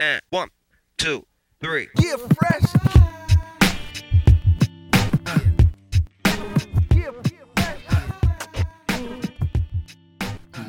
And 0.00 0.22
one, 0.30 0.48
two, 0.96 1.26
three. 1.60 1.88
Yeah, 2.00 2.16
fresh. 2.16 2.64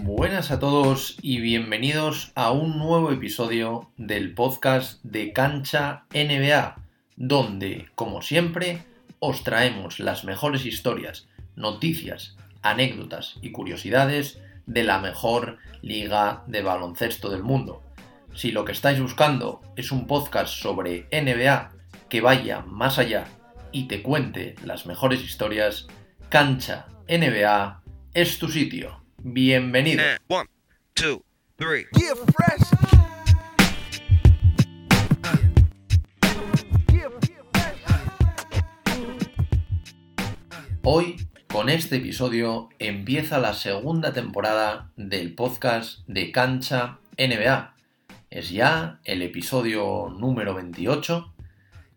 Buenas 0.03 0.51
a 0.51 0.59
todos 0.59 1.15
y 1.21 1.39
bienvenidos 1.39 2.33
a 2.35 2.51
un 2.51 2.77
nuevo 2.77 3.09
episodio 3.13 3.89
del 3.95 4.33
podcast 4.33 5.01
de 5.03 5.31
Cancha 5.31 6.03
NBA, 6.13 6.75
donde, 7.15 7.87
como 7.95 8.21
siempre, 8.21 8.83
os 9.19 9.45
traemos 9.45 10.01
las 10.01 10.25
mejores 10.25 10.65
historias, 10.65 11.29
noticias, 11.55 12.35
anécdotas 12.63 13.37
y 13.41 13.53
curiosidades 13.53 14.41
de 14.65 14.83
la 14.83 14.99
mejor 14.99 15.57
liga 15.81 16.43
de 16.47 16.61
baloncesto 16.63 17.29
del 17.29 17.43
mundo. 17.43 17.81
Si 18.33 18.51
lo 18.51 18.65
que 18.65 18.71
estáis 18.71 18.99
buscando 18.99 19.61
es 19.75 19.91
un 19.91 20.07
podcast 20.07 20.53
sobre 20.53 21.07
NBA 21.11 21.71
que 22.09 22.21
vaya 22.21 22.61
más 22.61 22.97
allá 22.97 23.25
y 23.71 23.87
te 23.87 24.01
cuente 24.01 24.55
las 24.63 24.85
mejores 24.85 25.21
historias, 25.21 25.87
Cancha 26.29 26.87
NBA 27.07 27.81
es 28.13 28.39
tu 28.39 28.47
sitio. 28.47 29.03
Bienvenido. 29.23 30.01
And 30.03 30.19
one, 30.27 30.47
two, 30.93 31.23
three. 31.57 31.85
yeah, 31.97 32.15
fresh. 32.35 32.61
Yeah, 36.91 37.09
Hoy, 40.83 41.27
con 41.47 41.69
este 41.69 41.97
episodio, 41.97 42.69
empieza 42.79 43.37
la 43.37 43.53
segunda 43.53 44.13
temporada 44.13 44.89
del 44.95 45.35
podcast 45.35 45.99
de 46.07 46.31
Cancha 46.31 46.97
NBA. 47.17 47.75
Es 48.31 48.49
ya 48.49 49.01
el 49.03 49.23
episodio 49.23 50.07
número 50.17 50.55
28 50.55 51.33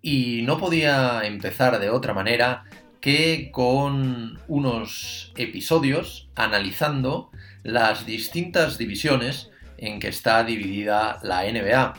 y 0.02 0.42
no 0.42 0.58
podía 0.58 1.22
empezar 1.22 1.78
de 1.78 1.90
otra 1.90 2.12
manera 2.12 2.64
que 3.00 3.52
con 3.52 4.40
unos 4.48 5.32
episodios 5.36 6.28
analizando 6.34 7.30
las 7.62 8.04
distintas 8.04 8.78
divisiones 8.78 9.52
en 9.78 10.00
que 10.00 10.08
está 10.08 10.42
dividida 10.42 11.20
la 11.22 11.44
NBA. 11.44 11.94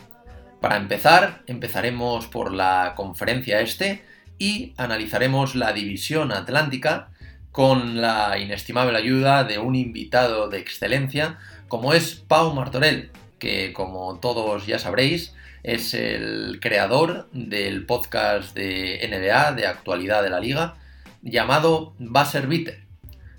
Para 0.59 0.75
empezar, 0.75 1.43
empezaremos 1.47 2.27
por 2.27 2.53
la 2.53 2.91
conferencia 2.97 3.61
este 3.61 4.03
y 4.37 4.73
analizaremos 4.75 5.55
la 5.55 5.71
división 5.71 6.33
atlántica 6.33 7.07
con 7.53 8.01
la 8.01 8.37
inestimable 8.37 8.97
ayuda 8.97 9.45
de 9.45 9.59
un 9.59 9.75
invitado 9.75 10.49
de 10.49 10.59
excelencia 10.59 11.37
como 11.69 11.93
es 11.93 12.15
Pau 12.15 12.53
Martorell, 12.53 13.11
que 13.39 13.73
como 13.73 14.19
todos 14.19 14.65
ya 14.65 14.79
sabréis 14.79 15.33
es 15.63 15.93
el 15.93 16.59
creador 16.61 17.27
del 17.31 17.85
podcast 17.85 18.55
de 18.55 18.99
NBA 19.09 19.53
de 19.53 19.67
actualidad 19.67 20.21
de 20.23 20.29
la 20.29 20.39
liga 20.39 20.75
llamado 21.21 21.95
Buzzer 21.97 22.47
Beater. 22.47 22.83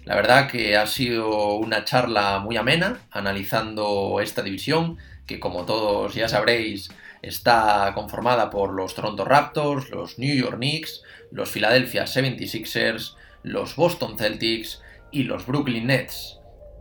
La 0.05 0.15
verdad 0.15 0.49
que 0.49 0.77
ha 0.77 0.87
sido 0.87 1.55
una 1.55 1.85
charla 1.85 2.39
muy 2.39 2.57
amena 2.57 3.01
analizando 3.11 4.21
esta 4.21 4.43
división 4.43 4.99
que 5.27 5.41
como 5.41 5.65
todos 5.67 6.15
ya 6.15 6.29
sabréis 6.29 6.91
está 7.23 7.93
conformada 7.95 8.51
por 8.51 8.73
los 8.73 8.95
Toronto 8.95 9.25
Raptors, 9.25 9.91
los 9.91 10.19
New 10.19 10.35
York 10.35 10.57
Knicks, 10.57 11.03
los 11.33 11.51
Philadelphia 11.51 12.05
76ers, 12.05 13.17
los 13.43 13.75
Boston 13.77 14.17
Celtics 14.17 14.81
y 15.11 15.25
los 15.25 15.47
Brooklyn 15.47 15.89
Nets. 15.89 16.39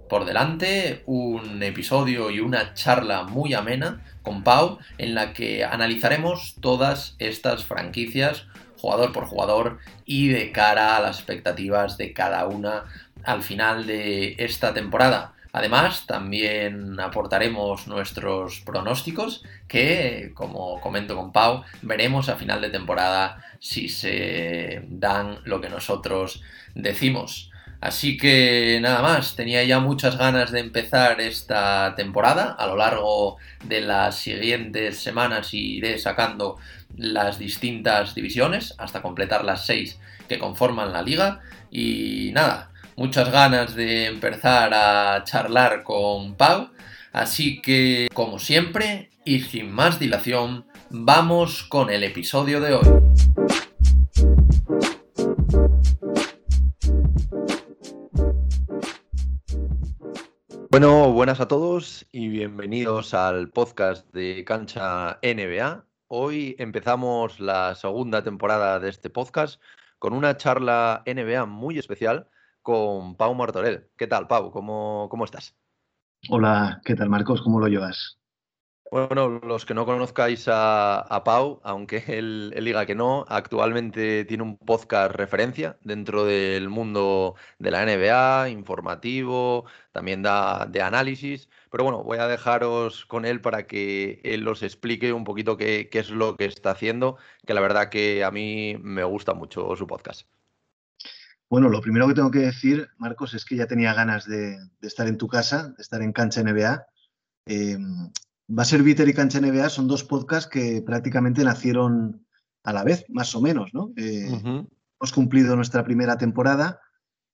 Por 0.09 0.25
delante, 0.25 1.01
un 1.07 1.63
episodio 1.63 2.29
y 2.29 2.39
una 2.39 2.73
charla 2.73 3.23
muy 3.23 3.53
amena 3.53 4.03
con 4.21 4.43
Pau 4.43 4.77
en 4.99 5.15
la 5.15 5.33
que 5.33 5.65
analizaremos 5.65 6.55
todas 6.61 7.15
estas 7.17 7.65
franquicias 7.65 8.45
jugador 8.77 9.11
por 9.11 9.25
jugador 9.25 9.79
y 10.05 10.27
de 10.27 10.51
cara 10.51 10.95
a 10.95 11.01
las 11.01 11.17
expectativas 11.17 11.97
de 11.97 12.13
cada 12.13 12.45
una 12.45 12.85
al 13.23 13.41
final 13.41 13.87
de 13.87 14.35
esta 14.37 14.75
temporada. 14.75 15.33
Además, 15.51 16.05
también 16.05 16.99
aportaremos 16.99 17.87
nuestros 17.87 18.59
pronósticos 18.59 19.43
que, 19.67 20.33
como 20.35 20.81
comento 20.81 21.15
con 21.15 21.31
Pau, 21.31 21.63
veremos 21.81 22.29
a 22.29 22.35
final 22.35 22.61
de 22.61 22.69
temporada 22.69 23.41
si 23.59 23.89
se 23.89 24.83
dan 24.87 25.39
lo 25.45 25.61
que 25.61 25.69
nosotros 25.69 26.43
decimos. 26.75 27.51
Así 27.85 28.17
que 28.17 28.79
nada 28.81 29.03
más, 29.03 29.35
tenía 29.35 29.63
ya 29.63 29.79
muchas 29.79 30.17
ganas 30.17 30.51
de 30.51 30.59
empezar 30.59 31.21
esta 31.21 31.93
temporada. 31.95 32.55
A 32.57 32.65
lo 32.65 32.75
largo 32.75 33.37
de 33.63 33.81
las 33.81 34.17
siguientes 34.17 34.97
semanas 34.97 35.53
iré 35.53 35.99
sacando 35.99 36.57
las 36.97 37.37
distintas 37.37 38.15
divisiones 38.15 38.73
hasta 38.79 39.03
completar 39.03 39.45
las 39.45 39.67
seis 39.67 39.99
que 40.27 40.39
conforman 40.39 40.93
la 40.93 41.03
liga. 41.03 41.41
Y 41.69 42.31
nada, 42.33 42.71
muchas 42.95 43.31
ganas 43.31 43.75
de 43.75 44.07
empezar 44.07 44.73
a 44.73 45.23
charlar 45.23 45.83
con 45.83 46.33
Pau. 46.33 46.71
Así 47.13 47.61
que, 47.61 48.07
como 48.15 48.39
siempre, 48.39 49.11
y 49.25 49.41
sin 49.41 49.71
más 49.71 49.99
dilación, 49.99 50.65
vamos 50.89 51.61
con 51.61 51.91
el 51.91 52.03
episodio 52.03 52.61
de 52.61 52.73
hoy. 52.73 53.64
Bueno, 60.77 61.13
buenas 61.13 61.39
a 61.39 61.47
todos 61.47 62.05
y 62.11 62.27
bienvenidos 62.27 63.13
al 63.13 63.49
podcast 63.49 64.13
de 64.13 64.43
Cancha 64.43 65.19
NBA. 65.23 65.85
Hoy 66.07 66.53
empezamos 66.59 67.39
la 67.39 67.75
segunda 67.75 68.25
temporada 68.25 68.77
de 68.81 68.89
este 68.89 69.09
podcast 69.09 69.61
con 69.99 70.11
una 70.11 70.35
charla 70.35 71.01
NBA 71.05 71.45
muy 71.45 71.79
especial 71.79 72.27
con 72.61 73.15
Pau 73.15 73.33
Martorell. 73.35 73.87
¿Qué 73.95 74.05
tal, 74.05 74.27
Pau? 74.27 74.51
¿Cómo, 74.51 75.07
cómo 75.09 75.23
estás? 75.23 75.55
Hola, 76.27 76.81
¿qué 76.83 76.93
tal 76.93 77.09
Marcos? 77.09 77.41
¿Cómo 77.41 77.61
lo 77.61 77.69
llevas? 77.69 78.19
Bueno, 78.91 79.39
los 79.43 79.65
que 79.65 79.73
no 79.73 79.85
conozcáis 79.85 80.47
a, 80.47 80.99
a 80.99 81.23
Pau, 81.23 81.59
aunque 81.63 82.03
él, 82.07 82.53
diga 82.63 82.85
que 82.85 82.95
no, 82.95 83.25
actualmente 83.27 84.25
tiene 84.25 84.43
un 84.43 84.57
podcast 84.57 85.13
referencia 85.13 85.77
dentro 85.83 86.23
del 86.23 86.69
mundo 86.69 87.35
de 87.57 87.71
la 87.71 87.83
NBA, 87.83 88.49
informativo, 88.49 89.65
también 89.91 90.21
da 90.21 90.67
de 90.67 90.81
análisis. 90.81 91.49
Pero 91.71 91.83
bueno, 91.83 92.03
voy 92.03 92.19
a 92.19 92.27
dejaros 92.27 93.05
con 93.05 93.25
él 93.25 93.41
para 93.41 93.65
que 93.65 94.21
él 94.23 94.47
os 94.47 94.61
explique 94.61 95.11
un 95.13 95.23
poquito 95.23 95.57
qué, 95.57 95.89
qué 95.91 95.99
es 95.99 96.11
lo 96.11 96.37
que 96.37 96.45
está 96.45 96.71
haciendo, 96.71 97.17
que 97.45 97.55
la 97.55 97.61
verdad 97.61 97.89
que 97.89 98.23
a 98.23 98.31
mí 98.31 98.77
me 98.81 99.03
gusta 99.03 99.33
mucho 99.33 99.75
su 99.75 99.87
podcast. 99.87 100.27
Bueno, 101.49 101.69
lo 101.69 101.81
primero 101.81 102.07
que 102.07 102.13
tengo 102.13 102.31
que 102.31 102.39
decir, 102.39 102.89
Marcos, 102.97 103.33
es 103.33 103.45
que 103.45 103.55
ya 103.55 103.67
tenía 103.67 103.93
ganas 103.93 104.25
de, 104.27 104.57
de 104.79 104.87
estar 104.87 105.07
en 105.07 105.17
tu 105.17 105.27
casa, 105.27 105.69
de 105.69 105.81
estar 105.81 106.01
en 106.01 106.13
Cancha 106.13 106.41
NBA. 106.41 106.85
Eh, 107.47 107.77
Va 108.47 108.61
a 108.61 108.65
ser 108.65 108.83
Bitter 108.83 109.07
y 109.09 109.13
Cancha 109.13 109.39
NBA 109.41 109.69
son 109.69 109.87
dos 109.87 110.03
podcasts 110.03 110.49
que 110.49 110.81
prácticamente 110.81 111.43
nacieron 111.43 112.25
a 112.63 112.73
la 112.73 112.83
vez, 112.83 113.05
más 113.09 113.33
o 113.35 113.41
menos, 113.41 113.73
¿no? 113.73 113.91
Eh. 113.97 114.27
Hemos 114.99 115.11
cumplido 115.13 115.55
nuestra 115.55 115.83
primera 115.83 116.17
temporada 116.17 116.79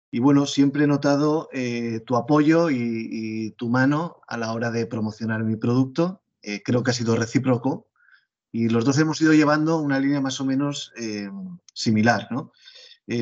y 0.10 0.20
bueno, 0.20 0.46
siempre 0.46 0.84
he 0.86 0.88
notado 0.88 1.48
eh, 1.54 2.02
tu 2.06 2.16
apoyo 2.16 2.70
y, 2.70 3.08
y 3.12 3.52
tu 3.52 3.70
mano 3.70 4.18
a 4.28 4.38
la 4.38 4.52
hora 4.54 4.72
de 4.72 4.86
promocionar 4.88 5.44
mi 5.44 5.56
producto. 5.58 6.22
Eh, 6.42 6.62
creo 6.64 6.84
que 6.84 6.92
ha 6.92 6.94
sido 6.94 7.16
recíproco 7.16 7.88
y 8.52 8.68
los 8.70 8.84
dos 8.84 8.98
hemos 8.98 9.22
ido 9.22 9.34
llevando 9.34 9.78
una 9.78 10.00
línea 10.00 10.20
más 10.20 10.42
o 10.42 10.46
menos 10.46 10.92
similar, 11.74 12.28
¿no? 12.32 12.52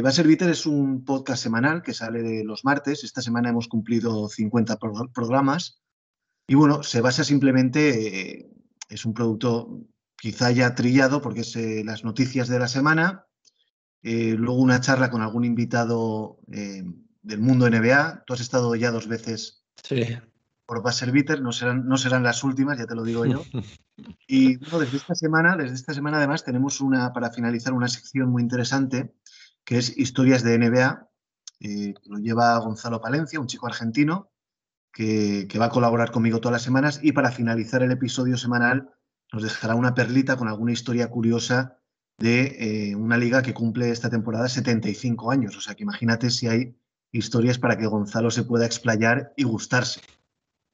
Va 0.03 0.09
a 0.09 0.11
ser 0.11 0.27
Bitter 0.27 0.49
es 0.49 0.65
un 0.67 1.03
podcast 1.03 1.41
semanal 1.41 1.81
que 1.81 1.93
sale 1.93 2.21
de 2.21 2.43
los 2.43 2.63
martes. 2.63 3.03
Esta 3.03 3.21
semana 3.21 3.49
hemos 3.49 3.67
cumplido 3.67 4.27
50 4.29 4.77
pro- 4.77 5.09
programas. 5.13 5.81
Y 6.49 6.55
bueno, 6.55 6.81
se 6.81 6.99
basa 6.99 7.23
simplemente, 7.23 8.39
eh, 8.39 8.51
es 8.89 9.05
un 9.05 9.13
producto 9.13 9.85
quizá 10.17 10.49
ya 10.49 10.73
trillado 10.73 11.21
porque 11.21 11.41
es 11.41 11.55
eh, 11.55 11.83
las 11.85 12.03
noticias 12.03 12.47
de 12.47 12.57
la 12.57 12.67
semana, 12.67 13.27
eh, 14.01 14.33
luego 14.35 14.59
una 14.59 14.81
charla 14.81 15.11
con 15.11 15.21
algún 15.21 15.45
invitado 15.45 16.39
del 16.47 17.39
mundo 17.39 17.69
NBA. 17.69 18.23
Tú 18.25 18.33
has 18.33 18.41
estado 18.41 18.73
ya 18.73 18.89
dos 18.89 19.07
veces 19.07 19.63
Sí. 19.83 20.01
por 20.65 20.81
Buzzer 20.81 21.13
no 21.39 21.51
serán, 21.51 21.87
no 21.87 21.97
serán 21.97 22.23
las 22.23 22.43
últimas, 22.43 22.79
ya 22.79 22.87
te 22.87 22.95
lo 22.95 23.03
digo 23.03 23.25
yo. 23.25 23.43
Y 24.27 24.55
bueno, 24.55 24.79
desde 24.79 24.95
esta 24.95 25.13
semana, 25.13 25.57
desde 25.57 25.75
esta 25.75 25.93
semana 25.93 26.17
además 26.17 26.45
tenemos 26.45 26.79
una, 26.79 27.11
para 27.11 27.31
finalizar, 27.31 27.73
una 27.73 27.89
sección 27.89 28.29
muy 28.31 28.41
interesante 28.41 29.13
que 29.65 29.77
es 29.77 29.95
Historias 29.97 30.41
de 30.41 30.57
NBA, 30.57 31.09
lo 32.05 32.17
lleva 32.17 32.57
Gonzalo 32.59 33.01
Palencia, 33.01 33.41
un 33.41 33.47
chico 33.47 33.67
argentino, 33.67 34.28
que, 34.99 35.59
va 35.59 35.65
a 35.65 35.69
colaborar 35.69 36.11
conmigo 36.11 36.41
todas 36.41 36.53
las 36.53 36.61
semanas 36.61 36.99
y 37.01 37.13
para 37.13 37.31
finalizar 37.31 37.81
el 37.81 37.91
episodio 37.91 38.35
semanal 38.35 38.89
nos 39.31 39.43
dejará 39.43 39.75
una 39.75 39.93
perlita 39.93 40.35
con 40.35 40.49
alguna 40.49 40.73
historia 40.73 41.09
curiosa 41.09 41.77
de 42.17 42.89
eh, 42.89 42.95
una 42.95 43.15
liga 43.15 43.41
que 43.41 43.53
cumple 43.53 43.91
esta 43.91 44.09
temporada 44.09 44.49
75 44.49 45.31
años. 45.31 45.55
O 45.55 45.61
sea 45.61 45.75
que 45.75 45.83
imagínate 45.83 46.29
si 46.29 46.47
hay 46.47 46.75
historias 47.13 47.57
para 47.57 47.77
que 47.77 47.87
Gonzalo 47.87 48.29
se 48.29 48.43
pueda 48.43 48.65
explayar 48.65 49.31
y 49.37 49.43
gustarse. 49.43 50.01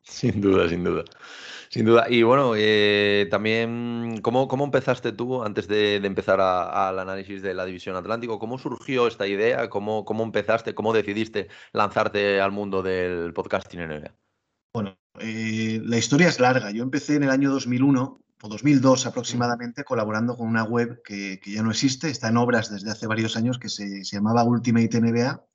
Sin 0.01 0.41
duda, 0.41 0.67
sin 0.69 0.83
duda. 0.83 1.03
Sin 1.75 1.83
duda. 1.83 2.05
Y 2.09 2.23
bueno, 2.23 2.53
eh, 2.55 3.27
también, 3.29 4.21
¿cómo, 4.21 4.47
¿cómo, 4.47 4.63
empezaste 4.63 5.11
tú 5.11 5.43
antes 5.43 5.67
de, 5.67 5.97
empezar 5.97 6.39
al 6.39 6.97
análisis 6.99 7.41
de 7.41 7.53
la 7.53 7.65
División 7.65 7.97
Atlántico? 7.97 8.39
¿Cómo 8.39 8.57
surgió 8.57 9.07
esta 9.07 9.27
idea? 9.27 9.69
¿Cómo, 9.69 10.05
cómo 10.05 10.23
empezaste? 10.23 10.73
¿Cómo 10.73 10.93
decidiste 10.93 11.49
lanzarte 11.73 12.39
al 12.39 12.53
mundo 12.53 12.81
del 12.81 13.33
podcasting 13.33 13.81
en 13.81 13.89
NBA? 13.89 14.15
Bueno, 14.73 14.97
eh, 15.19 15.81
la 15.83 15.97
historia 15.97 16.29
es 16.29 16.39
larga. 16.39 16.71
Yo 16.71 16.81
empecé 16.81 17.15
en 17.15 17.23
el 17.23 17.29
año 17.29 17.51
2001 17.51 18.21
o 18.41 18.47
2002 18.47 19.05
aproximadamente 19.05 19.83
colaborando 19.83 20.37
con 20.37 20.47
una 20.47 20.63
web 20.63 21.01
que, 21.03 21.41
que 21.41 21.51
ya 21.51 21.61
no 21.61 21.71
existe, 21.71 22.09
está 22.09 22.29
en 22.29 22.37
obras 22.37 22.71
desde 22.71 22.89
hace 22.89 23.05
varios 23.05 23.35
años, 23.35 23.59
que 23.59 23.67
se, 23.67 24.05
se 24.05 24.15
llamaba 24.15 24.45
Ultimate 24.45 25.01
NBA. 25.01 25.45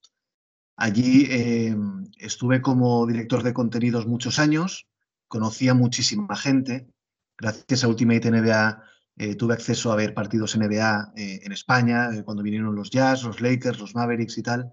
Allí 0.76 1.28
eh, 1.30 1.74
estuve 2.18 2.60
como 2.60 3.06
director 3.06 3.42
de 3.42 3.54
contenidos 3.54 4.06
muchos 4.06 4.38
años 4.38 4.89
conocía 5.30 5.74
muchísima 5.74 6.36
gente. 6.36 6.88
Gracias 7.38 7.84
a 7.84 7.88
Ultimate 7.88 8.30
NBA 8.30 8.82
eh, 9.16 9.36
tuve 9.36 9.54
acceso 9.54 9.92
a 9.92 9.96
ver 9.96 10.12
partidos 10.12 10.56
NBA 10.56 11.12
eh, 11.14 11.40
en 11.42 11.52
España, 11.52 12.08
eh, 12.12 12.24
cuando 12.24 12.42
vinieron 12.42 12.74
los 12.74 12.90
Jazz, 12.90 13.22
los 13.22 13.40
Lakers, 13.40 13.78
los 13.78 13.94
Mavericks 13.94 14.36
y 14.38 14.42
tal. 14.42 14.72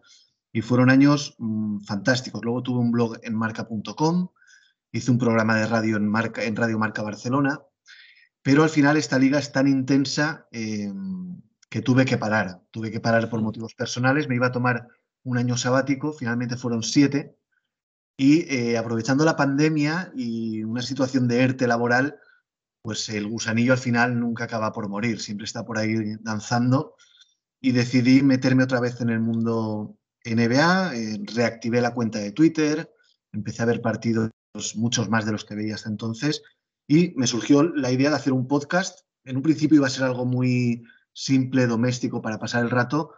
Y 0.51 0.61
fueron 0.61 0.89
años 0.89 1.35
mmm, 1.37 1.81
fantásticos. 1.81 2.43
Luego 2.43 2.63
tuve 2.63 2.79
un 2.79 2.91
blog 2.91 3.19
en 3.21 3.35
marca.com, 3.35 4.29
hice 4.91 5.11
un 5.11 5.17
programa 5.19 5.57
de 5.57 5.67
radio 5.67 5.97
en, 5.97 6.07
marca, 6.07 6.43
en 6.43 6.55
Radio 6.55 6.79
Marca 6.79 7.03
Barcelona, 7.03 7.59
pero 8.41 8.63
al 8.63 8.69
final 8.69 8.97
esta 8.97 9.19
liga 9.19 9.37
es 9.37 9.51
tan 9.51 9.67
intensa 9.67 10.47
que 10.49 11.81
tuve 11.81 12.05
que 12.05 12.17
parar. 12.17 12.61
Tuve 12.71 12.89
que 12.89 13.01
parar 13.01 13.29
por 13.29 13.41
motivos 13.41 13.75
personales. 13.75 14.29
Me 14.29 14.35
iba 14.35 14.47
a 14.47 14.51
tomar 14.53 14.87
un 15.23 15.37
año 15.37 15.57
sabático, 15.57 16.13
finalmente 16.13 16.55
fueron 16.55 16.81
siete 16.81 17.35
y 18.17 18.51
eh, 18.53 18.77
aprovechando 18.77 19.23
la 19.23 19.35
pandemia 19.35 20.11
y 20.15 20.63
una 20.63 20.81
situación 20.81 21.27
de 21.27 21.43
ERTE 21.43 21.67
laboral, 21.67 22.19
pues 22.81 23.07
el 23.09 23.27
gusanillo 23.27 23.73
al 23.73 23.79
final 23.79 24.19
nunca 24.19 24.45
acaba 24.45 24.71
por 24.71 24.89
morir, 24.89 25.21
siempre 25.21 25.45
está 25.45 25.63
por 25.63 25.77
ahí 25.77 26.15
danzando. 26.21 26.95
Y 27.61 27.71
decidí 27.71 28.23
meterme 28.23 28.63
otra 28.63 28.79
vez 28.79 28.99
en 29.01 29.09
el 29.09 29.19
mundo 29.19 29.97
NBA, 30.25 30.95
eh, 30.95 31.19
reactivé 31.35 31.79
la 31.79 31.93
cuenta 31.93 32.19
de 32.19 32.31
Twitter, 32.31 32.91
empecé 33.31 33.61
a 33.61 33.65
ver 33.65 33.81
partidos, 33.81 34.31
muchos 34.75 35.09
más 35.09 35.25
de 35.25 35.31
los 35.31 35.45
que 35.45 35.55
veía 35.55 35.75
hasta 35.75 35.89
entonces, 35.89 36.41
y 36.87 37.13
me 37.15 37.27
surgió 37.27 37.63
la 37.63 37.91
idea 37.91 38.09
de 38.09 38.15
hacer 38.15 38.33
un 38.33 38.47
podcast. 38.47 39.01
En 39.25 39.37
un 39.37 39.43
principio 39.43 39.77
iba 39.77 39.87
a 39.87 39.91
ser 39.91 40.05
algo 40.05 40.25
muy 40.25 40.83
simple, 41.13 41.67
doméstico, 41.67 42.21
para 42.21 42.39
pasar 42.39 42.63
el 42.63 42.71
rato, 42.71 43.13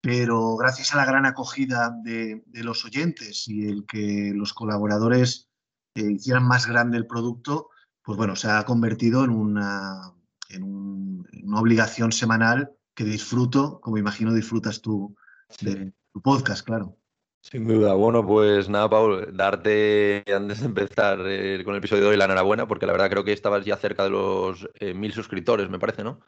pero 0.00 0.56
gracias 0.56 0.94
a 0.94 0.96
la 0.96 1.04
gran 1.04 1.26
acogida 1.26 1.94
de, 2.02 2.42
de 2.46 2.64
los 2.64 2.84
oyentes 2.84 3.46
y 3.48 3.66
el 3.66 3.84
que 3.86 4.32
los 4.34 4.54
colaboradores 4.54 5.48
eh, 5.94 6.12
hicieran 6.12 6.46
más 6.46 6.66
grande 6.66 6.96
el 6.96 7.06
producto, 7.06 7.68
pues 8.02 8.16
bueno, 8.16 8.36
se 8.36 8.48
ha 8.48 8.64
convertido 8.64 9.24
en 9.24 9.30
una, 9.30 10.12
en, 10.48 10.62
un, 10.62 11.28
en 11.32 11.48
una 11.48 11.60
obligación 11.60 12.12
semanal 12.12 12.72
que 12.94 13.04
disfruto, 13.04 13.80
como 13.80 13.98
imagino 13.98 14.32
disfrutas 14.32 14.80
tú 14.80 15.14
de 15.60 15.92
tu 16.12 16.22
podcast, 16.22 16.64
claro. 16.64 16.96
Sin 17.42 17.66
duda. 17.66 17.94
Bueno, 17.94 18.26
pues 18.26 18.68
nada, 18.68 18.88
Paul, 18.90 19.34
darte 19.34 20.24
antes 20.34 20.60
de 20.60 20.66
empezar 20.66 21.20
eh, 21.24 21.62
con 21.64 21.74
el 21.74 21.78
episodio 21.78 22.04
de 22.04 22.08
hoy 22.10 22.16
la 22.16 22.26
enhorabuena, 22.26 22.68
porque 22.68 22.86
la 22.86 22.92
verdad 22.92 23.10
creo 23.10 23.24
que 23.24 23.32
estabas 23.32 23.64
ya 23.64 23.76
cerca 23.76 24.04
de 24.04 24.10
los 24.10 24.68
eh, 24.74 24.92
mil 24.92 25.12
suscriptores, 25.12 25.70
me 25.70 25.78
parece, 25.78 26.04
¿no? 26.04 26.20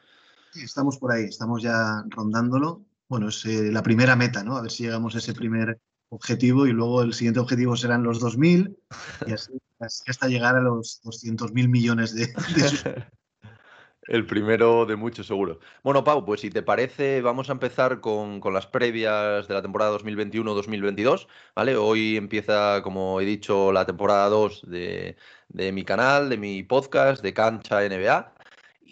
Sí, 0.51 0.63
estamos 0.63 0.97
por 0.97 1.11
ahí, 1.11 1.25
estamos 1.25 1.61
ya 1.61 2.03
rondándolo 2.09 2.85
bueno, 3.13 3.29
es 3.29 3.45
eh, 3.45 3.71
la 3.71 3.83
primera 3.83 4.15
meta, 4.15 4.43
¿no? 4.43 4.57
A 4.57 4.63
ver 4.63 4.71
si 4.71 4.85
llegamos 4.85 5.13
a 5.13 5.19
ese 5.19 5.35
primer 5.35 5.77
objetivo 6.09 6.65
y 6.65 6.71
luego 6.71 7.03
el 7.03 7.13
siguiente 7.13 7.39
objetivo 7.39 7.75
serán 7.75 8.01
los 8.01 8.19
2.000 8.19 8.75
y 9.27 9.31
así, 9.33 9.53
hasta 9.79 10.27
llegar 10.27 10.55
a 10.55 10.61
los 10.61 10.99
200.000 11.03 11.69
millones 11.69 12.15
de, 12.15 12.25
de 12.25 13.05
El 14.07 14.25
primero 14.25 14.87
de 14.87 14.95
muchos, 14.95 15.27
seguro. 15.27 15.59
Bueno, 15.83 16.03
Pau, 16.03 16.25
pues 16.25 16.41
si 16.41 16.49
te 16.49 16.63
parece, 16.63 17.21
vamos 17.21 17.49
a 17.49 17.53
empezar 17.53 18.01
con, 18.01 18.39
con 18.39 18.51
las 18.51 18.65
previas 18.65 19.47
de 19.47 19.53
la 19.53 19.61
temporada 19.61 19.95
2021-2022, 19.99 21.27
¿vale? 21.55 21.77
Hoy 21.77 22.17
empieza, 22.17 22.81
como 22.81 23.21
he 23.21 23.25
dicho, 23.25 23.71
la 23.71 23.85
temporada 23.85 24.27
2 24.29 24.69
de, 24.71 25.17
de 25.49 25.71
mi 25.71 25.85
canal, 25.85 26.29
de 26.29 26.37
mi 26.37 26.63
podcast, 26.63 27.21
de 27.21 27.33
Cancha 27.35 27.87
NBA. 27.87 28.32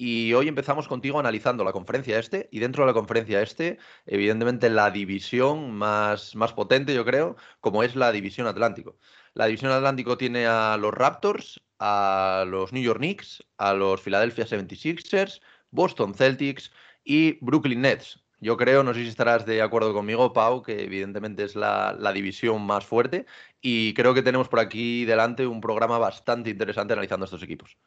Y 0.03 0.33
hoy 0.33 0.47
empezamos 0.47 0.87
contigo 0.87 1.19
analizando 1.19 1.63
la 1.63 1.73
conferencia 1.73 2.17
este 2.17 2.49
y 2.51 2.57
dentro 2.57 2.83
de 2.83 2.87
la 2.87 2.93
conferencia 2.95 3.39
este, 3.43 3.77
evidentemente 4.07 4.67
la 4.71 4.89
división 4.89 5.73
más, 5.73 6.35
más 6.35 6.53
potente, 6.53 6.95
yo 6.95 7.05
creo, 7.05 7.35
como 7.59 7.83
es 7.83 7.95
la 7.95 8.11
división 8.11 8.47
Atlántico. 8.47 8.97
La 9.35 9.45
división 9.45 9.71
Atlántico 9.71 10.17
tiene 10.17 10.47
a 10.47 10.75
los 10.77 10.91
Raptors, 10.91 11.61
a 11.77 12.45
los 12.47 12.73
New 12.73 12.81
York 12.81 12.97
Knicks, 12.97 13.43
a 13.59 13.75
los 13.75 14.01
Philadelphia 14.01 14.47
76ers, 14.47 15.39
Boston 15.69 16.15
Celtics 16.15 16.71
y 17.03 17.37
Brooklyn 17.45 17.81
Nets. 17.81 18.23
Yo 18.39 18.57
creo, 18.57 18.81
no 18.81 18.95
sé 18.95 19.03
si 19.03 19.09
estarás 19.09 19.45
de 19.45 19.61
acuerdo 19.61 19.93
conmigo, 19.93 20.33
Pau, 20.33 20.63
que 20.63 20.83
evidentemente 20.83 21.43
es 21.43 21.55
la, 21.55 21.95
la, 21.95 22.11
división 22.11 22.63
más 22.63 22.87
fuerte 22.87 23.27
y 23.61 23.93
creo 23.93 24.15
que 24.15 24.23
tenemos 24.23 24.49
por 24.49 24.61
aquí 24.61 25.05
delante 25.05 25.45
un 25.45 25.61
programa 25.61 25.99
bastante 25.99 26.49
interesante 26.49 26.93
analizando 26.93 27.25
estos 27.25 27.43
equipos. 27.43 27.77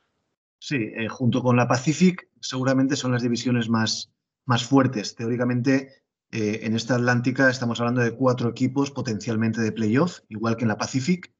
Sí, 0.66 0.76
eh, 0.96 1.08
junto 1.10 1.42
con 1.42 1.56
la 1.56 1.68
Pacific 1.68 2.26
seguramente 2.40 2.96
son 2.96 3.12
las 3.12 3.20
divisiones 3.20 3.68
más, 3.68 4.10
más 4.46 4.64
fuertes. 4.64 5.14
Teóricamente, 5.14 6.04
eh, 6.30 6.60
en 6.62 6.74
esta 6.74 6.94
Atlántica 6.94 7.50
estamos 7.50 7.80
hablando 7.80 8.00
de 8.00 8.16
cuatro 8.16 8.48
equipos 8.48 8.90
potencialmente 8.90 9.60
de 9.60 9.72
playoff, 9.72 10.20
igual 10.30 10.56
que 10.56 10.64
en 10.64 10.68
la 10.68 10.78
Pacific, 10.78 11.30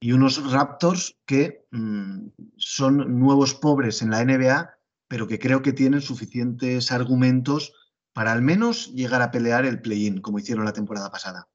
y 0.00 0.12
unos 0.12 0.52
Raptors 0.52 1.16
que 1.24 1.64
mmm, 1.70 2.26
son 2.58 3.18
nuevos 3.18 3.54
pobres 3.54 4.02
en 4.02 4.10
la 4.10 4.22
NBA, 4.22 4.74
pero 5.08 5.26
que 5.28 5.38
creo 5.38 5.62
que 5.62 5.72
tienen 5.72 6.02
suficientes 6.02 6.92
argumentos 6.92 7.72
para 8.12 8.32
al 8.32 8.42
menos 8.42 8.92
llegar 8.92 9.22
a 9.22 9.30
pelear 9.30 9.64
el 9.64 9.80
play-in, 9.80 10.20
como 10.20 10.40
hicieron 10.40 10.66
la 10.66 10.74
temporada 10.74 11.10
pasada. 11.10 11.48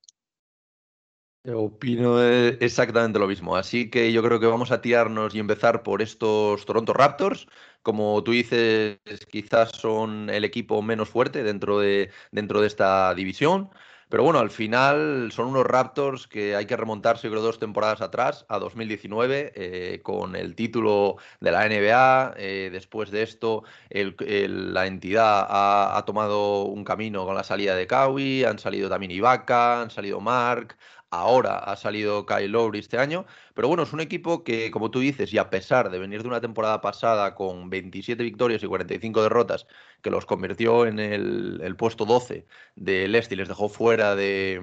Opino 1.45 2.21
exactamente 2.21 3.17
lo 3.17 3.27
mismo. 3.27 3.55
Así 3.55 3.89
que 3.89 4.11
yo 4.11 4.21
creo 4.21 4.39
que 4.39 4.45
vamos 4.45 4.71
a 4.71 4.81
tirarnos 4.81 5.33
y 5.33 5.39
empezar 5.39 5.83
por 5.83 6.01
estos 6.01 6.65
Toronto 6.65 6.93
Raptors. 6.93 7.47
Como 7.81 8.21
tú 8.23 8.31
dices, 8.31 8.99
quizás 9.31 9.71
son 9.71 10.29
el 10.29 10.43
equipo 10.43 10.81
menos 10.81 11.09
fuerte 11.09 11.43
dentro 11.43 11.79
de, 11.79 12.11
dentro 12.31 12.59
de 12.61 12.67
esta 12.67 13.13
división. 13.15 13.69
Pero 14.09 14.23
bueno, 14.23 14.39
al 14.39 14.49
final 14.49 15.31
son 15.31 15.47
unos 15.49 15.65
Raptors 15.67 16.27
que 16.27 16.55
hay 16.55 16.65
que 16.65 16.75
remontarse, 16.75 17.29
creo, 17.29 17.41
dos 17.43 17.59
temporadas 17.59 18.01
atrás, 18.01 18.43
a 18.49 18.57
2019, 18.57 19.53
eh, 19.55 20.01
con 20.01 20.35
el 20.35 20.55
título 20.55 21.17
de 21.39 21.51
la 21.51 21.65
NBA. 21.67 22.33
Eh, 22.37 22.69
después 22.71 23.11
de 23.11 23.21
esto, 23.21 23.63
la 23.91 24.87
entidad 24.87 25.45
ha, 25.47 26.03
tomado 26.07 26.63
un 26.63 26.83
camino 26.83 27.23
con 27.25 27.35
la 27.35 27.43
salida 27.43 27.75
de 27.75 27.85
Kawhi, 27.85 28.43
han 28.45 28.57
salido 28.57 28.89
también 28.89 29.11
Ibaka, 29.11 29.81
han 29.81 29.91
salido 29.91 30.19
Mark, 30.19 30.75
Ahora 31.11 31.57
ha 31.57 31.75
salido 31.75 32.25
Kyle 32.27 32.51
Lowry 32.51 32.79
este 32.79 32.99
año, 32.99 33.25
pero 33.55 33.67
bueno, 33.67 33.81
es 33.83 33.93
un 33.93 33.99
equipo 33.99 34.43
que, 34.43 34.69
como 34.69 34.91
tú 34.91 34.99
dices, 34.99 35.33
y 35.33 35.39
a 35.39 35.49
pesar 35.49 35.89
de 35.89 35.97
venir 35.97 36.21
de 36.21 36.27
una 36.27 36.39
temporada 36.39 36.81
pasada 36.81 37.33
con 37.33 37.69
27 37.71 38.21
victorias 38.23 38.61
y 38.61 38.67
45 38.67 39.23
derrotas, 39.23 39.65
que 40.03 40.11
los 40.11 40.27
convirtió 40.27 40.85
en 40.85 40.99
el, 40.99 41.75
puesto 41.77 42.05
12 42.05 42.45
del 42.75 43.15
Este 43.15 43.33
y 43.33 43.37
les 43.37 43.47
dejó 43.47 43.69
fuera 43.69 44.15
de, 44.15 44.61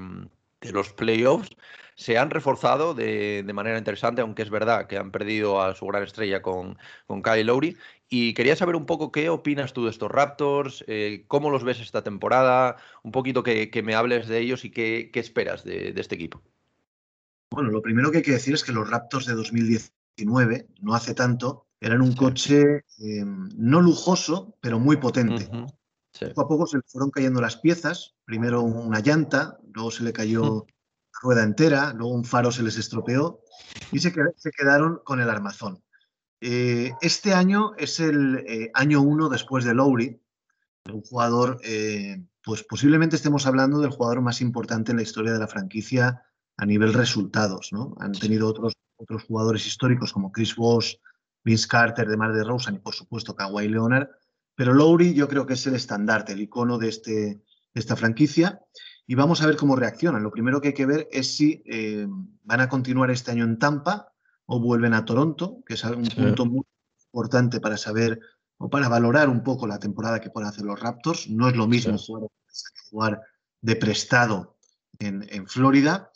los 0.72 0.92
playoffs, 0.92 1.50
se 1.96 2.16
han 2.18 2.30
reforzado 2.30 2.94
de, 2.94 3.42
de, 3.42 3.52
manera 3.52 3.78
interesante, 3.78 4.20
aunque 4.20 4.42
es 4.42 4.50
verdad 4.50 4.86
que 4.86 4.98
han 4.98 5.10
perdido 5.10 5.60
a 5.62 5.74
su 5.74 5.86
gran 5.86 6.04
estrella 6.04 6.42
con, 6.42 6.78
con 7.06 7.22
Kyle 7.22 7.46
Lowry. 7.46 7.76
Y 8.08 8.34
quería 8.34 8.54
saber 8.54 8.76
un 8.76 8.86
poco 8.86 9.10
qué 9.10 9.28
opinas 9.28 9.72
tú 9.72 9.84
de 9.84 9.90
estos 9.90 10.10
Raptors, 10.10 10.84
eh, 10.86 11.24
cómo 11.26 11.50
los 11.50 11.64
ves 11.64 11.80
esta 11.80 12.04
temporada, 12.04 12.76
un 13.02 13.10
poquito 13.10 13.42
que, 13.42 13.70
que 13.70 13.82
me 13.82 13.94
hables 13.94 14.28
de 14.28 14.38
ellos 14.38 14.64
y 14.64 14.70
qué, 14.70 15.10
qué 15.12 15.20
esperas 15.20 15.64
de, 15.64 15.92
de, 15.92 16.00
este 16.00 16.14
equipo. 16.14 16.40
Bueno, 17.50 17.70
lo 17.70 17.82
primero 17.82 18.10
que 18.10 18.18
hay 18.18 18.22
que 18.22 18.32
decir 18.32 18.54
es 18.54 18.62
que 18.62 18.72
los 18.72 18.88
Raptors 18.88 19.26
de 19.26 19.34
2019, 19.34 20.68
no 20.80 20.94
hace 20.94 21.14
tanto, 21.14 21.66
eran 21.80 22.00
un 22.00 22.14
coche 22.14 22.84
eh, 22.98 23.24
no 23.24 23.80
lujoso, 23.80 24.56
pero 24.60 24.78
muy 24.78 24.96
potente. 24.98 25.48
Uh 25.50 25.56
-huh. 25.56 25.74
sí. 26.12 26.26
Poco 26.26 26.40
a 26.42 26.48
poco 26.48 26.66
se 26.66 26.76
le 26.76 26.82
fueron 26.86 27.10
cayendo 27.10 27.40
las 27.40 27.56
piezas, 27.56 28.14
primero 28.24 28.62
una 28.62 29.00
llanta, 29.00 29.58
luego 29.72 29.90
se 29.90 30.04
le 30.04 30.12
cayó 30.12 30.42
uh 30.42 30.60
-huh 30.60 30.66
rueda 31.22 31.42
entera, 31.42 31.92
luego 31.92 32.14
un 32.14 32.24
faro 32.24 32.50
se 32.52 32.62
les 32.62 32.76
estropeó 32.76 33.40
y 33.92 33.98
se, 33.98 34.12
se 34.36 34.50
quedaron 34.50 35.00
con 35.04 35.20
el 35.20 35.30
armazón. 35.30 35.82
Eh, 36.40 36.92
este 37.00 37.32
año 37.32 37.72
es 37.78 37.98
el 38.00 38.44
eh, 38.46 38.70
año 38.74 39.00
uno 39.00 39.28
después 39.28 39.64
de 39.64 39.74
Lowry, 39.74 40.20
un 40.92 41.02
jugador, 41.02 41.58
eh, 41.64 42.22
pues 42.44 42.62
posiblemente 42.62 43.16
estemos 43.16 43.46
hablando 43.46 43.80
del 43.80 43.90
jugador 43.90 44.20
más 44.20 44.40
importante 44.40 44.92
en 44.92 44.98
la 44.98 45.02
historia 45.02 45.32
de 45.32 45.38
la 45.38 45.48
franquicia 45.48 46.22
a 46.56 46.66
nivel 46.66 46.92
resultados. 46.92 47.72
¿no? 47.72 47.94
Han 47.98 48.12
tenido 48.12 48.48
otros, 48.48 48.74
otros 48.96 49.24
jugadores 49.24 49.66
históricos 49.66 50.12
como 50.12 50.30
Chris 50.30 50.54
Bosh, 50.54 50.94
Vince 51.42 51.66
Carter, 51.68 52.08
DeMar 52.08 52.32
DeRozan 52.34 52.76
y 52.76 52.78
por 52.78 52.94
supuesto 52.94 53.34
Kawhi 53.34 53.68
Leonard, 53.68 54.08
pero 54.54 54.74
Lowry 54.74 55.14
yo 55.14 55.28
creo 55.28 55.46
que 55.46 55.54
es 55.54 55.66
el 55.66 55.74
estandarte, 55.74 56.32
el 56.32 56.40
icono 56.40 56.78
de, 56.78 56.88
este, 56.88 57.12
de 57.12 57.42
esta 57.74 57.96
franquicia 57.96 58.60
y 59.06 59.14
vamos 59.14 59.42
a 59.42 59.46
ver 59.46 59.56
cómo 59.56 59.76
reaccionan. 59.76 60.22
Lo 60.22 60.30
primero 60.30 60.60
que 60.60 60.68
hay 60.68 60.74
que 60.74 60.86
ver 60.86 61.08
es 61.12 61.36
si 61.36 61.62
van 62.42 62.60
a 62.60 62.68
continuar 62.68 63.10
este 63.10 63.30
año 63.30 63.44
en 63.44 63.58
Tampa 63.58 64.15
o 64.46 64.60
vuelven 64.60 64.94
a 64.94 65.04
Toronto, 65.04 65.62
que 65.66 65.74
es 65.74 65.84
un 65.84 66.06
punto 66.06 66.46
muy 66.46 66.62
importante 67.12 67.60
para 67.60 67.76
saber 67.76 68.20
o 68.58 68.70
para 68.70 68.88
valorar 68.88 69.28
un 69.28 69.42
poco 69.42 69.66
la 69.66 69.78
temporada 69.78 70.20
que 70.20 70.30
pueden 70.30 70.48
hacer 70.48 70.64
los 70.64 70.80
Raptors. 70.80 71.28
No 71.28 71.48
es 71.48 71.56
lo 71.56 71.66
mismo 71.66 71.96
jugar, 72.90 73.20
de 73.60 73.76
prestado 73.76 74.56
en, 74.98 75.46
Florida. 75.46 76.10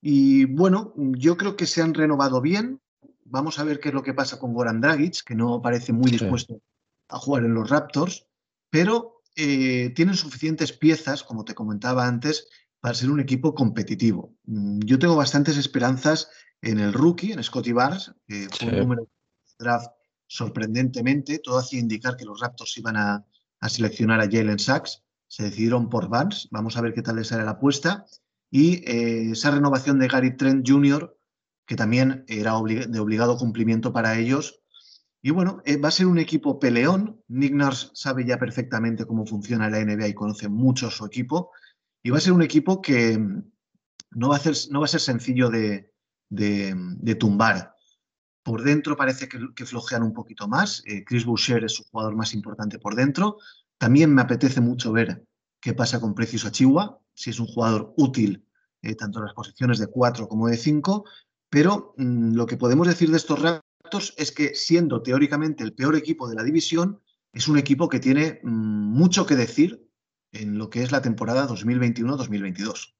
Y 0.00 0.44
bueno, 0.44 0.92
yo 0.96 1.36
creo 1.36 1.56
que 1.56 1.66
se 1.66 1.82
han 1.82 1.94
renovado 1.94 2.40
bien. 2.40 2.80
Vamos 3.24 3.58
a 3.58 3.64
ver 3.64 3.80
qué 3.80 3.88
es 3.88 3.94
lo 3.94 4.02
que 4.02 4.14
pasa 4.14 4.38
con 4.38 4.52
Goran 4.52 4.80
Dragic, 4.80 5.24
que 5.24 5.34
no 5.34 5.62
parece 5.62 5.92
muy 5.92 6.10
dispuesto 6.10 6.60
a 7.08 7.18
jugar 7.18 7.44
en 7.44 7.54
los 7.54 7.70
Raptors, 7.70 8.26
pero 8.70 9.22
eh, 9.36 9.92
tienen 9.94 10.16
suficientes 10.16 10.72
piezas, 10.72 11.22
como 11.22 11.44
te 11.44 11.54
comentaba 11.54 12.06
antes, 12.06 12.48
para 12.80 12.94
ser 12.94 13.10
un 13.10 13.20
equipo 13.20 13.54
competitivo. 13.54 14.34
Mm, 14.44 14.80
yo 14.80 14.98
tengo 14.98 15.16
bastantes 15.16 15.56
esperanzas 15.56 16.28
en 16.66 16.80
el 16.80 16.92
rookie, 16.92 17.32
en 17.32 17.42
Scotty 17.42 17.72
Barnes, 17.72 18.12
que 18.26 18.48
fue 18.50 18.68
un 18.68 18.78
número 18.78 19.02
de 19.02 19.64
draft 19.64 19.92
sorprendentemente. 20.26 21.38
Todo 21.38 21.58
hacía 21.58 21.78
indicar 21.78 22.16
que 22.16 22.24
los 22.24 22.40
Raptors 22.40 22.76
iban 22.78 22.96
a, 22.96 23.24
seleccionar 23.68 24.20
a 24.20 24.28
Jalen 24.30 24.58
Sachs. 24.58 25.04
Se 25.28 25.44
decidieron 25.44 25.88
por 25.88 26.08
Barnes. 26.08 26.48
Vamos 26.50 26.76
a 26.76 26.80
ver 26.80 26.92
qué 26.92 27.02
tal 27.02 27.16
les 27.16 27.28
sale 27.28 27.44
la 27.44 27.52
apuesta. 27.52 28.06
Y 28.50 28.84
eh, 28.90 29.30
esa 29.30 29.52
renovación 29.52 29.98
de 29.98 30.08
Gary 30.08 30.36
Trent 30.36 30.68
Jr., 30.68 31.16
que 31.66 31.76
también 31.76 32.24
era 32.28 32.52
de 32.52 32.98
obligado 33.00 33.36
cumplimiento 33.36 33.92
para 33.92 34.18
ellos. 34.18 34.60
Y 35.22 35.30
bueno, 35.30 35.62
eh, 35.64 35.76
va 35.76 35.88
a 35.88 35.92
ser 35.92 36.06
un 36.06 36.18
equipo 36.18 36.58
peleón. 36.58 37.22
Nick 37.28 37.52
Nurse 37.52 37.90
sabe 37.94 38.24
ya 38.24 38.38
perfectamente 38.38 39.04
cómo 39.04 39.24
funciona 39.24 39.70
la 39.70 39.84
NBA 39.84 40.08
y 40.08 40.14
conoce 40.14 40.48
mucho 40.48 40.90
su 40.90 41.06
equipo. 41.06 41.52
Y 42.02 42.10
va 42.10 42.18
a 42.18 42.20
ser 42.20 42.32
un 42.32 42.42
equipo 42.42 42.82
que 42.82 43.18
mm, 43.18 43.52
no 44.12 44.28
va 44.28 44.36
a, 44.36 44.40
no 44.70 44.80
va 44.80 44.84
a 44.84 44.88
ser 44.88 45.00
sencillo 45.00 45.50
de, 45.50 45.92
tumbar. 47.18 47.74
Por 48.42 48.62
dentro 48.62 48.96
parece 48.96 49.28
que, 49.28 49.66
flojean 49.66 50.04
un 50.04 50.12
poquito 50.12 50.46
más. 50.46 50.82
Eh, 50.86 51.04
Chris 51.04 51.24
Boucher 51.24 51.64
es 51.64 51.72
su 51.72 51.84
jugador 51.84 52.14
más 52.14 52.32
importante 52.32 52.78
por 52.78 52.94
dentro. 52.94 53.38
También 53.76 54.14
me 54.14 54.22
apetece 54.22 54.60
mucho 54.60 54.92
ver 54.92 55.26
qué 55.60 55.74
pasa 55.74 56.00
con 56.00 56.14
Precious 56.14 56.44
Achigua, 56.44 57.00
si 57.12 57.30
es 57.30 57.40
un 57.40 57.46
jugador 57.46 57.92
útil 57.96 58.46
eh, 58.82 58.94
tanto 58.94 59.18
en 59.18 59.24
las 59.24 59.34
posiciones 59.34 59.78
de 59.78 59.88
4 59.88 60.28
como 60.28 60.46
de 60.46 60.56
5. 60.56 61.04
Pero 61.50 61.94
mm, 61.96 62.34
lo 62.34 62.46
que 62.46 62.56
podemos 62.56 62.86
decir 62.86 63.10
de 63.10 63.16
estos 63.16 63.40
Raptors 63.40 64.14
es 64.16 64.30
que 64.30 64.54
siendo 64.54 65.02
teóricamente 65.02 65.64
el 65.64 65.74
peor 65.74 65.96
equipo 65.96 66.28
de 66.28 66.36
la 66.36 66.44
división, 66.44 67.00
es 67.32 67.48
un 67.48 67.58
equipo 67.58 67.88
que 67.88 67.98
tiene 67.98 68.38
mm, 68.44 68.48
mucho 68.48 69.26
que 69.26 69.34
decir 69.34 69.90
en 70.30 70.56
lo 70.56 70.70
que 70.70 70.84
es 70.84 70.92
la 70.92 71.02
temporada 71.02 71.48
2021-2022. 71.48 72.94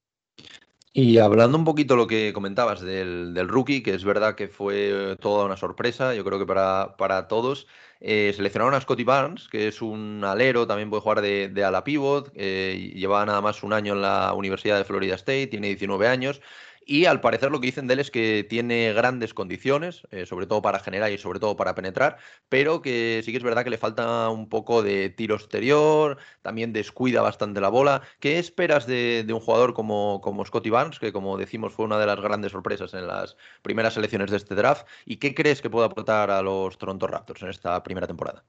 Y 0.99 1.19
hablando 1.19 1.59
un 1.59 1.65
poquito 1.67 1.95
lo 1.95 2.07
que 2.07 2.33
comentabas 2.33 2.81
del, 2.81 3.37
rookie, 3.49 3.83
que 3.83 3.93
es 3.93 4.03
verdad 4.03 4.35
que 4.35 4.49
fue 4.49 5.15
toda 5.21 5.45
una 5.45 5.59
sorpresa, 5.59 6.15
yo 6.15 6.25
creo 6.25 6.39
que 6.39 6.47
para, 6.47 6.97
para 6.97 7.29
todos, 7.29 7.67
eh, 8.01 8.33
seleccionaron 8.35 8.73
a 8.73 8.81
Scotty 8.81 9.05
Barnes, 9.05 9.47
que 9.49 9.69
es 9.69 9.83
un 9.83 10.25
alero, 10.25 10.67
también 10.67 10.89
puede 10.89 11.03
jugar 11.03 11.21
de, 11.21 11.51
de 11.51 11.65
ala 11.65 11.85
pivot, 11.85 12.33
eh, 12.35 12.95
lleva 12.95 13.27
nada 13.27 13.43
más 13.43 13.63
un 13.63 13.75
año 13.75 13.93
en 13.93 14.01
la 14.01 14.33
Universidad 14.33 14.79
de 14.79 14.85
Florida 14.85 15.17
State, 15.17 15.49
tiene 15.49 15.67
19 15.67 16.09
años, 16.09 16.41
y 16.89 17.07
al 17.07 17.21
parecer 17.21 17.51
lo 17.51 17.61
que 17.61 17.67
dicen 17.67 17.89
de 17.89 17.95
él 17.95 18.01
es 18.01 18.13
que 18.13 18.47
tiene 18.49 18.93
grandes 18.93 19.35
condiciones, 19.35 20.07
eh, 20.13 20.25
sobre 20.25 20.47
todo 20.47 20.63
para 20.63 20.79
generar 20.79 21.11
y 21.11 21.19
sobre 21.19 21.41
todo 21.41 21.57
para 21.57 21.75
penetrar, 21.75 22.17
pero 22.49 22.81
que 22.81 23.23
sí 23.25 23.33
que 23.33 23.39
es 23.39 23.43
verdad 23.43 23.65
que 23.65 23.71
le 23.71 23.77
falta 23.77 24.31
un 24.31 24.49
poco 24.49 24.85
de 24.85 25.11
tiro 25.11 25.35
exterior, 25.35 26.19
también 26.43 26.73
descuida 26.73 27.23
bastante 27.23 27.61
la 27.61 27.71
bola. 27.71 28.03
¿Qué 28.21 28.39
esperas 28.39 28.87
de, 28.87 29.27
un 29.29 29.41
jugador 29.41 29.75
como, 29.75 30.21
como 30.23 30.45
Scotty 30.45 30.71
Barnes, 30.71 31.01
que 31.01 31.13
como 31.13 31.37
decimos 31.37 31.73
fue 31.73 31.87
una 31.87 31.99
de 31.99 32.07
las 32.07 32.21
grandes 32.21 32.53
sorpresas 32.53 32.95
en 32.95 33.09
las 33.09 33.37
primeras 33.63 33.97
elecciones 33.97 34.31
de 34.31 34.37
este 34.37 34.55
draft? 34.55 34.87
¿Y 35.05 35.17
qué 35.17 35.35
crees 35.35 35.61
que 35.61 35.71
puede 35.71 35.87
aportar 35.87 36.31
a 36.31 36.41
los 36.41 36.79
Toronto 36.79 37.09
Raptors 37.09 37.43
en 37.43 37.49
esta 37.49 37.83
primera 37.83 38.07
temporada? 38.07 38.45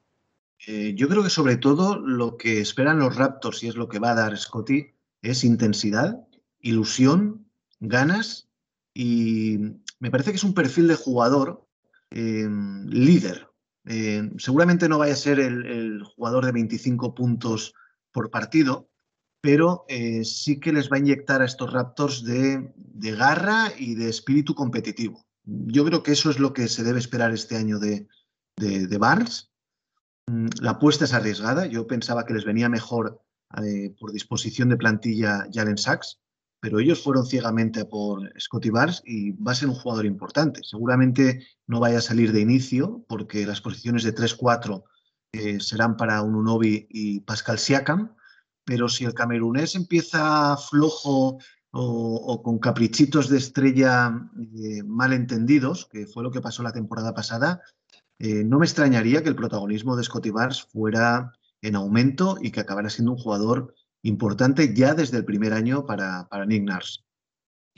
Eh, 0.64 0.94
yo 0.94 1.08
creo 1.08 1.24
que 1.24 1.30
sobre 1.30 1.56
todo 1.56 1.98
lo 1.98 2.36
que 2.36 2.60
esperan 2.60 3.00
los 3.00 3.16
Raptors 3.16 3.64
y 3.64 3.68
es 3.68 3.74
lo 3.74 3.88
que 3.88 3.98
va 3.98 4.12
a 4.12 4.14
dar 4.14 4.38
Scotty 4.38 4.94
es 5.22 5.42
intensidad, 5.42 6.24
ilusión 6.60 7.47
ganas 7.80 8.48
y 8.94 9.58
me 10.00 10.10
parece 10.10 10.30
que 10.30 10.36
es 10.36 10.44
un 10.44 10.54
perfil 10.54 10.88
de 10.88 10.96
jugador 10.96 11.66
em, 12.10 12.86
líder. 12.86 13.48
Em, 13.84 14.36
seguramente 14.38 14.88
no 14.88 14.98
vaya 14.98 15.14
a 15.14 15.16
ser 15.16 15.40
el, 15.40 16.02
jugador 16.02 16.44
de 16.44 16.52
25 16.52 17.14
puntos 17.14 17.74
por 18.12 18.30
partido, 18.30 18.90
pero 19.40 19.84
eh, 19.88 20.24
sí 20.24 20.58
que 20.58 20.72
les 20.72 20.90
va 20.90 20.96
a 20.96 21.00
inyectar 21.00 21.42
a 21.42 21.44
estos 21.44 21.72
Raptors 21.72 22.24
de, 22.24 22.72
garra 23.16 23.72
y 23.78 23.94
de 23.94 24.08
espíritu 24.08 24.54
competitivo. 24.54 25.24
Yo 25.44 25.84
creo 25.84 26.02
que 26.02 26.12
eso 26.12 26.30
es 26.30 26.38
lo 26.38 26.52
que 26.52 26.68
se 26.68 26.82
debe 26.82 26.98
esperar 26.98 27.32
este 27.32 27.56
año 27.56 27.78
de, 27.78 28.08
de, 28.56 28.98
Barnes. 28.98 29.50
Mm, 30.26 30.48
la 30.60 30.72
apuesta 30.72 31.04
es 31.04 31.14
arriesgada. 31.14 31.66
Yo 31.66 31.86
pensaba 31.86 32.26
que 32.26 32.34
les 32.34 32.44
venía 32.44 32.68
mejor 32.68 33.22
eh, 33.62 33.94
por 33.98 34.12
disposición 34.12 34.68
de 34.68 34.76
plantilla 34.76 35.46
Jalen 35.52 35.78
Sachs, 35.78 36.20
pero 36.60 36.80
ellos 36.80 37.02
fueron 37.02 37.26
ciegamente 37.26 37.84
por 37.84 38.32
Scotty 38.40 38.70
Barnes 38.70 39.02
y 39.04 39.32
va 39.32 39.52
a 39.52 39.54
ser 39.54 39.68
un 39.68 39.74
jugador 39.74 40.06
importante. 40.06 40.62
Seguramente 40.64 41.46
no 41.66 41.80
vaya 41.80 41.98
a 41.98 42.02
salir 42.02 42.32
de 42.32 42.40
inicio 42.40 43.04
porque 43.08 43.46
las 43.46 43.60
posiciones 43.60 44.02
de 44.02 44.14
3-4 44.14 44.82
eh, 45.32 45.60
serán 45.60 45.96
para 45.96 46.22
un 46.22 46.34
Unovi 46.34 46.86
y 46.90 47.20
Pascal 47.20 47.58
Siakam, 47.58 48.14
pero 48.64 48.88
si 48.88 49.04
el 49.04 49.14
camerunés 49.14 49.74
empieza 49.74 50.56
flojo 50.56 51.38
o, 51.70 52.42
con 52.42 52.58
caprichitos 52.58 53.28
de 53.28 53.38
estrella 53.38 54.12
eh, 54.56 54.82
mal 54.84 55.12
entendidos, 55.12 55.86
que 55.86 56.06
fue 56.06 56.22
lo 56.22 56.30
que 56.30 56.40
pasó 56.40 56.62
la 56.62 56.72
temporada 56.72 57.14
pasada, 57.14 57.62
eh, 58.18 58.42
no 58.44 58.58
me 58.58 58.66
extrañaría 58.66 59.22
que 59.22 59.28
el 59.28 59.36
protagonismo 59.36 59.96
de 59.96 60.02
Scotty 60.02 60.30
Barnes 60.30 60.62
fuera 60.62 61.32
en 61.62 61.76
aumento 61.76 62.36
y 62.40 62.50
que 62.50 62.60
acabara 62.60 62.90
siendo 62.90 63.12
un 63.12 63.18
jugador 63.18 63.74
importante 64.02 64.74
ya 64.74 64.94
desde 64.94 65.18
el 65.18 65.24
primer 65.24 65.52
año 65.52 65.86
para, 65.86 66.28
para 66.28 66.46
Nick 66.46 66.64
Nars. 66.64 67.04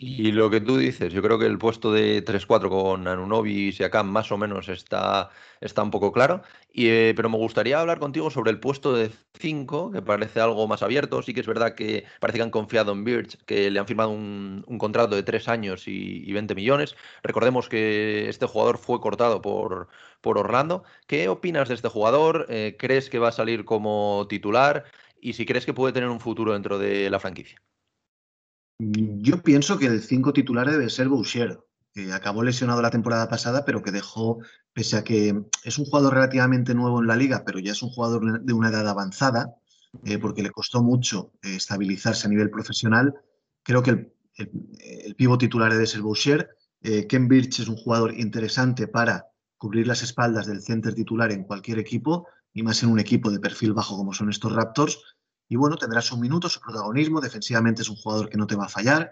Y 0.03 0.33
lo 0.33 0.49
que 0.49 0.63
tú 0.63 0.79
dices, 0.79 1.13
yo 1.13 1.21
creo 1.21 1.39
que 1.39 1.45
el 1.45 1.59
puesto 1.59 1.93
de 1.93 2.25
3-4 2.25 2.71
con 2.71 3.07
Anunobi 3.07 3.69
y 3.69 3.73
Siakam 3.73 4.09
más 4.09 4.33
o 4.33 4.39
menos 4.39 4.71
está, 4.71 5.29
está 5.61 5.83
un 5.83 5.91
poco 5.91 6.11
claro. 6.11 6.41
Y, 6.73 6.89
eh, 6.89 7.13
pero 7.15 7.29
me 7.29 7.37
gustaría 7.37 7.79
hablar 7.79 7.99
contigo 7.99 8.31
sobre 8.31 8.51
el 8.51 8.61
puesto 8.61 8.95
de 8.95 9.11
5, 9.39 9.91
que 9.91 10.01
parece 10.01 10.41
algo 10.41 10.67
más 10.67 10.83
abierto. 10.83 11.21
Sí 11.23 11.35
que 11.35 11.41
es 11.41 11.47
verdad 11.47 11.75
que 11.75 12.07
parece 12.19 12.39
que 12.39 12.43
han 12.45 12.51
confiado 12.51 12.93
en 12.93 13.05
Birch, 13.05 13.37
que 13.45 13.71
le 13.71 13.79
han 13.79 13.87
firmado 13.87 14.09
un, 14.09 14.65
contrato 14.79 15.17
de 15.17 15.23
3 15.23 15.49
años 15.49 15.87
y, 15.87 16.33
20 16.33 16.55
millones. 16.55 16.97
Recordemos 17.23 17.69
que 17.69 18.31
este 18.31 18.47
jugador 18.47 18.79
fue 18.79 19.03
cortado 19.03 19.43
por, 19.43 19.89
por 20.23 20.39
Orlando. 20.39 20.83
¿Qué 21.09 21.29
opinas 21.29 21.69
de 21.69 21.75
este 21.75 21.89
jugador? 21.89 22.47
Eh, 22.49 22.77
¿Crees 22.79 23.11
que 23.11 23.19
va 23.19 23.29
a 23.29 23.33
salir 23.33 23.67
como 23.67 24.27
titular? 24.31 24.87
Y 25.21 25.33
si 25.35 25.47
crees 25.47 25.67
que 25.67 25.75
puede 25.75 25.93
tener 25.93 26.09
un 26.09 26.21
futuro 26.21 26.53
dentro 26.53 26.79
de 26.79 27.11
la 27.11 27.21
franquicia. 27.21 27.61
Yo 28.79 29.43
pienso 29.43 29.79
que 29.79 29.87
el 29.87 30.01
5 30.01 30.33
titular 30.33 30.71
debe 30.71 30.89
ser 30.89 31.09
Boucher, 31.09 31.61
que 31.93 32.13
acabó 32.13 32.43
lesionado 32.43 32.81
la 32.81 32.91
temporada 32.91 33.29
pasada, 33.29 33.65
pero 33.65 33.83
que 33.83 33.91
dejó, 33.91 34.39
pese 34.73 34.97
a 34.97 35.05
que 35.05 35.39
es 35.65 35.79
un 35.79 35.85
jugador 35.85 36.15
relativamente 36.15 36.75
nuevo 36.75 37.01
en 37.01 37.07
la 37.07 37.17
liga, 37.17 37.43
pero 37.45 37.59
ya 37.59 37.73
es 37.73 37.83
un 37.83 37.91
jugador 37.91 38.43
de 38.43 38.53
una 38.55 38.71
edad 38.71 38.89
avanzada, 38.89 39.55
eh, 40.05 40.19
porque 40.19 40.43
le 40.43 40.51
costó 40.51 40.83
mucho 40.83 41.33
eh, 41.43 41.57
estabilizarse 41.57 42.27
a 42.27 42.31
nivel 42.31 42.49
profesional. 42.49 43.15
Creo 43.63 43.83
que 43.83 43.91
el, 43.91 44.13
el, 44.37 45.15
pivo 45.15 45.37
titular 45.37 45.71
debe 45.71 45.87
ser 45.87 46.01
Boucher. 46.01 46.49
Eh, 46.81 47.07
Ken 47.07 47.29
Birch 47.29 47.61
es 47.61 47.69
un 47.69 47.77
jugador 47.77 48.15
interesante 48.19 48.89
para 48.89 49.27
cubrir 49.59 49.87
las 49.87 50.03
espaldas 50.03 50.47
del 50.47 50.63
center 50.63 50.95
titular 50.95 51.33
en 51.33 51.45
cualquier 51.45 51.79
equipo 51.79 52.27
y 52.53 52.63
más 52.63 52.83
en 52.83 52.91
un 52.91 53.01
equipo 53.01 53.31
de 53.31 53.41
perfil 53.41 53.73
bajo 53.73 53.97
como 53.97 54.13
son 54.13 54.31
estos 54.31 54.53
Raptors. 54.53 55.01
Y 55.49 55.57
bueno, 55.57 55.77
tendrá 55.77 56.01
su 56.01 56.17
minuto, 56.17 56.49
su 56.49 56.61
protagonismo, 56.61 57.21
defensivamente 57.21 57.83
es 57.83 57.89
un 57.89 57.97
jugador 57.97 58.29
que 58.29 58.39
no 58.39 58.47
te 58.47 58.57
va 58.57 58.67
a 58.67 58.69
fallar, 58.69 59.11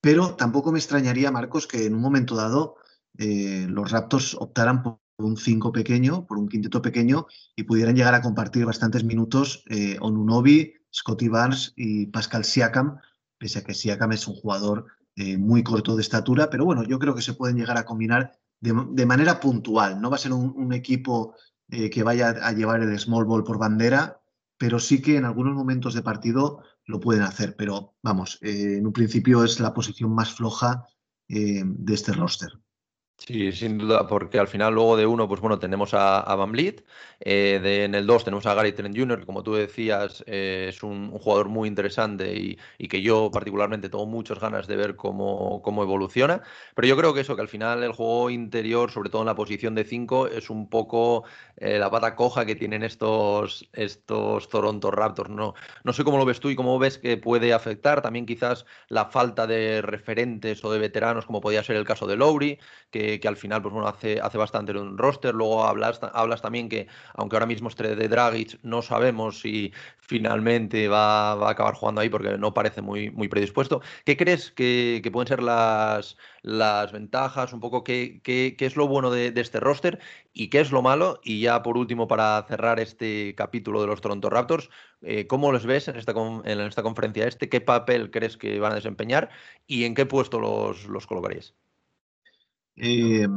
pero 0.00 0.34
tampoco 0.34 0.72
me 0.72 0.78
extrañaría, 0.78 1.30
Marcos, 1.30 1.66
que 1.66 1.86
en 1.86 1.94
un 1.94 2.00
momento 2.00 2.34
dado 2.34 2.76
eh, 3.18 3.66
los 3.68 3.90
Raptors 3.90 4.34
optaran 4.34 4.82
por 4.82 5.00
un 5.18 5.36
5 5.36 5.72
pequeño, 5.72 6.26
por 6.26 6.38
un 6.38 6.48
quinteto 6.48 6.80
pequeño 6.80 7.26
y 7.54 7.64
pudieran 7.64 7.94
llegar 7.94 8.14
a 8.14 8.22
compartir 8.22 8.64
bastantes 8.64 9.04
minutos 9.04 9.64
eh, 9.68 9.98
Onunobi, 10.00 10.74
Scotty 10.94 11.28
Barnes 11.28 11.72
y 11.76 12.06
Pascal 12.06 12.44
Siakam, 12.44 12.98
pese 13.36 13.58
a 13.58 13.64
que 13.64 13.74
Siakam 13.74 14.12
es 14.12 14.26
un 14.26 14.34
jugador 14.34 14.86
eh, 15.16 15.36
muy 15.36 15.62
corto 15.62 15.96
de 15.96 16.02
estatura, 16.02 16.48
pero 16.48 16.64
bueno, 16.64 16.84
yo 16.84 16.98
creo 16.98 17.14
que 17.14 17.22
se 17.22 17.34
pueden 17.34 17.56
llegar 17.56 17.76
a 17.76 17.84
combinar 17.84 18.32
de, 18.60 19.06
manera 19.06 19.40
puntual. 19.40 20.00
No 20.00 20.10
va 20.10 20.16
a 20.16 20.20
ser 20.20 20.32
un 20.32 20.72
equipo 20.72 21.34
eh, 21.70 21.90
que 21.90 22.02
vaya 22.02 22.30
a 22.30 22.52
llevar 22.52 22.82
el 22.82 22.98
small 22.98 23.24
ball 23.24 23.44
por 23.44 23.58
bandera, 23.58 24.20
pero 24.58 24.78
sí 24.78 25.00
que 25.00 25.16
en 25.16 25.24
algunos 25.24 25.54
momentos 25.54 25.94
de 25.94 26.02
partido 26.02 26.62
lo 26.84 27.00
pueden 27.00 27.22
hacer. 27.22 27.56
Pero 27.56 27.94
vamos, 28.02 28.38
eh, 28.42 28.76
en 28.78 28.86
un 28.86 28.92
principio 28.92 29.44
es 29.44 29.60
la 29.60 29.72
posición 29.72 30.14
más 30.14 30.34
floja 30.34 30.86
eh, 31.28 31.62
de 31.64 31.94
este 31.94 32.12
roster. 32.12 32.50
Sí, 33.26 33.52
sin 33.52 33.76
duda, 33.76 34.06
porque 34.06 34.38
al 34.38 34.48
final 34.48 34.74
luego 34.74 34.96
de 34.96 35.04
uno, 35.06 35.28
pues 35.28 35.42
bueno, 35.42 35.58
tenemos 35.58 35.92
a, 35.92 36.20
a 36.20 36.34
Van 36.36 36.52
Vliet, 36.52 36.84
eh, 37.20 37.84
en 37.84 37.94
el 37.94 38.06
2 38.06 38.24
tenemos 38.24 38.46
a 38.46 38.54
Gary 38.54 38.72
Trent 38.72 38.96
Jr., 38.96 39.20
que 39.20 39.26
como 39.26 39.42
tú 39.42 39.54
decías, 39.54 40.24
eh, 40.26 40.66
es 40.70 40.82
un, 40.82 41.10
jugador 41.10 41.48
muy 41.50 41.68
interesante 41.68 42.34
y, 42.34 42.58
y, 42.78 42.88
que 42.88 43.02
yo 43.02 43.30
particularmente 43.30 43.90
tengo 43.90 44.06
muchas 44.06 44.40
ganas 44.40 44.66
de 44.66 44.74
ver 44.76 44.96
cómo, 44.96 45.60
cómo, 45.60 45.82
evoluciona, 45.82 46.42
pero 46.74 46.88
yo 46.88 46.96
creo 46.96 47.12
que 47.12 47.20
eso, 47.20 47.36
que 47.36 47.42
al 47.42 47.48
final 47.48 47.82
el 47.82 47.92
juego 47.92 48.30
interior, 48.30 48.90
sobre 48.90 49.10
todo 49.10 49.20
en 49.22 49.26
la 49.26 49.34
posición 49.34 49.74
de 49.74 49.84
5, 49.84 50.28
es 50.28 50.48
un 50.48 50.70
poco 50.70 51.24
eh, 51.58 51.78
la 51.78 51.90
pata 51.90 52.16
coja 52.16 52.46
que 52.46 52.56
tienen 52.56 52.82
estos, 52.82 53.68
estos 53.74 54.48
Toronto 54.48 54.90
Raptors, 54.90 55.30
no, 55.30 55.54
no 55.84 55.92
sé 55.92 56.04
cómo 56.04 56.16
lo 56.16 56.24
ves 56.24 56.40
tú 56.40 56.48
y 56.48 56.56
cómo 56.56 56.78
ves 56.78 56.96
que 56.96 57.18
puede 57.18 57.52
afectar 57.52 58.00
también 58.00 58.24
quizás 58.24 58.64
la 58.88 59.06
falta 59.10 59.46
de 59.46 59.82
referentes 59.82 60.64
o 60.64 60.72
de 60.72 60.78
veteranos, 60.78 61.26
como 61.26 61.42
podía 61.42 61.62
ser 61.62 61.76
el 61.76 61.84
caso 61.84 62.06
de 62.06 62.16
Lowry, 62.16 62.58
que 62.90 63.09
que, 63.18 63.28
al 63.28 63.36
final 63.36 63.62
pues 63.62 63.72
bueno, 63.72 63.88
hace, 63.88 64.20
hace 64.20 64.38
bastante 64.38 64.72
un 64.72 64.96
roster. 64.96 65.34
Luego 65.34 65.64
hablas, 65.64 66.00
hablas 66.12 66.42
también 66.42 66.68
que, 66.68 66.86
aunque 67.14 67.36
ahora 67.36 67.46
mismo 67.46 67.68
esté 67.68 67.96
de 67.96 68.08
Dragic, 68.08 68.58
no 68.62 68.82
sabemos 68.82 69.40
si 69.40 69.72
finalmente 69.98 70.88
va, 70.88 71.34
va, 71.34 71.48
a 71.48 71.52
acabar 71.52 71.74
jugando 71.74 72.00
ahí 72.00 72.08
porque 72.08 72.36
no 72.38 72.52
parece 72.54 72.82
muy, 72.82 73.10
muy 73.10 73.28
predispuesto. 73.28 73.80
¿Qué 74.04 74.16
crees 74.16 74.50
que, 74.50 75.08
pueden 75.12 75.28
ser 75.28 75.42
las, 75.42 76.16
las 76.42 76.92
ventajas? 76.92 77.52
Un 77.52 77.60
poco 77.60 77.82
qué, 77.82 78.20
qué, 78.22 78.54
qué 78.58 78.66
es 78.66 78.76
lo 78.76 78.86
bueno 78.86 79.10
de, 79.10 79.30
de, 79.32 79.40
este 79.40 79.60
roster 79.60 79.98
y 80.32 80.48
qué 80.50 80.60
es 80.60 80.70
lo 80.70 80.82
malo. 80.82 81.20
Y 81.24 81.40
ya 81.40 81.62
por 81.62 81.76
último, 81.78 82.08
para 82.08 82.44
cerrar 82.48 82.80
este 82.80 83.34
capítulo 83.36 83.80
de 83.80 83.86
los 83.86 84.00
Toronto 84.00 84.30
Raptors, 84.30 84.70
eh, 85.02 85.26
¿cómo 85.26 85.52
los 85.52 85.66
ves 85.66 85.88
en 85.88 85.96
esta, 85.96 86.12
en 86.12 86.60
esta 86.60 86.82
conferencia 86.82 87.26
este? 87.26 87.48
¿Qué 87.48 87.60
papel 87.60 88.10
crees 88.10 88.36
que 88.36 88.60
van 88.60 88.72
a 88.72 88.76
desempeñar 88.76 89.30
y 89.66 89.84
en 89.84 89.94
qué 89.94 90.06
puesto 90.06 90.38
los, 90.40 90.84
los 90.86 91.06
colocarías? 91.06 91.54
Eh, 92.82 93.28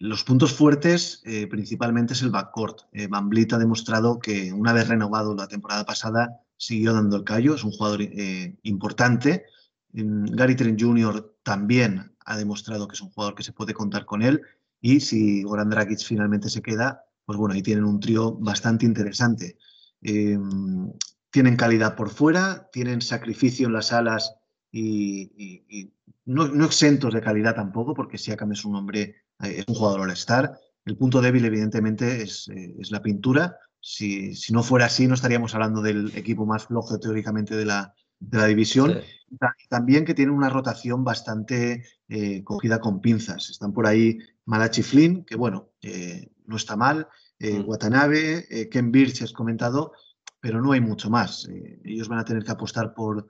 los 0.00 0.24
puntos 0.24 0.54
fuertes 0.54 1.20
eh, 1.26 1.46
principalmente 1.46 2.14
es 2.14 2.22
el 2.22 2.30
backcourt. 2.30 2.84
Eh, 2.92 3.06
ha 3.12 3.58
demostrado 3.58 4.18
que 4.18 4.50
una 4.50 4.72
vez 4.72 4.88
renovado 4.88 5.34
la 5.34 5.46
temporada 5.46 5.84
pasada 5.84 6.40
siguió 6.56 6.94
dando 6.94 7.18
el 7.18 7.24
callo, 7.24 7.54
es 7.54 7.64
un 7.64 7.72
jugador 7.72 8.00
eh, 8.00 8.56
importante. 8.62 9.44
Gary 9.92 10.56
Trent 10.56 10.80
Jr. 10.80 11.36
también 11.42 12.16
ha 12.24 12.38
demostrado 12.38 12.88
que 12.88 12.94
es 12.94 13.02
un 13.02 13.10
jugador 13.10 13.34
que 13.34 13.42
se 13.42 13.52
puede 13.52 13.74
contar 13.74 14.06
con 14.06 14.22
él 14.22 14.40
y 14.80 15.00
si 15.00 15.42
Goran 15.42 15.68
Dragic 15.68 15.98
finalmente 15.98 16.48
se 16.48 16.62
queda, 16.62 17.04
pues 17.26 17.36
bueno, 17.36 17.54
ahí 17.54 17.62
tienen 17.62 17.84
un 17.84 18.00
trío 18.00 18.32
bastante 18.32 18.86
interesante. 18.86 19.58
tienen 20.00 21.56
calidad 21.56 21.94
por 21.94 22.08
fuera, 22.08 22.70
tienen 22.72 23.02
sacrificio 23.02 23.66
en 23.66 23.74
las 23.74 23.92
alas 23.92 24.34
y, 24.72 25.22
y, 25.36 25.64
y 25.68 25.92
no, 26.26 26.48
no, 26.48 26.64
exentos 26.64 27.14
de 27.14 27.20
calidad 27.20 27.54
tampoco, 27.54 27.94
porque 27.94 28.18
Siakam 28.18 28.52
es 28.52 28.64
un 28.64 28.76
hombre, 28.76 29.16
es 29.40 29.64
un 29.66 29.74
jugador 29.74 30.00
all-star. 30.00 30.58
El 30.84 30.96
punto 30.96 31.20
débil, 31.20 31.44
evidentemente, 31.44 32.22
es, 32.22 32.48
eh, 32.48 32.76
es 32.78 32.90
la 32.90 33.02
pintura. 33.02 33.56
Si, 33.80 34.34
si, 34.34 34.52
no 34.52 34.62
fuera 34.62 34.86
así, 34.86 35.06
no 35.06 35.14
estaríamos 35.14 35.54
hablando 35.54 35.82
del 35.82 36.12
equipo 36.14 36.46
más 36.46 36.66
flojo 36.66 36.98
teóricamente 36.98 37.56
de 37.56 37.64
la, 37.64 37.94
de 38.18 38.38
la 38.38 38.46
división. 38.46 39.00
Sí. 39.00 39.36
También 39.68 40.04
que 40.04 40.14
tiene 40.14 40.32
una 40.32 40.48
rotación 40.48 41.04
bastante 41.04 41.84
eh, 42.08 42.42
cogida 42.44 42.80
con 42.80 43.00
pinzas. 43.00 43.50
Están 43.50 43.72
por 43.72 43.86
ahí 43.86 44.18
Malachi 44.44 44.82
Flynn, 44.82 45.24
que 45.24 45.36
bueno, 45.36 45.70
eh, 45.82 46.30
no 46.46 46.56
está 46.56 46.76
mal. 46.76 47.08
Mm. 47.38 47.62
Watanabe, 47.66 48.68
Ken 48.70 48.90
Birch 48.90 49.22
has 49.22 49.32
comentado, 49.32 49.92
pero 50.40 50.60
no 50.60 50.72
hay 50.72 50.80
mucho 50.80 51.08
más. 51.08 51.48
ellos 51.84 52.08
van 52.08 52.18
a 52.18 52.24
tener 52.24 52.44
que 52.44 52.50
apostar 52.50 52.92
por, 52.92 53.28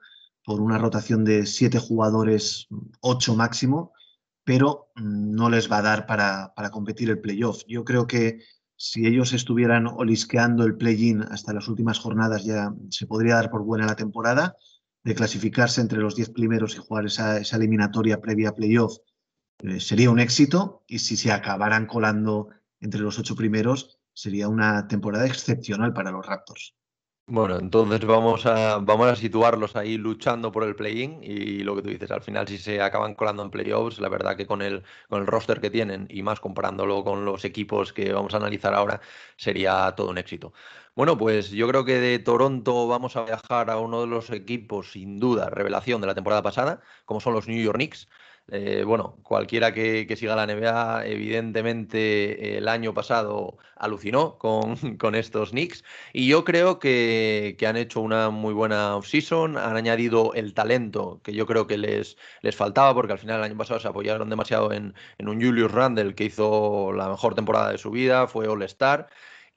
por 0.51 0.59
una 0.59 0.77
rotación 0.77 1.23
de 1.23 1.45
siete 1.45 1.79
jugadores, 1.79 2.67
ocho 2.99 3.35
máximo, 3.35 3.93
pero 4.43 4.91
mm, 4.95 5.31
no 5.33 5.49
les 5.49 5.71
va 5.71 5.77
a 5.77 5.81
dar 5.81 6.05
para, 6.05 6.53
para 6.53 6.71
competir 6.71 7.09
el 7.09 7.21
playoff. 7.21 7.63
Yo 7.69 7.85
creo 7.85 8.05
que 8.05 8.41
si 8.75 9.07
ellos 9.07 9.31
estuvieran 9.31 9.87
olisqueando 9.87 10.65
el 10.65 10.75
play-in 10.75 11.21
hasta 11.21 11.53
las 11.53 11.69
últimas 11.69 11.99
jornadas 11.99 12.43
ya 12.43 12.73
se 12.89 13.07
podría 13.07 13.35
dar 13.35 13.49
por 13.49 13.63
buena 13.63 13.85
la 13.85 13.95
temporada, 13.95 14.57
de 15.03 15.15
clasificarse 15.15 15.79
entre 15.79 15.99
los 15.99 16.15
diez 16.15 16.29
primeros 16.29 16.75
y 16.75 16.79
jugar 16.79 17.05
esa, 17.05 17.37
esa 17.37 17.55
eliminatoria 17.55 18.19
previa 18.19 18.49
a 18.49 18.55
playoff 18.55 18.97
eh, 19.59 19.79
sería 19.79 20.11
un 20.11 20.19
éxito 20.19 20.83
y 20.85 20.99
si 20.99 21.15
se 21.15 21.31
acabaran 21.31 21.85
colando 21.85 22.49
entre 22.81 22.99
los 22.99 23.17
ocho 23.17 23.35
primeros 23.35 23.99
sería 24.13 24.49
una 24.49 24.85
temporada 24.89 25.27
excepcional 25.27 25.93
para 25.93 26.11
los 26.11 26.25
Raptors. 26.25 26.75
Bueno, 27.33 27.57
entonces 27.59 28.03
vamos 28.05 28.45
a, 28.45 28.79
vamos 28.79 29.07
a 29.07 29.15
situarlos 29.15 29.77
ahí 29.77 29.97
luchando 29.97 30.51
por 30.51 30.65
el 30.65 30.75
play-in 30.75 31.19
y 31.23 31.59
lo 31.63 31.75
que 31.77 31.81
tú 31.81 31.87
dices, 31.89 32.11
al 32.11 32.21
final 32.21 32.45
si 32.45 32.57
se 32.57 32.81
acaban 32.81 33.15
colando 33.15 33.41
en 33.41 33.49
playoffs, 33.49 33.99
la 34.01 34.09
verdad 34.09 34.35
que 34.35 34.45
con 34.45 34.61
el, 34.61 34.83
con 35.07 35.21
el 35.21 35.27
roster 35.27 35.61
que 35.61 35.69
tienen 35.69 36.07
y 36.09 36.23
más 36.23 36.41
comparándolo 36.41 37.05
con 37.05 37.23
los 37.23 37.45
equipos 37.45 37.93
que 37.93 38.11
vamos 38.11 38.33
a 38.33 38.37
analizar 38.37 38.73
ahora, 38.73 38.99
sería 39.37 39.93
todo 39.95 40.09
un 40.09 40.17
éxito. 40.17 40.51
Bueno, 40.93 41.17
pues 41.17 41.51
yo 41.51 41.69
creo 41.69 41.85
que 41.85 41.99
de 42.01 42.19
Toronto 42.19 42.85
vamos 42.89 43.15
a 43.15 43.23
viajar 43.23 43.69
a 43.69 43.77
uno 43.77 44.01
de 44.01 44.07
los 44.07 44.29
equipos, 44.29 44.91
sin 44.91 45.17
duda, 45.17 45.49
revelación 45.49 46.01
de 46.01 46.07
la 46.07 46.15
temporada 46.15 46.41
pasada, 46.43 46.81
como 47.05 47.21
son 47.21 47.33
los 47.33 47.47
New 47.47 47.63
York 47.63 47.77
Knicks. 47.77 48.09
Eh, 48.47 48.83
bueno, 48.85 49.17
cualquiera 49.23 49.73
que, 49.73 50.05
que, 50.07 50.17
siga 50.17 50.35
la 50.35 50.45
NBA, 50.45 51.05
evidentemente 51.05 52.57
el 52.57 52.67
año 52.67 52.93
pasado 52.93 53.57
alucinó 53.77 54.37
con, 54.37 54.75
con 54.97 55.15
estos 55.15 55.51
Knicks. 55.51 55.83
Y 56.11 56.27
yo 56.27 56.43
creo 56.43 56.77
que, 56.77 57.55
que, 57.57 57.67
han 57.67 57.77
hecho 57.77 58.01
una 58.01 58.29
muy 58.29 58.53
buena 58.53 58.97
offseason, 58.97 59.57
han 59.57 59.77
añadido 59.77 60.33
el 60.33 60.53
talento 60.53 61.21
que 61.23 61.33
yo 61.33 61.45
creo 61.45 61.65
que 61.65 61.77
les, 61.77 62.17
les 62.41 62.55
faltaba 62.55 62.93
porque 62.93 63.13
al 63.13 63.19
final 63.19 63.37
el 63.37 63.45
año 63.45 63.57
pasado 63.57 63.79
se 63.79 63.87
apoyaron 63.87 64.29
demasiado 64.29 64.73
en, 64.73 64.95
en 65.17 65.29
un 65.29 65.41
Julius 65.41 65.71
Randle 65.71 66.13
que 66.13 66.25
hizo 66.25 66.91
la 66.93 67.09
mejor 67.09 67.35
temporada 67.35 67.71
de 67.71 67.77
su 67.77 67.91
vida, 67.91 68.27
fue 68.27 68.47
All-Star 68.47 69.07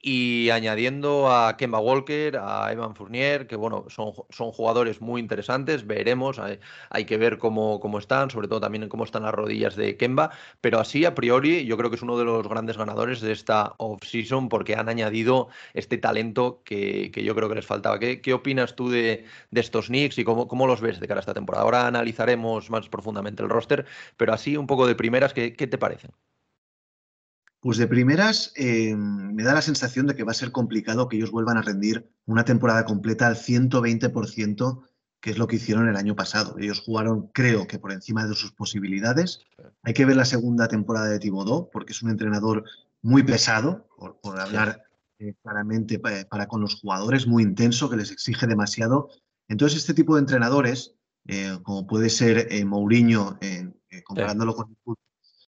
y 0.06 0.50
añadiendo 0.50 1.32
a 1.32 1.56
Kemba 1.56 1.78
Walker, 1.78 2.36
a 2.36 2.70
Evan 2.70 2.94
Fournier, 2.94 3.46
que 3.46 3.56
bueno, 3.56 3.86
son, 3.88 4.12
son 4.28 4.52
jugadores 4.52 5.00
muy 5.00 5.18
interesantes, 5.18 5.86
veremos, 5.86 6.38
hay, 6.38 7.04
que 7.06 7.16
ver 7.16 7.38
cómo, 7.38 7.80
cómo, 7.80 7.98
están, 7.98 8.28
sobre 8.28 8.46
todo 8.46 8.60
también 8.60 8.90
cómo 8.90 9.04
están 9.04 9.22
las 9.22 9.32
rodillas 9.32 9.76
de 9.76 9.96
Kemba, 9.96 10.30
pero 10.60 10.78
así 10.78 11.06
a 11.06 11.14
priori 11.14 11.64
yo 11.64 11.78
creo 11.78 11.88
que 11.88 11.96
es 11.96 12.02
uno 12.02 12.18
de 12.18 12.26
los 12.26 12.46
grandes 12.46 12.76
ganadores 12.76 13.22
de 13.22 13.32
esta 13.32 13.72
off-season 13.78 14.50
porque 14.50 14.74
han 14.74 14.90
añadido 14.90 15.48
este 15.72 15.96
talento 15.96 16.60
que, 16.64 17.10
que, 17.10 17.24
yo 17.24 17.34
creo 17.34 17.48
que 17.48 17.54
les 17.54 17.66
faltaba. 17.66 17.98
¿Qué, 17.98 18.20
qué 18.20 18.34
opinas 18.34 18.76
tú 18.76 18.90
de, 18.90 19.24
de, 19.52 19.60
estos 19.60 19.86
Knicks 19.86 20.18
y 20.18 20.24
cómo, 20.24 20.48
cómo 20.48 20.66
los 20.66 20.82
ves 20.82 21.00
de 21.00 21.08
cara 21.08 21.20
a 21.20 21.22
esta 21.22 21.32
temporada? 21.32 21.64
Ahora 21.64 21.86
analizaremos 21.86 22.68
más 22.68 22.90
profundamente 22.90 23.42
el 23.42 23.48
roster, 23.48 23.86
pero 24.18 24.34
así 24.34 24.58
un 24.58 24.66
poco 24.66 24.86
de 24.86 24.96
primeras, 24.96 25.32
¿qué, 25.32 25.54
qué 25.54 25.66
te 25.66 25.78
parecen? 25.78 26.10
Pues 27.64 27.78
de 27.78 27.86
primeras 27.86 28.52
eh, 28.56 28.94
me 28.94 29.42
da 29.42 29.54
la 29.54 29.62
sensación 29.62 30.06
de 30.06 30.14
que 30.14 30.22
va 30.22 30.32
a 30.32 30.34
ser 30.34 30.52
complicado 30.52 31.08
que 31.08 31.16
ellos 31.16 31.30
vuelvan 31.30 31.56
a 31.56 31.62
rendir 31.62 32.06
una 32.26 32.44
temporada 32.44 32.84
completa 32.84 33.26
al 33.26 33.36
120%, 33.36 34.82
que 35.18 35.30
es 35.30 35.38
lo 35.38 35.46
que 35.46 35.56
hicieron 35.56 35.88
el 35.88 35.96
año 35.96 36.14
pasado. 36.14 36.58
Ellos 36.58 36.82
jugaron, 36.84 37.28
creo 37.28 37.66
que 37.66 37.78
por 37.78 37.92
encima 37.92 38.26
de 38.26 38.34
sus 38.34 38.52
posibilidades. 38.52 39.40
Hay 39.82 39.94
que 39.94 40.04
ver 40.04 40.16
la 40.16 40.26
segunda 40.26 40.68
temporada 40.68 41.06
de 41.06 41.18
Thibodeau, 41.18 41.70
porque 41.70 41.94
es 41.94 42.02
un 42.02 42.10
entrenador 42.10 42.64
muy 43.00 43.22
pesado, 43.22 43.88
por, 43.96 44.20
por 44.20 44.38
hablar 44.38 44.82
eh, 45.18 45.32
claramente 45.42 45.98
para, 45.98 46.28
para, 46.28 46.48
con 46.48 46.60
los 46.60 46.78
jugadores, 46.78 47.26
muy 47.26 47.44
intenso, 47.44 47.88
que 47.88 47.96
les 47.96 48.10
exige 48.10 48.46
demasiado. 48.46 49.08
Entonces, 49.48 49.78
este 49.78 49.94
tipo 49.94 50.16
de 50.16 50.20
entrenadores, 50.20 50.96
eh, 51.28 51.56
como 51.62 51.86
puede 51.86 52.10
ser 52.10 52.46
eh, 52.50 52.62
Mourinho, 52.66 53.38
comparándolo 54.04 54.52
sí. 54.52 54.58
con 54.58 54.68
el 54.68 54.76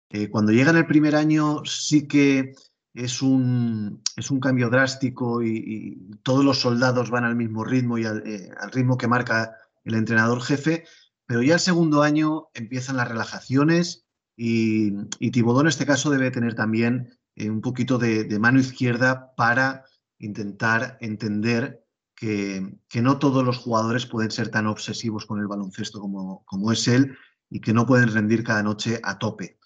eh, 0.09 0.29
cuando 0.29 0.51
llega 0.51 0.71
en 0.71 0.77
el 0.77 0.87
primer 0.87 1.15
año 1.15 1.63
sí 1.65 2.07
que 2.07 2.53
es 2.93 3.21
un, 3.21 4.01
es 4.15 4.31
un 4.31 4.39
cambio 4.39 4.69
drástico 4.69 5.43
y, 5.43 6.17
todos 6.23 6.43
los 6.43 6.59
soldados 6.59 7.09
van 7.09 7.25
al 7.25 7.35
mismo 7.35 7.63
ritmo 7.63 7.97
y 7.97 8.05
al, 8.05 8.25
eh, 8.25 8.49
al, 8.59 8.71
ritmo 8.71 8.97
que 8.97 9.07
marca 9.07 9.55
el 9.83 9.95
entrenador 9.95 10.41
jefe, 10.41 10.85
pero 11.25 11.41
ya 11.43 11.55
el 11.55 11.59
segundo 11.59 12.01
año 12.01 12.47
empiezan 12.53 12.97
las 12.97 13.07
relajaciones 13.07 14.05
y, 14.35 14.93
y 15.19 15.31
en 15.39 15.67
este 15.67 15.85
caso 15.85 16.09
debe 16.09 16.31
tener 16.31 16.55
también 16.55 17.17
eh, 17.35 17.49
un 17.49 17.61
poquito 17.61 17.97
de, 17.97 18.23
de, 18.23 18.39
mano 18.39 18.59
izquierda 18.59 19.33
para 19.35 19.85
intentar 20.19 20.97
entender 21.01 21.83
que, 22.15 22.79
que, 22.89 23.01
no 23.01 23.19
todos 23.19 23.43
los 23.43 23.57
jugadores 23.57 24.05
pueden 24.05 24.31
ser 24.31 24.49
tan 24.49 24.67
obsesivos 24.67 25.25
con 25.25 25.39
el 25.39 25.47
baloncesto 25.47 25.99
como, 25.99 26.43
como 26.45 26.71
es 26.71 26.87
él 26.87 27.15
y 27.49 27.61
que 27.61 27.73
no 27.73 27.85
pueden 27.85 28.11
rendir 28.11 28.43
cada 28.43 28.63
noche 28.63 28.99
a 29.03 29.19
tope. 29.19 29.59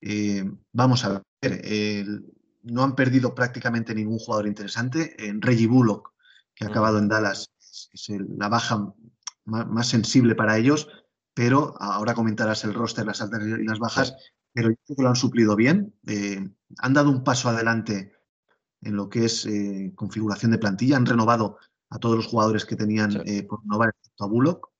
Eh, 0.00 0.44
vamos 0.72 1.04
a 1.04 1.22
ver, 1.42 2.06
no 2.62 2.82
han 2.82 2.94
perdido 2.94 3.34
prácticamente 3.34 3.94
ningún 3.94 4.18
jugador 4.18 4.46
interesante. 4.46 5.14
En 5.18 5.40
Reggie 5.40 5.66
Bullock, 5.66 6.12
que 6.54 6.64
ha 6.64 6.68
acabado 6.68 6.98
en 6.98 7.08
Dallas, 7.08 7.50
es 7.92 8.08
el, 8.08 8.26
la 8.36 8.48
baja 8.48 8.92
más, 9.44 9.66
más, 9.68 9.88
sensible 9.88 10.34
para 10.34 10.56
ellos, 10.56 10.88
pero 11.34 11.74
ahora 11.80 12.14
comentarás 12.14 12.64
el 12.64 12.74
roster, 12.74 13.06
las 13.06 13.20
altas 13.20 13.42
y 13.42 13.64
las 13.64 13.78
bajas, 13.78 14.16
pero 14.52 14.70
yo 14.70 14.76
creo 14.86 14.96
que 14.96 15.02
lo 15.02 15.08
han 15.10 15.16
suplido 15.16 15.54
bien. 15.54 15.94
Eh, 16.06 16.48
han 16.78 16.94
dado 16.94 17.10
un 17.10 17.22
paso 17.22 17.48
adelante 17.48 18.12
en 18.80 18.96
lo 18.96 19.08
que 19.08 19.26
es 19.26 19.46
eh, 19.46 19.92
configuración 19.94 20.50
de 20.50 20.58
plantilla, 20.58 20.96
han 20.96 21.06
renovado 21.06 21.58
a 21.90 21.98
todos 21.98 22.16
los 22.16 22.26
jugadores 22.26 22.64
que 22.64 22.76
tenían 22.76 23.12
sí. 23.12 23.42
por 23.42 23.60
renovar, 23.62 23.90
excepto 23.90 24.24
a 24.24 24.28
Bullock. 24.28 24.70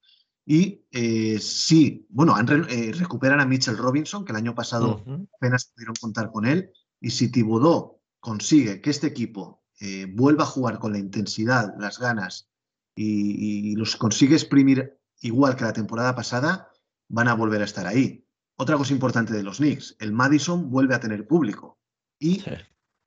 Y 0.49 0.87
eh, 0.93 1.41
sí, 1.41 2.07
bueno, 2.09 2.37
eh, 2.39 2.93
recuperan 2.95 3.41
a 3.41 3.45
Mitchell 3.45 3.77
Robinson, 3.77 4.25
que 4.25 4.31
el 4.31 4.39
año 4.39 4.55
pasado 4.55 5.03
apenas 5.35 5.67
pudieron 5.67 5.97
contar 6.01 6.31
con 6.31 6.47
él. 6.47 6.71
Y 7.01 7.11
si 7.11 7.33
Thibodeau 7.33 8.01
consigue 8.21 8.81
que 8.81 8.91
este 8.91 9.09
equipo 9.09 9.65
eh, 9.81 10.07
vuelva 10.09 10.45
a 10.45 10.47
jugar 10.47 10.79
con 10.79 10.93
la 10.93 10.99
intensidad, 10.99 11.75
las 11.79 11.99
ganas 11.99 12.49
y, 12.95 13.75
los 13.75 13.97
consigue 13.97 14.37
exprimir 14.37 14.97
igual 15.21 15.57
que 15.57 15.65
la 15.65 15.73
temporada 15.73 16.15
pasada, 16.15 16.71
van 17.09 17.27
a 17.27 17.35
volver 17.35 17.61
a 17.61 17.65
estar 17.65 17.87
ahí. 17.87 18.25
Otra 18.57 18.77
cosa 18.77 18.93
importante 18.93 19.35
de 19.35 19.43
los 19.43 19.59
Knicks, 19.59 19.97
el 19.99 20.13
Madison 20.13 20.71
vuelve 20.71 20.95
a 20.95 21.01
tener 21.01 21.27
público. 21.27 21.81
Y 22.21 22.43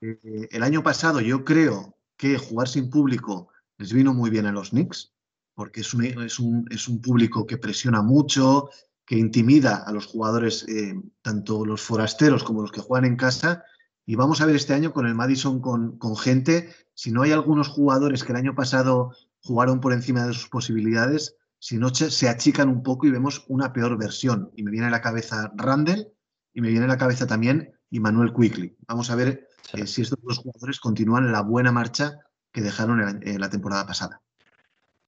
el 0.02 0.62
año 0.62 0.84
pasado 0.84 1.22
yo 1.22 1.46
creo 1.46 1.98
que 2.18 2.38
jugar 2.38 2.68
sin 2.68 2.90
público 2.90 3.48
les 3.78 3.94
vino 3.94 4.14
muy 4.14 4.30
bien 4.30 4.46
a 4.46 4.52
los 4.52 4.72
Knicks 4.72 5.14
porque 5.60 5.82
es 5.82 5.94
un, 5.94 6.06
es 6.06 6.40
un, 6.40 6.66
es 6.72 6.88
un 6.88 7.02
público 7.02 7.46
que 7.46 7.58
presiona 7.58 8.02
mucho, 8.02 8.70
que 9.06 9.18
intimida 9.18 9.84
a 9.86 9.92
los 9.92 10.06
jugadores, 10.06 10.66
eh, 10.70 10.94
tanto 11.22 11.66
los 11.66 11.82
forasteros 11.82 12.46
como 12.46 12.62
los 12.62 12.72
que 12.72 12.80
juegan 12.80 13.04
en 13.04 13.18
casa. 13.18 13.66
Y 14.06 14.16
vamos 14.16 14.40
a 14.40 14.46
ver 14.46 14.56
este 14.56 14.74
año 14.74 14.94
con 14.94 15.06
el 15.06 15.16
Madison 15.16 15.60
con, 15.60 15.98
con, 15.98 16.16
gente, 16.16 16.74
si 16.94 17.12
no 17.12 17.24
hay 17.24 17.34
algunos 17.34 17.68
jugadores 17.68 18.24
que 18.24 18.32
el 18.32 18.38
año 18.38 18.56
pasado 18.56 19.12
jugaron 19.44 19.82
por 19.82 19.92
encima 19.92 20.26
de 20.26 20.32
sus 20.32 20.48
posibilidades, 20.48 21.36
si 21.60 21.78
no 21.78 21.94
se 21.94 22.30
achican 22.30 22.70
un 22.70 22.82
poco 22.82 23.06
y 23.06 23.12
vemos 23.12 23.44
una 23.50 23.74
peor 23.74 23.98
versión. 23.98 24.52
Y 24.56 24.64
me 24.64 24.72
viene 24.72 24.88
a 24.88 24.92
la 24.92 25.02
cabeza 25.02 25.52
Randall 25.58 26.08
y 26.54 26.62
me 26.62 26.70
viene 26.70 26.86
a 26.86 26.88
la 26.88 26.98
cabeza 26.98 27.28
también 27.28 27.74
Immanuel 27.90 28.32
Quickly. 28.34 28.78
Vamos 28.88 29.12
a 29.12 29.16
ver 29.16 29.46
eh, 29.74 29.86
si 29.86 30.04
estos 30.04 30.20
dos 30.24 30.38
jugadores 30.38 30.80
continúan 30.80 31.34
la 31.34 31.42
buena 31.42 31.74
marcha 31.74 32.18
que 32.54 32.62
dejaron 32.62 33.22
en 33.22 33.42
la 33.42 33.50
temporada 33.50 33.86
pasada. 33.86 34.22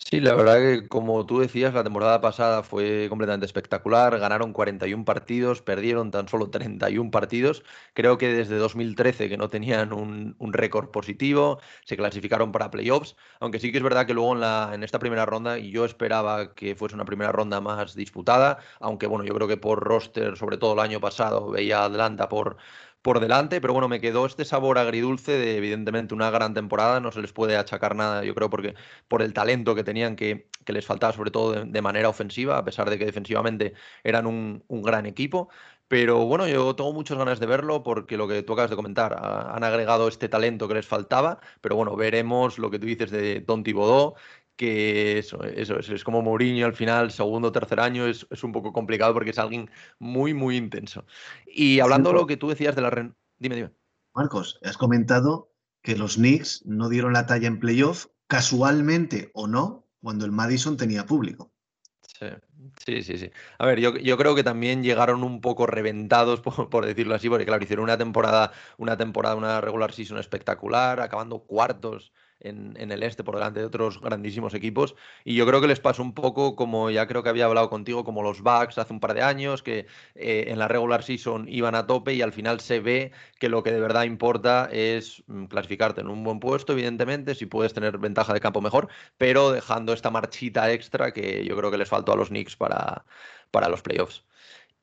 Sí, 0.04 0.20
la 0.20 0.36
verdad 0.36 0.58
que 0.58 0.88
como 0.90 1.26
tú 1.26 1.40
decías, 1.40 1.74
la 1.74 1.84
temporada 1.86 2.20
pasada 2.20 2.64
fue 2.64 3.08
completamente 3.08 3.46
espectacular. 3.46 4.20
Ganaron 4.20 4.52
41 4.52 5.06
partidos, 5.06 5.62
perdieron 5.62 6.12
tan 6.12 6.28
solo 6.28 6.50
31 6.50 7.12
partidos. 7.12 7.64
Creo 7.94 8.18
que 8.18 8.34
desde 8.34 8.58
2013 8.58 9.30
que 9.30 9.38
no 9.38 9.48
tenían 9.48 9.94
un, 9.94 10.36
récord 10.52 10.90
positivo, 10.92 11.62
se 11.86 11.96
clasificaron 11.96 12.52
para 12.52 12.72
playoffs. 12.72 13.16
Aunque 13.40 13.60
sí 13.60 13.72
que 13.72 13.78
es 13.78 13.84
verdad 13.84 14.06
que 14.06 14.14
luego 14.14 14.34
en, 14.34 14.42
la, 14.42 14.72
en 14.74 14.84
esta 14.84 15.00
primera 15.00 15.26
ronda, 15.26 15.58
yo 15.60 15.86
esperaba 15.86 16.54
que 16.56 16.76
fuese 16.76 16.96
una 16.96 17.06
primera 17.06 17.32
ronda 17.32 17.62
más 17.62 17.96
disputada, 17.96 18.58
aunque 18.82 19.08
bueno, 19.08 19.24
yo 19.24 19.34
creo 19.34 19.48
que 19.48 19.58
por 19.58 19.80
roster, 19.82 20.36
sobre 20.36 20.58
todo 20.58 20.74
el 20.74 20.80
año 20.80 21.00
pasado, 21.00 21.52
veía 21.52 21.80
a 21.84 21.86
Atlanta 21.86 22.28
por 22.28 22.58
por 23.02 23.20
delante, 23.20 23.62
pero 23.62 23.74
bueno, 23.74 23.88
me 23.88 24.00
quedó 24.00 24.26
este 24.26 24.46
sabor 24.46 24.78
agridulce 24.78 25.32
de 25.32 25.58
evidentemente 25.58 26.14
una 26.14 26.30
gran 26.30 26.54
temporada, 26.54 27.00
no 27.00 27.12
se 27.12 27.22
les 27.22 27.34
puede 27.34 27.58
achacar 27.58 27.96
nada, 27.96 28.24
yo 28.24 28.36
creo, 28.36 28.50
porque 28.50 28.76
por 29.08 29.22
el 29.22 29.34
talento 29.34 29.76
que 29.76 29.84
tenían 29.84 30.16
que, 30.16 30.48
que 30.66 30.74
les 30.74 30.86
faltaba 30.86 31.14
sobre 31.14 31.32
todo 31.32 31.66
de, 31.66 31.82
manera 31.82 32.10
ofensiva, 32.10 32.58
a 32.58 32.66
pesar 32.66 32.90
de 32.90 33.00
que 33.00 33.06
defensivamente 33.06 33.74
eran 34.04 34.28
un, 34.28 34.64
un, 34.68 34.82
gran 34.84 35.06
equipo. 35.06 35.50
Pero 35.88 36.26
bueno, 36.26 36.48
yo 36.48 36.74
tengo 36.76 36.94
muchas 36.94 37.18
ganas 37.18 37.40
de 37.42 37.46
verlo 37.48 37.84
porque 37.84 38.16
lo 38.16 38.26
que 38.28 38.44
tú 38.44 38.54
acabas 38.54 38.70
de 38.70 38.78
comentar, 38.78 39.14
han 39.14 39.64
agregado 39.64 40.08
este 40.08 40.30
talento 40.30 40.68
que 40.70 40.76
les 40.76 40.88
faltaba, 40.88 41.42
pero 41.60 41.76
bueno, 41.76 41.98
veremos 41.98 42.58
lo 42.60 42.72
que 42.72 42.80
tú 42.80 42.86
dices 42.86 43.12
de 43.12 43.42
Don 43.42 43.64
Thibodeau, 43.64 44.16
que 44.62 45.18
eso, 45.18 45.44
eso, 45.44 45.80
es 45.80 46.04
como 46.04 46.22
Mourinho 46.22 46.68
al 46.68 46.76
final, 46.76 47.10
segundo 47.10 47.48
o 47.48 47.52
tercer 47.52 47.80
año, 47.80 48.06
es, 48.06 48.28
un 48.44 48.52
poco 48.52 48.72
complicado 48.72 49.12
porque 49.12 49.32
es 49.32 49.40
alguien 49.40 49.72
muy, 49.98 50.36
muy 50.36 50.56
intenso. 50.56 51.04
Y 51.48 51.80
hablando 51.80 52.12
de 52.12 52.16
lo 52.18 52.28
que 52.28 52.38
tú 52.38 52.48
decías 52.48 52.76
de 52.76 52.84
la... 52.84 52.92
Dime, 53.40 53.56
dime. 53.56 53.72
Marcos, 54.14 54.60
has 54.62 54.78
comentado 54.78 55.52
que 55.82 55.98
los 55.98 56.18
Knicks 56.18 56.64
no 56.68 56.90
dieron 56.90 57.14
la 57.14 57.26
talla 57.26 57.48
en 57.48 57.60
playoff, 57.60 58.06
casualmente 58.28 59.32
o 59.34 59.48
no, 59.48 59.88
cuando 60.00 60.26
el 60.26 60.32
Madison 60.32 60.78
tenía 60.78 61.08
público. 61.08 61.52
Sí, 62.86 63.02
sí, 63.02 63.18
sí. 63.18 63.32
A 63.58 63.66
ver, 63.66 63.80
yo, 63.80 63.98
yo, 63.98 64.16
creo 64.16 64.36
que 64.36 64.44
también 64.44 64.84
llegaron 64.84 65.24
un 65.24 65.42
poco 65.42 65.66
reventados, 65.66 66.40
por, 66.42 66.70
por, 66.70 66.86
decirlo 66.86 67.16
así, 67.16 67.30
porque 67.30 67.48
claro, 67.48 67.64
hicieron 67.64 67.86
una 67.86 67.98
temporada, 67.98 68.52
una 68.78 68.96
temporada, 68.96 69.36
una 69.36 69.60
regular 69.60 69.92
season 69.92 70.20
espectacular, 70.20 71.00
acabando 71.00 71.40
cuartos 71.40 72.14
en, 72.42 72.92
el 72.92 73.04
este 73.04 73.24
por 73.24 73.36
delante 73.36 73.60
de 73.60 73.66
otros 73.66 74.02
grandísimos 74.02 74.54
equipos. 74.54 74.96
Y 75.24 75.36
yo 75.36 75.46
creo 75.46 75.62
que 75.62 75.68
les 75.68 75.80
pasó 75.80 76.02
un 76.02 76.14
poco 76.14 76.56
como 76.56 76.90
ya 76.90 77.08
creo 77.08 77.24
que 77.24 77.30
había 77.30 77.46
hablado 77.46 77.70
contigo, 77.70 78.04
como 78.04 78.24
los 78.24 78.42
Bucks 78.42 78.78
hace 78.78 78.94
un 78.94 79.00
par 79.00 79.14
de 79.14 79.22
años, 79.22 79.64
que 79.64 79.88
eh, 80.16 80.46
en 80.48 80.60
la 80.60 80.68
regular 80.68 81.04
season 81.04 81.48
iban 81.48 81.76
a 81.76 81.88
tope 81.88 82.14
y 82.14 82.22
al 82.22 82.34
final 82.34 82.60
se 82.60 82.80
ve 82.80 83.12
que 83.40 83.50
lo 83.50 83.64
que 83.64 83.72
de 83.72 83.80
verdad 83.80 84.04
importa 84.04 84.70
es 84.72 85.24
mm, 85.28 85.46
clasificarte 85.46 86.02
en 86.02 86.10
un 86.10 86.24
buen 86.24 86.40
puesto, 86.40 86.74
evidentemente, 86.74 87.36
si 87.36 87.46
puedes 87.46 87.74
tener 87.74 87.98
ventaja 87.98 88.34
de 88.34 88.40
campo 88.40 88.62
mejor, 88.62 88.90
pero 89.18 89.52
dejando 89.52 89.94
esta 89.94 90.10
marchita 90.10 90.72
extra 90.72 91.14
que 91.14 91.46
yo 91.46 91.56
creo 91.58 91.72
que 91.72 91.78
les 91.78 91.90
faltó 91.90 92.14
a 92.14 92.16
los 92.16 92.30
Knicks 92.30 92.56
para, 92.56 93.06
para 93.52 93.70
los 93.70 93.82
playoffs. 93.82 94.24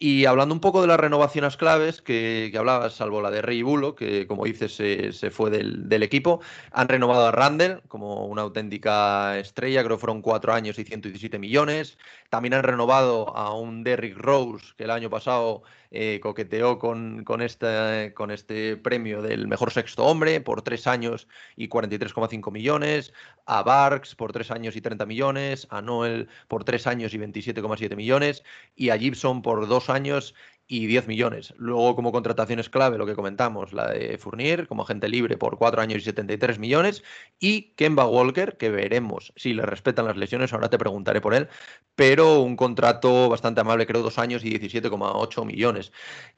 Y 0.00 0.26
hablando 0.26 0.54
un 0.54 0.60
poco 0.60 0.80
de 0.80 0.86
las 0.86 1.00
renovaciones 1.00 1.56
claves 1.56 2.00
que, 2.02 2.52
hablabas, 2.56 2.94
salvo 2.94 3.20
la 3.20 3.32
de 3.32 3.42
Rey 3.42 3.62
Bulo, 3.62 3.96
que 3.96 4.28
como 4.28 4.44
dices 4.44 4.76
se, 4.76 5.12
se 5.12 5.32
fue 5.32 5.50
del, 5.50 5.88
del, 5.88 6.04
equipo, 6.04 6.40
han 6.70 6.88
renovado 6.88 7.26
a 7.26 7.32
Randall 7.32 7.82
como 7.88 8.26
una 8.26 8.42
auténtica 8.42 9.36
estrella, 9.38 9.82
creo 9.82 9.96
que 9.96 10.00
fueron 10.00 10.22
cuatro 10.22 10.52
años 10.54 10.78
y 10.78 10.84
117 10.84 11.40
millones. 11.40 11.98
También 12.30 12.54
han 12.54 12.62
renovado 12.62 13.34
a 13.36 13.54
un 13.54 13.82
Derrick 13.82 14.16
Rose, 14.16 14.74
que 14.76 14.84
el 14.84 14.90
año 14.90 15.08
pasado 15.08 15.62
eh, 15.90 16.20
coqueteó 16.22 16.78
con, 16.78 17.24
con, 17.24 17.40
este, 17.40 18.12
con 18.14 18.30
este 18.30 18.76
premio 18.76 19.22
del 19.22 19.48
mejor 19.48 19.72
sexto 19.72 20.04
hombre 20.04 20.40
por 20.42 20.60
tres 20.60 20.86
años 20.86 21.26
y 21.56 21.68
43,5 21.68 22.52
millones, 22.52 23.14
a 23.46 23.62
Barks 23.62 24.14
por 24.14 24.32
tres 24.32 24.50
años 24.50 24.76
y 24.76 24.82
30 24.82 25.06
millones, 25.06 25.66
a 25.70 25.80
Noel 25.80 26.28
por 26.48 26.64
tres 26.64 26.86
años 26.86 27.14
y 27.14 27.18
27,7 27.18 27.96
millones 27.96 28.42
y 28.76 28.90
a 28.90 28.98
Gibson 28.98 29.40
por 29.40 29.66
dos 29.66 29.88
años 29.88 30.34
y 30.70 30.86
10 30.86 31.08
millones. 31.08 31.54
Luego, 31.56 31.96
como 31.96 32.12
contrataciones 32.12 32.68
clave, 32.68 32.98
lo 32.98 33.06
que 33.06 33.14
comentamos, 33.14 33.72
la 33.72 33.90
de 33.90 34.18
Fournier 34.18 34.68
como 34.68 34.82
agente 34.82 35.08
libre 35.08 35.38
por 35.38 35.56
4 35.56 35.80
años 35.80 36.02
y 36.02 36.04
73 36.04 36.58
millones. 36.58 37.02
Y 37.40 37.72
Kemba 37.74 38.06
Walker, 38.06 38.58
que 38.58 38.68
veremos 38.68 39.32
si 39.34 39.54
le 39.54 39.62
respetan 39.62 40.04
las 40.04 40.18
lesiones, 40.18 40.52
ahora 40.52 40.68
te 40.68 40.78
preguntaré 40.78 41.22
por 41.22 41.34
él, 41.34 41.48
pero 41.94 42.40
un 42.40 42.54
contrato 42.54 43.30
bastante 43.30 43.62
amable, 43.62 43.86
creo, 43.86 44.02
2 44.02 44.18
años 44.18 44.44
y 44.44 44.50
17,8 44.50 45.46
millones. 45.46 45.90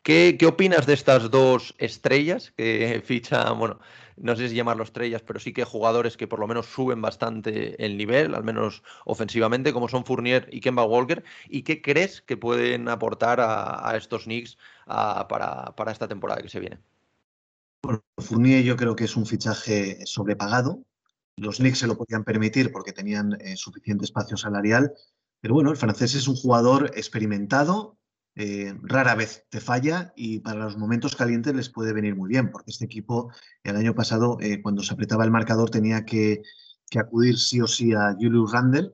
¿Qué, 0.03 0.37
¿Qué 0.39 0.47
opinas 0.47 0.87
de 0.87 0.95
estas 0.95 1.31
dos 1.31 1.75
estrellas 1.79 2.53
que 2.57 3.03
ficha, 3.05 3.51
bueno, 3.51 3.81
no 4.21 4.37
sé 4.37 4.49
si 4.49 4.55
llamarlos 4.55 4.89
estrellas, 4.89 5.23
pero 5.23 5.41
sí 5.41 5.53
que 5.53 5.65
jugadores 5.65 6.17
que 6.17 6.29
por 6.29 6.39
lo 6.39 6.47
menos 6.47 6.67
suben 6.67 7.01
bastante 7.01 7.83
el 7.85 7.97
nivel, 7.97 8.35
al 8.35 8.45
menos 8.45 8.83
ofensivamente, 9.07 9.73
como 9.73 9.89
son 9.89 10.05
Fournier 10.05 10.49
y 10.53 10.61
Kemba 10.61 10.85
Walker. 10.85 11.25
¿Y 11.49 11.63
qué 11.63 11.81
crees 11.81 12.21
que 12.21 12.37
pueden 12.37 12.89
aportar 12.89 13.41
a, 13.41 13.95
estos 13.97 14.25
Knicks 14.25 14.59
para, 14.87 15.75
esta 15.91 16.07
temporada 16.07 16.43
que 16.43 16.49
se 16.49 16.61
viene? 16.61 16.79
Bueno, 17.83 18.03
Fournier 18.19 18.63
yo 18.63 18.77
creo 18.77 18.95
que 18.95 19.05
es 19.05 19.17
un 19.17 19.25
fichaje 19.25 20.05
sobrepagado. 20.05 20.85
Los 21.37 21.57
Knicks 21.57 21.79
se 21.79 21.87
lo 21.87 21.97
podían 21.97 22.25
permitir 22.25 22.71
porque 22.71 22.93
tenían 22.93 23.39
eh, 23.41 23.57
suficiente 23.57 24.05
espacio 24.05 24.37
salarial. 24.37 24.93
Pero 25.41 25.55
bueno, 25.55 25.71
el 25.71 25.79
francés 25.79 26.15
es 26.15 26.29
un 26.29 26.37
jugador 26.37 26.93
experimentado, 26.95 27.97
eh, 28.37 28.75
rara 28.83 29.15
vez 29.15 29.47
te 29.51 29.61
falla 29.61 30.13
y 30.15 30.39
para 30.39 30.61
los 30.61 30.79
momentos 30.79 31.17
calientes 31.17 31.55
les 31.55 31.69
puede 31.69 31.93
venir 31.93 32.15
muy 32.15 32.29
bien, 32.29 32.51
porque 32.51 32.71
este 32.71 32.85
equipo 32.85 33.33
el 33.65 33.77
año 33.77 33.95
pasado, 33.95 34.39
eh, 34.41 34.63
cuando 34.63 34.83
se 34.83 34.95
apretaba 34.95 35.25
el 35.25 35.31
marcador, 35.31 35.71
tenía 35.71 36.05
que, 36.05 36.43
acudir 36.97 37.39
sí 37.39 37.61
o 37.61 37.69
sí 37.69 37.93
a 37.93 38.17
Julius 38.19 38.51
Randle 38.51 38.93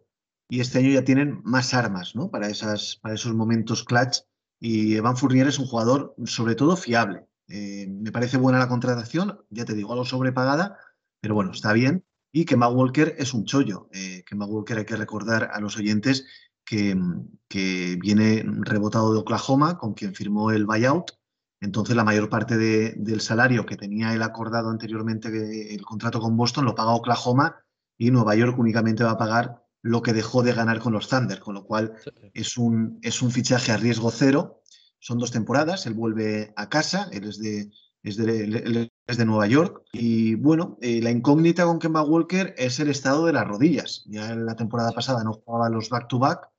y 0.51 0.61
este 0.61 0.81
año 0.81 0.90
ya 0.90 1.03
tienen 1.03 1.40
más 1.44 1.72
armas 1.72 2.14
¿no? 2.14 2.31
para, 2.31 2.49
esas, 2.49 2.96
para 2.96 3.14
esos 3.14 3.35
momentos 3.35 3.85
clutch 3.85 4.18
y 4.61 4.96
Evan 4.96 5.16
Fournier 5.16 5.49
es 5.49 5.59
un 5.59 5.66
jugador 5.66 6.14
sobre 6.27 6.57
todo 6.57 6.77
fiable. 6.77 7.27
Eh, 7.49 7.87
me 7.88 8.12
parece 8.12 8.37
buena 8.37 8.59
la 8.59 8.68
contratación, 8.68 9.40
ya 9.49 9.64
te 9.64 9.75
digo, 9.75 9.92
algo 9.92 10.05
sobrepagada, 10.05 10.79
pero 11.20 11.35
bueno, 11.35 11.53
está 11.53 11.72
bien. 11.72 12.05
Y 12.33 12.44
Kemba 12.44 12.68
Walker 12.68 13.14
es 13.16 13.33
un 13.33 13.46
chollo. 13.46 13.88
Kemba 14.27 14.44
Walker 14.44 14.77
hay 14.77 14.85
que 14.85 14.96
recordar 14.96 15.51
a 15.55 15.61
los 15.61 15.79
oyentes 15.79 16.27
que, 16.66 17.96
viene 17.98 18.44
rebotado 18.44 19.12
de 19.12 19.20
Oklahoma, 19.20 19.79
con 19.79 19.94
quien 19.94 20.14
firmó 20.14 20.50
el 20.50 20.66
buyout. 20.66 21.12
Entonces, 21.61 21.96
la 21.96 22.05
mayor 22.05 22.29
parte 22.29 22.59
del 22.59 23.20
salario 23.20 23.64
que 23.64 23.76
tenía 23.76 24.12
él 24.12 24.22
acordado 24.22 24.68
anteriormente, 24.68 25.74
el 25.74 25.83
contrato 25.83 26.20
con 26.20 26.37
Boston, 26.37 26.66
lo 26.66 26.74
paga 26.74 26.94
Oklahoma 26.94 27.57
y 27.96 28.11
Nueva 28.11 28.35
York 28.35 28.59
únicamente 28.59 29.05
va 29.05 29.12
a 29.12 29.18
pagar 29.18 29.62
lo 29.81 30.02
que 30.02 30.12
dejó 30.12 30.42
de 30.42 30.52
ganar 30.52 30.81
con 30.81 30.92
los 30.92 31.09
Thunder, 31.09 31.38
con 31.38 31.55
lo 31.55 31.64
cual 31.64 31.94
es 32.35 32.59
un, 32.59 32.98
es 33.02 33.22
un 33.22 33.31
fichaje 33.31 33.72
a 33.72 33.76
riesgo 33.76 34.11
cero. 34.11 34.61
Son 34.98 35.18
dos 35.18 35.31
temporadas, 35.31 35.87
él 35.87 35.94
vuelve 35.94 36.52
a 36.57 36.68
casa, 36.68 37.09
él 37.12 37.24
es 37.24 37.38
de, 37.38 37.70
es 38.02 38.16
de, 38.16 38.90
es 39.07 39.16
de 39.16 39.24
Nueva 39.24 39.46
York. 39.46 39.83
Y 39.92 40.35
bueno, 40.35 40.76
eh, 40.83 41.00
la 41.00 41.11
incógnita 41.11 41.64
con 41.64 41.79
Kemba 41.79 42.02
Walker 42.02 42.55
es 42.59 42.81
el 42.81 42.88
estado 42.90 43.24
de 43.26 43.33
las 43.33 43.46
rodillas. 43.46 44.05
Ya 44.07 44.31
en 44.31 44.44
la 44.44 44.57
temporada 44.57 44.92
pasada 44.92 45.22
no 45.24 45.33
jugaba 45.33 45.70
los 45.70 45.88
back-to-back 45.88 46.40
back 46.40 46.56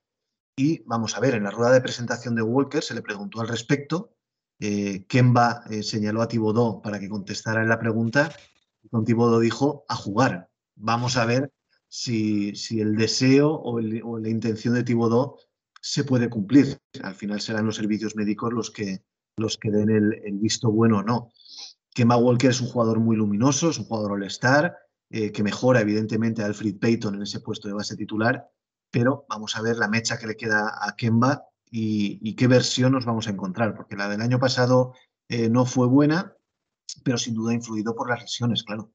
y 0.58 0.82
vamos 0.86 1.16
a 1.16 1.20
ver, 1.20 1.36
en 1.36 1.44
la 1.44 1.52
rueda 1.52 1.72
de 1.72 1.80
presentación 1.80 2.34
de 2.34 2.42
Walker 2.42 2.82
se 2.82 2.92
le 2.92 3.00
preguntó 3.00 3.40
al 3.40 3.46
respecto. 3.46 4.16
Eh, 4.58 5.04
Kemba 5.06 5.62
eh, 5.70 5.84
señaló 5.84 6.20
a 6.20 6.26
Tibodó 6.26 6.82
para 6.82 6.98
que 6.98 7.08
contestara 7.08 7.62
en 7.62 7.68
la 7.68 7.78
pregunta. 7.78 8.32
Y 8.82 8.88
con 8.88 9.04
Tibodó 9.04 9.38
dijo 9.38 9.84
a 9.88 9.94
jugar. 9.94 10.50
Vamos 10.74 11.16
a 11.16 11.26
ver 11.26 11.52
si, 11.86 12.56
si 12.56 12.80
el 12.80 12.96
deseo 12.96 13.52
o, 13.52 13.78
la 13.80 14.28
intención 14.28 14.74
de 14.74 14.82
Tibodó 14.82 15.38
se 15.80 16.02
puede 16.02 16.28
cumplir. 16.28 16.80
Al 17.04 17.14
final 17.14 17.40
serán 17.40 17.66
los 17.66 17.76
servicios 17.76 18.16
médicos 18.16 18.52
los 18.52 18.72
que, 18.72 19.04
los 19.36 19.58
que 19.58 19.70
den 19.70 19.90
el, 19.90 20.38
visto 20.40 20.72
bueno 20.72 20.98
o 20.98 21.02
no. 21.04 21.30
Kemba 21.94 22.16
Walker 22.16 22.50
es 22.50 22.60
un 22.60 22.68
jugador 22.68 22.98
muy 22.98 23.14
luminoso, 23.14 23.70
es 23.70 23.78
un 23.78 23.84
jugador 23.84 24.12
all-star, 24.12 24.76
eh, 25.10 25.30
que 25.30 25.44
mejora 25.44 25.82
evidentemente 25.82 26.42
a 26.42 26.46
Alfred 26.46 26.80
Payton 26.80 27.14
en 27.14 27.22
ese 27.22 27.38
puesto 27.38 27.68
de 27.68 27.74
base 27.74 27.96
titular, 27.96 28.50
pero 28.90 29.26
vamos 29.28 29.56
a 29.56 29.62
ver 29.62 29.76
la 29.76 29.88
mecha 29.88 30.18
que 30.18 30.26
le 30.26 30.36
queda 30.36 30.78
a 30.80 30.94
Kemba 30.96 31.44
y, 31.70 32.34
qué 32.34 32.46
versión 32.46 32.92
nos 32.92 33.04
vamos 33.04 33.28
a 33.28 33.30
encontrar, 33.30 33.74
porque 33.74 33.96
la 33.96 34.08
del 34.08 34.22
año 34.22 34.38
pasado 34.38 34.94
eh, 35.28 35.50
no 35.50 35.66
fue 35.66 35.86
buena, 35.86 36.34
pero 37.04 37.18
sin 37.18 37.34
duda 37.34 37.52
influido 37.52 37.94
por 37.94 38.08
las 38.08 38.22
lesiones, 38.22 38.62
claro. 38.62 38.92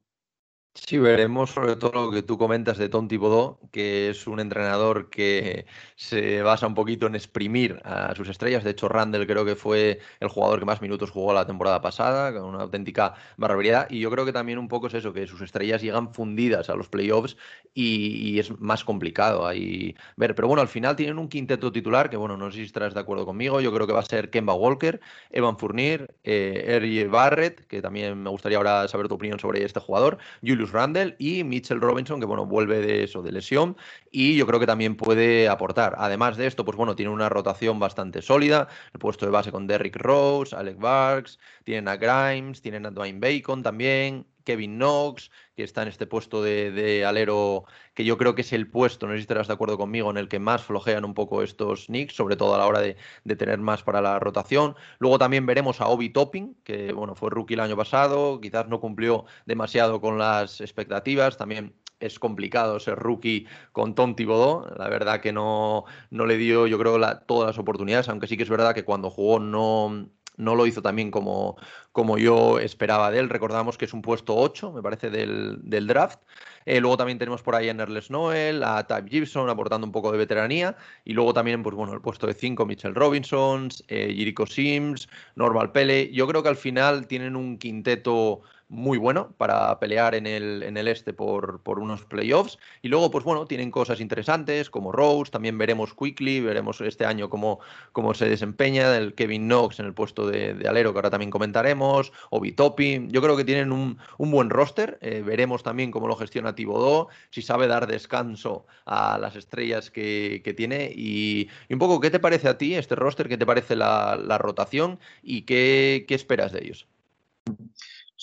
Sí, 0.76 0.98
veremos 0.98 1.52
sobre 1.52 1.76
todo 1.76 1.92
lo 2.06 2.12
que 2.12 2.24
tú 2.24 2.36
comentas 2.36 2.80
de 2.80 2.90
Tom 2.90 3.08
Thibodeau, 3.08 3.60
que 3.72 4.10
es 4.10 4.26
un 4.26 4.40
entrenador 4.40 5.12
que 5.12 5.68
se 5.96 6.42
basa 6.42 6.66
un 6.66 6.74
poquito 6.74 7.06
en 7.06 7.14
exprimir 7.14 7.80
a 7.84 8.16
sus 8.16 8.28
estrellas. 8.28 8.64
De 8.64 8.72
hecho, 8.72 8.90
Randall 8.90 9.28
creo 9.28 9.46
que 9.46 9.56
fue 9.56 10.00
el 10.20 10.30
jugador 10.30 10.60
que 10.60 10.66
más 10.66 10.82
minutos 10.82 11.12
jugó 11.12 11.32
la 11.32 11.46
temporada 11.46 11.80
pasada, 11.80 12.34
con 12.34 12.44
una 12.56 12.64
auténtica 12.64 13.14
barbaridad. 13.38 13.88
Y 13.92 14.00
yo 14.00 14.10
creo 14.10 14.26
que 14.26 14.34
también 14.34 14.58
un 14.58 14.68
poco 14.68 14.88
es 14.88 14.96
eso, 14.96 15.14
que 15.14 15.28
sus 15.28 15.42
estrellas 15.42 15.82
llegan 15.84 16.12
fundidas 16.12 16.70
a 16.72 16.76
los 16.76 16.90
playoffs 16.90 17.38
y, 17.76 18.40
es 18.40 18.60
más 18.60 18.84
complicado 18.84 19.46
ahí 19.46 19.96
ver. 20.18 20.34
Pero 20.34 20.48
bueno, 20.48 20.62
al 20.62 20.68
final 20.68 20.96
tienen 20.96 21.20
un 21.20 21.30
quinteto 21.30 21.72
titular 21.72 22.10
que, 22.10 22.18
bueno, 22.18 22.36
no 22.36 22.50
sé 22.50 22.58
si 22.58 22.64
estarás 22.64 22.96
de 22.96 23.00
acuerdo 23.00 23.28
conmigo. 23.28 23.62
Yo 23.62 23.72
creo 23.72 23.86
que 23.86 23.94
va 23.94 24.00
a 24.00 24.06
ser 24.06 24.32
Kemba 24.32 24.56
Walker, 24.56 25.00
Evan 25.30 25.58
Fournier, 25.60 26.16
eh, 26.24 27.08
Barrett, 27.12 27.68
que 27.68 27.82
también 27.82 28.24
me 28.24 28.32
gustaría 28.32 28.58
ahora 28.58 28.88
saber 28.88 29.08
tu 29.08 29.16
opinión 29.16 29.40
sobre 29.40 29.64
este 29.64 29.80
jugador, 29.80 30.18
Julius 30.64 30.72
Randle 30.72 31.16
y 31.20 31.44
Mitchell 31.44 31.82
Robinson, 31.82 32.20
que 32.20 32.26
bueno, 32.26 32.46
vuelve 32.46 32.80
de 32.80 33.04
eso, 33.04 33.22
de 33.22 33.32
lesión, 33.32 33.76
y 34.12 34.36
yo 34.38 34.48
creo 34.48 34.60
que 34.60 34.66
también 34.66 34.96
puede 34.96 35.50
aportar. 35.50 35.96
Además 35.98 36.38
de 36.38 36.48
esto, 36.48 36.64
pues 36.64 36.78
bueno, 36.78 36.96
tiene 36.96 37.12
una 37.12 37.30
rotación 37.30 37.80
bastante 37.80 38.22
sólida, 38.22 38.68
el 38.94 39.00
puesto 39.00 39.26
de 39.26 39.32
base 39.32 39.52
con 39.52 39.68
Derrick 39.68 39.98
Rose, 39.98 40.56
Alec 40.56 40.80
Barks, 40.80 41.40
tienen 41.64 41.88
a 41.88 41.98
Grimes, 41.98 42.62
tienen 42.62 42.86
a 42.86 42.92
Dwayne 42.92 43.20
Bacon 43.20 43.62
también, 43.62 44.26
Kevin 44.44 44.78
Knox, 44.78 45.32
que 45.56 45.64
está 45.64 45.82
en 45.84 45.88
este 45.88 46.08
puesto 46.08 46.42
de, 46.42 47.06
alero, 47.06 47.66
que 47.94 48.06
yo 48.06 48.18
creo 48.18 48.36
que 48.36 48.42
es 48.42 48.54
el 48.54 48.70
puesto, 48.70 49.08
no 49.08 49.14
sé 49.14 49.18
si 49.18 49.22
estarás 49.22 49.48
de 49.48 49.54
acuerdo 49.54 49.78
conmigo, 49.78 50.10
en 50.10 50.18
el 50.18 50.28
que 50.28 50.40
más 50.40 50.64
flojean 50.64 51.06
un 51.06 51.14
poco 51.14 51.44
estos 51.44 51.88
Knicks, 51.88 52.16
sobre 52.16 52.36
todo 52.36 52.56
a 52.56 52.58
la 52.58 52.68
hora 52.68 52.82
de, 52.82 52.96
tener 53.36 53.60
más 53.60 53.84
para 53.84 54.02
la 54.02 54.20
rotación. 54.20 54.76
Luego 55.00 55.20
también 55.20 55.46
veremos 55.46 55.82
a 55.82 55.88
Obi 55.88 56.10
Topping, 56.10 56.56
que 56.64 56.94
bueno, 56.94 57.16
fue 57.16 57.30
rookie 57.30 57.56
el 57.56 57.60
año 57.62 57.78
pasado, 57.78 58.40
quizás 58.42 58.68
no 58.68 58.80
cumplió 58.80 59.26
demasiado 59.46 60.02
con 60.02 60.18
las 60.18 60.62
expectativas, 60.62 61.38
también 61.38 61.74
es 62.00 62.20
complicado 62.20 62.80
ser 62.80 63.00
rookie 63.00 63.48
con 63.72 63.96
Tom 63.96 64.16
Thibodeau. 64.16 64.68
La 64.78 64.90
verdad 64.90 65.22
que 65.22 65.32
no, 65.32 65.86
no 66.10 66.26
le 66.26 66.38
dio, 66.38 66.68
yo 66.68 66.78
creo, 66.78 67.00
todas 67.26 67.48
las 67.48 67.58
oportunidades, 67.58 68.10
aunque 68.10 68.28
sí 68.28 68.38
que 68.38 68.44
es 68.44 68.50
verdad 68.50 68.76
que 68.76 68.84
cuando 68.84 69.10
jugó 69.10 69.40
no, 69.40 70.10
no 70.38 70.56
lo 70.56 70.66
hizo 70.66 70.82
también 70.82 71.12
como, 71.12 71.58
como 71.92 72.18
yo 72.18 72.60
esperaba 72.60 73.12
de 73.12 73.20
él. 73.20 73.30
Recordamos 73.30 73.78
que 73.78 73.86
es 73.86 73.94
un 73.94 74.02
puesto 74.02 74.36
8, 74.36 74.72
me 74.72 74.82
parece, 74.82 75.10
del, 75.10 75.88
draft. 75.88 76.20
Eh, 76.66 76.80
luego 76.80 76.98
también 76.98 77.20
tenemos 77.20 77.42
por 77.42 77.56
ahí 77.56 77.70
a 77.70 77.74
Nerles 77.74 78.10
Noel, 78.10 78.64
a 78.64 78.88
Type 78.88 79.10
Gibson 79.10 79.50
aportando 79.50 79.86
un 79.86 79.92
poco 79.92 80.12
de 80.12 80.18
veteranía. 80.18 80.76
Y 81.06 81.14
luego 81.14 81.34
también, 81.34 81.62
pues 81.64 81.76
bueno, 81.76 81.94
el 81.94 82.02
puesto 82.02 82.28
de 82.28 82.34
5, 82.34 82.66
Mitchell 82.66 82.96
Robinson, 82.96 83.70
eh, 83.88 84.34
Sims, 84.48 85.08
Normal 85.36 85.72
Pele. 85.72 86.12
Yo 86.12 86.28
creo 86.28 86.44
que 86.44 86.50
al 86.50 86.58
final 86.58 87.08
tienen 87.08 87.36
un 87.36 87.58
quinteto 87.58 88.42
muy 88.70 88.98
bueno 88.98 89.34
para 89.38 89.80
pelear 89.80 90.16
en 90.16 90.26
el, 90.26 90.64
en 90.64 90.78
el 90.78 90.88
este 90.88 91.14
por, 91.14 91.62
por, 91.62 91.80
unos 91.80 92.06
playoffs. 92.06 92.58
Y 92.82 92.88
luego, 92.88 93.12
pues 93.12 93.24
bueno, 93.24 93.46
tienen 93.46 93.72
cosas 93.72 94.00
interesantes 94.00 94.70
como 94.70 94.92
Rose, 94.92 95.32
también 95.32 95.58
veremos 95.58 95.94
Quickly, 95.94 96.42
veremos 96.42 96.82
este 96.82 97.06
año 97.06 97.30
cómo, 97.30 97.60
cómo 97.92 98.14
se 98.14 98.28
desempeña 98.28 98.96
el 98.98 99.14
Kevin 99.14 99.48
Knox 99.48 99.80
en 99.80 99.86
el 99.86 99.94
puesto 99.94 100.28
de, 100.28 100.66
alero, 100.68 100.92
que 100.92 100.98
ahora 100.98 101.10
también 101.10 101.32
comentaremos, 101.32 102.12
o 102.30 102.40
Bitopi. 102.40 103.08
Yo 103.10 103.22
creo 103.22 103.38
que 103.38 103.46
tienen 103.46 103.72
un, 103.72 103.98
un 104.18 104.32
buen 104.32 104.50
roster. 104.50 104.98
Eh, 105.02 105.22
veremos 105.26 105.64
también 105.64 105.92
cómo 105.92 106.08
lo 106.08 106.16
gestiona 106.16 106.56
Tibodó, 106.56 107.10
si 107.30 107.42
sabe 107.42 107.68
dar 107.68 107.88
descanso 107.88 108.66
a 108.86 109.18
las 109.18 109.36
estrellas 109.36 109.92
que, 109.92 110.42
que 110.44 110.54
tiene. 110.54 110.92
Y, 110.96 111.50
un 111.70 111.80
poco, 111.80 112.00
¿qué 112.00 112.10
te 112.10 112.20
parece 112.20 112.48
a 112.48 112.58
ti 112.58 112.76
este 112.76 112.96
roster? 112.96 113.30
¿Qué 113.30 113.38
te 113.38 113.46
parece 113.46 113.76
la, 113.76 114.16
la 114.16 114.38
rotación? 114.38 115.00
¿Y 115.22 115.44
qué, 115.44 116.06
qué 116.08 116.16
esperas 116.16 116.52
de 116.52 116.64
ellos? 116.64 116.88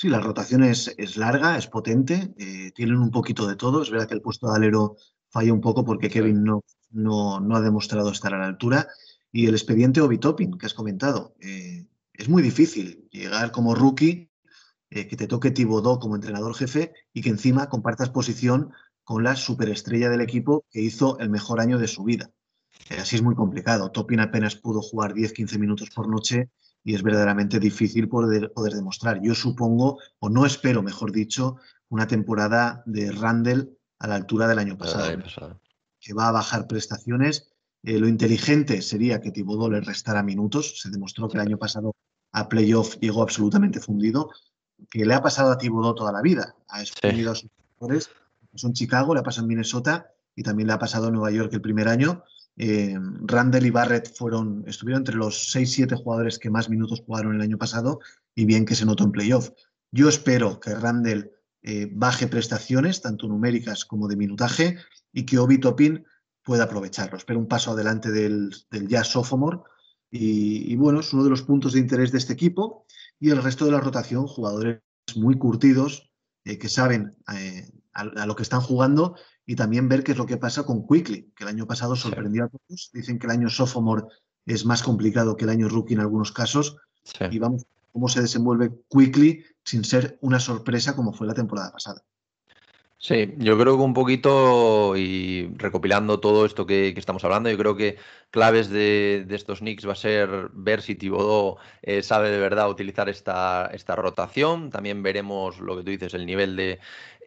Sí, 0.01 0.09
la 0.09 0.19
rotación 0.19 0.65
es, 0.65 0.97
larga, 1.19 1.59
es 1.59 1.67
potente, 1.67 2.33
eh, 2.39 2.73
tienen 2.75 2.97
un 2.97 3.11
poquito 3.11 3.47
de 3.47 3.55
todo. 3.55 3.83
Es 3.83 3.91
verdad 3.91 4.09
que 4.09 4.15
el 4.15 4.23
puesto 4.23 4.49
de 4.49 4.57
alero 4.57 4.97
falla 5.29 5.53
un 5.53 5.61
poco 5.61 5.85
porque 5.85 6.09
Kevin 6.09 6.43
no, 6.43 6.65
no, 6.91 7.55
ha 7.55 7.61
demostrado 7.61 8.11
estar 8.11 8.33
a 8.33 8.39
la 8.39 8.47
altura. 8.47 8.89
Y 9.31 9.47
el 9.47 9.53
expediente 9.53 10.01
Obi-Topping 10.01 10.57
que 10.57 10.65
has 10.65 10.73
comentado, 10.73 11.35
eh, 11.39 11.87
es 12.15 12.31
muy 12.31 12.43
difícil 12.43 13.11
llegar 13.11 13.53
como 13.53 13.75
rookie, 13.75 14.31
eh, 14.89 15.07
que 15.07 15.17
te 15.19 15.27
toque 15.27 15.51
Tibodó 15.51 15.99
como 15.99 16.15
entrenador 16.15 16.55
jefe 16.55 16.95
y 17.13 17.21
que 17.21 17.29
encima 17.29 17.69
compartas 17.69 18.09
posición 18.09 18.73
con 19.05 19.23
la 19.23 19.37
superestrella 19.37 20.09
del 20.09 20.23
equipo 20.23 20.65
que 20.71 20.81
hizo 20.81 21.19
el 21.19 21.29
mejor 21.29 21.61
año 21.61 21.79
de 21.79 21.89
su 21.89 22.05
vida. 22.05 22.31
así 22.99 23.17
es 23.17 23.23
muy 23.23 23.35
complicado. 23.35 23.91
Topping 23.91 24.21
apenas 24.21 24.57
pudo 24.57 24.81
jugar 24.81 25.13
10-15 25.13 25.59
minutos 25.59 25.91
por 25.91 26.09
noche 26.09 26.49
y 26.85 26.95
es 26.95 27.03
verdaderamente 27.03 27.61
difícil 27.61 28.09
poder, 28.09 28.53
poder 28.53 28.75
demostrar. 28.75 29.21
Yo 29.23 29.35
supongo, 29.35 29.99
o 30.19 30.29
no 30.29 30.47
espero, 30.47 30.83
mejor 30.83 31.13
dicho, 31.13 31.57
una 31.89 32.07
temporada 32.07 32.83
de 32.87 33.13
Randall 33.13 33.77
a 33.99 34.09
la 34.09 34.15
altura 34.15 34.49
del 34.49 34.59
año 34.59 34.79
pasado, 34.79 35.21
que 36.01 36.15
va 36.15 36.29
a 36.29 36.33
bajar 36.33 36.67
prestaciones. 36.67 37.53
Eh, 37.83 37.99
lo 37.99 38.09
inteligente 38.09 38.81
sería 38.83 39.21
que 39.21 39.31
Thibodeau 39.31 39.71
le 39.71 39.81
restara 39.81 40.23
minutos. 40.23 40.81
Se 40.81 40.91
demostró 40.91 41.29
que 41.29 41.37
el 41.37 41.47
año 41.47 41.59
pasado 41.59 41.95
a 42.33 42.49
playoff 42.49 42.97
llegó 43.01 43.23
absolutamente 43.23 43.81
fundido, 43.81 44.31
que 44.91 45.05
le 45.05 45.15
ha 45.15 45.23
pasado 45.23 45.53
a 45.53 45.59
Thibodeau 45.59 45.95
toda 45.95 46.13
la 46.13 46.23
vida. 46.23 46.55
Ha 46.69 46.81
exprimido 46.81 47.33
a 47.33 47.35
sus 47.35 47.51
jugadores. 47.77 48.11
Son 48.55 48.73
Chicago, 48.73 49.15
le 49.15 49.21
ha 49.21 49.23
pasado 49.23 49.45
en 49.45 49.49
Minnesota 49.49 50.11
y 50.35 50.43
también 50.43 50.69
le 50.69 50.73
ha 50.73 50.79
pasado 50.79 51.09
en 51.09 51.15
Nueva 51.15 51.31
York 51.31 51.53
el 51.53 51.61
primer 51.61 51.89
año. 51.89 52.25
Eh, 52.63 52.95
Randall 53.23 53.65
y 53.65 53.71
Barrett 53.71 54.15
fueron, 54.15 54.65
estuvieron 54.67 55.01
entre 55.01 55.15
los 55.15 55.55
6-7 55.57 55.97
jugadores 55.97 56.39
que 56.39 56.51
más 56.51 56.69
minutos 56.69 57.03
jugaron 57.07 57.35
el 57.35 57.41
año 57.41 57.57
pasado 57.57 58.01
y 58.35 58.45
bien 58.45 58.67
que 58.67 58.75
se 58.75 58.85
notó 58.85 59.05
en 59.05 59.13
playoff. 59.13 59.49
Yo 59.91 60.11
espero 60.11 60.61
que 60.61 60.75
Randall 60.75 61.31
eh, 61.63 61.89
baje 61.91 62.27
prestaciones, 62.27 63.01
tanto 63.01 63.29
numéricas 63.29 63.87
como 63.87 64.09
de 64.09 64.17
minutaje, 64.17 64.77
y 65.11 65.25
que 65.25 65.39
Obi 65.39 65.57
Topin 65.57 66.05
pueda 66.43 66.65
aprovecharlo. 66.65 67.17
Espero 67.17 67.39
un 67.39 67.49
paso 67.49 67.71
adelante 67.71 68.11
del, 68.11 68.55
del 68.71 68.89
ya 68.89 69.05
sophomore 69.05 69.61
y, 70.11 70.77
bueno, 70.77 71.01
es 71.01 71.15
uno 71.15 71.25
de 71.25 71.31
los 71.31 71.43
puntos 71.43 71.73
de 71.73 71.81
interés 71.81 72.13
de 72.13 72.19
este 72.19 72.35
equipo 72.35 72.85
y 73.19 73.31
el 73.31 73.43
resto 73.43 73.65
de 73.65 73.73
la 73.73 73.81
rotación, 73.81 74.27
jugadores 74.27 74.83
muy 75.17 75.39
curtidos 75.39 76.13
eh, 76.45 76.59
que 76.59 76.69
saben 76.69 77.17
a, 77.95 78.27
lo 78.27 78.37
que 78.37 78.43
están 78.43 78.61
jugando 78.61 79.17
y 79.51 79.57
también 79.57 79.89
ver 79.89 80.05
qué 80.05 80.13
es 80.13 80.19
lo 80.19 80.27
que 80.27 80.37
pasa 80.37 80.63
con 80.63 80.87
Quickly, 80.87 81.33
que 81.35 81.43
el 81.43 81.49
año 81.49 81.67
pasado 81.67 81.97
sorprendió 81.97 82.45
a 82.45 82.49
todos. 82.49 82.91
Dicen 82.93 83.19
que 83.19 83.27
el 83.27 83.33
año 83.33 83.51
sophomore 83.51 84.05
es 84.47 84.65
más 84.65 84.81
complicado 84.81 85.37
que 85.37 85.43
el 85.43 85.51
año 85.51 85.69
rookie 85.69 85.95
en 85.95 86.01
algunos 86.01 86.31
casos. 86.31 86.77
Y 87.33 87.41
vamos, 87.41 87.67
cómo 87.93 88.09
se 88.09 88.21
desenvuelve 88.21 88.71
Quickly 88.89 89.43
sin 89.65 89.83
ser 89.83 90.19
una 90.21 90.39
sorpresa 90.39 90.95
como 90.95 91.13
fue 91.13 91.27
la 91.27 91.35
temporada 91.35 91.73
pasada. 91.73 92.01
Sí, 92.97 93.35
yo 93.39 93.59
creo 93.59 93.77
que 93.77 93.83
un 93.83 93.93
poquito, 93.93 94.97
y 94.97 95.53
recopilando 95.57 96.21
todo 96.21 96.47
esto 96.47 96.65
que, 96.65 96.91
estamos 96.97 97.25
hablando, 97.25 97.51
yo 97.51 97.59
creo 97.59 97.75
que 97.75 97.97
claves 98.31 98.71
de, 98.71 99.27
estos 99.31 99.59
Knicks 99.59 99.87
va 99.87 99.93
a 99.93 99.97
ser 99.97 100.51
ver 100.53 100.83
si 100.83 100.95
Thibodeau 100.95 101.59
eh, 101.83 102.03
sabe 102.03 102.31
de 102.31 102.39
verdad 102.39 102.71
utilizar 102.71 103.09
esta, 103.09 103.71
esta 103.73 103.97
rotación. 103.97 104.71
También 104.71 105.03
veremos 105.03 105.61
lo 105.61 105.77
que 105.77 105.83
tú 105.83 105.91
dices, 105.91 106.15
el 106.15 106.27
nivel 106.27 106.57
de, 106.57 106.79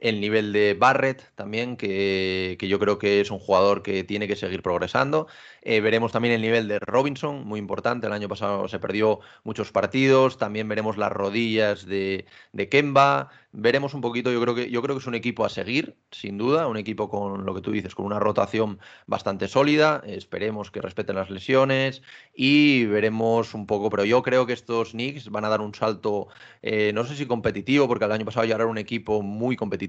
el 0.04 0.20
nivel 0.20 0.52
de 0.52 0.74
Barrett 0.74 1.32
también, 1.36 1.78
que, 1.78 2.58
yo 2.60 2.78
creo 2.78 3.00
que 3.00 3.22
es 3.22 3.32
un 3.32 3.40
jugador 3.40 3.84
que 3.84 4.04
tiene 4.04 4.28
que 4.28 4.36
seguir 4.36 4.62
progresando. 4.62 5.28
Eh, 5.62 5.80
veremos 5.80 6.12
también 6.12 6.34
el 6.34 6.42
nivel 6.42 6.68
de 6.68 6.78
Robinson, 6.80 7.48
muy 7.48 7.58
importante. 7.58 8.08
El 8.08 8.14
año 8.14 8.28
pasado 8.28 8.68
se 8.68 8.80
perdió 8.80 9.22
muchos 9.46 9.72
partidos. 9.72 10.38
También 10.38 10.68
veremos 10.68 10.98
las 10.98 11.10
rodillas 11.10 11.86
de, 11.86 12.26
de 12.52 12.68
Kemba. 12.68 13.30
Veremos 13.54 13.94
un 13.94 14.02
poquito, 14.02 14.30
yo 14.30 14.42
creo, 14.42 14.56
que, 14.56 14.70
yo 14.70 14.82
creo 14.82 14.96
que 14.96 15.00
es 15.00 15.08
un 15.08 15.16
equipo 15.16 15.46
a 15.46 15.50
seguir, 15.50 15.96
sin 16.12 16.38
duda. 16.38 16.68
Un 16.68 16.76
equipo 16.76 17.10
con 17.10 17.46
lo 17.46 17.56
que 17.56 17.62
tú 17.62 17.72
dices, 17.72 17.96
con 17.96 18.06
una 18.06 18.20
rotación 18.20 18.80
bastante 19.08 19.48
sólida. 19.48 20.04
Esperemos 20.06 20.70
que 20.70 20.82
respeten 20.94 21.16
las 21.16 21.30
lesiones 21.30 22.02
y 22.34 22.86
veremos 22.86 23.54
un 23.54 23.68
poco. 23.68 23.90
Pero 23.90 24.06
yo 24.06 24.22
creo 24.22 24.46
que 24.46 24.54
estos 24.54 24.92
Knicks 24.92 25.30
van 25.30 25.46
a 25.46 25.50
dar 25.50 25.62
un 25.62 25.74
salto, 25.74 26.28
eh, 26.62 26.92
no 26.94 27.04
sé 27.04 27.16
si 27.16 27.26
competitivo, 27.26 27.88
porque 27.88 28.06
el 28.06 28.12
año 28.12 28.26
pasado 28.26 28.46
ya 28.46 28.56
era 28.56 28.66
un 28.66 28.78
equipo 28.78 29.22
muy 29.22 29.56
competitivo 29.56 29.84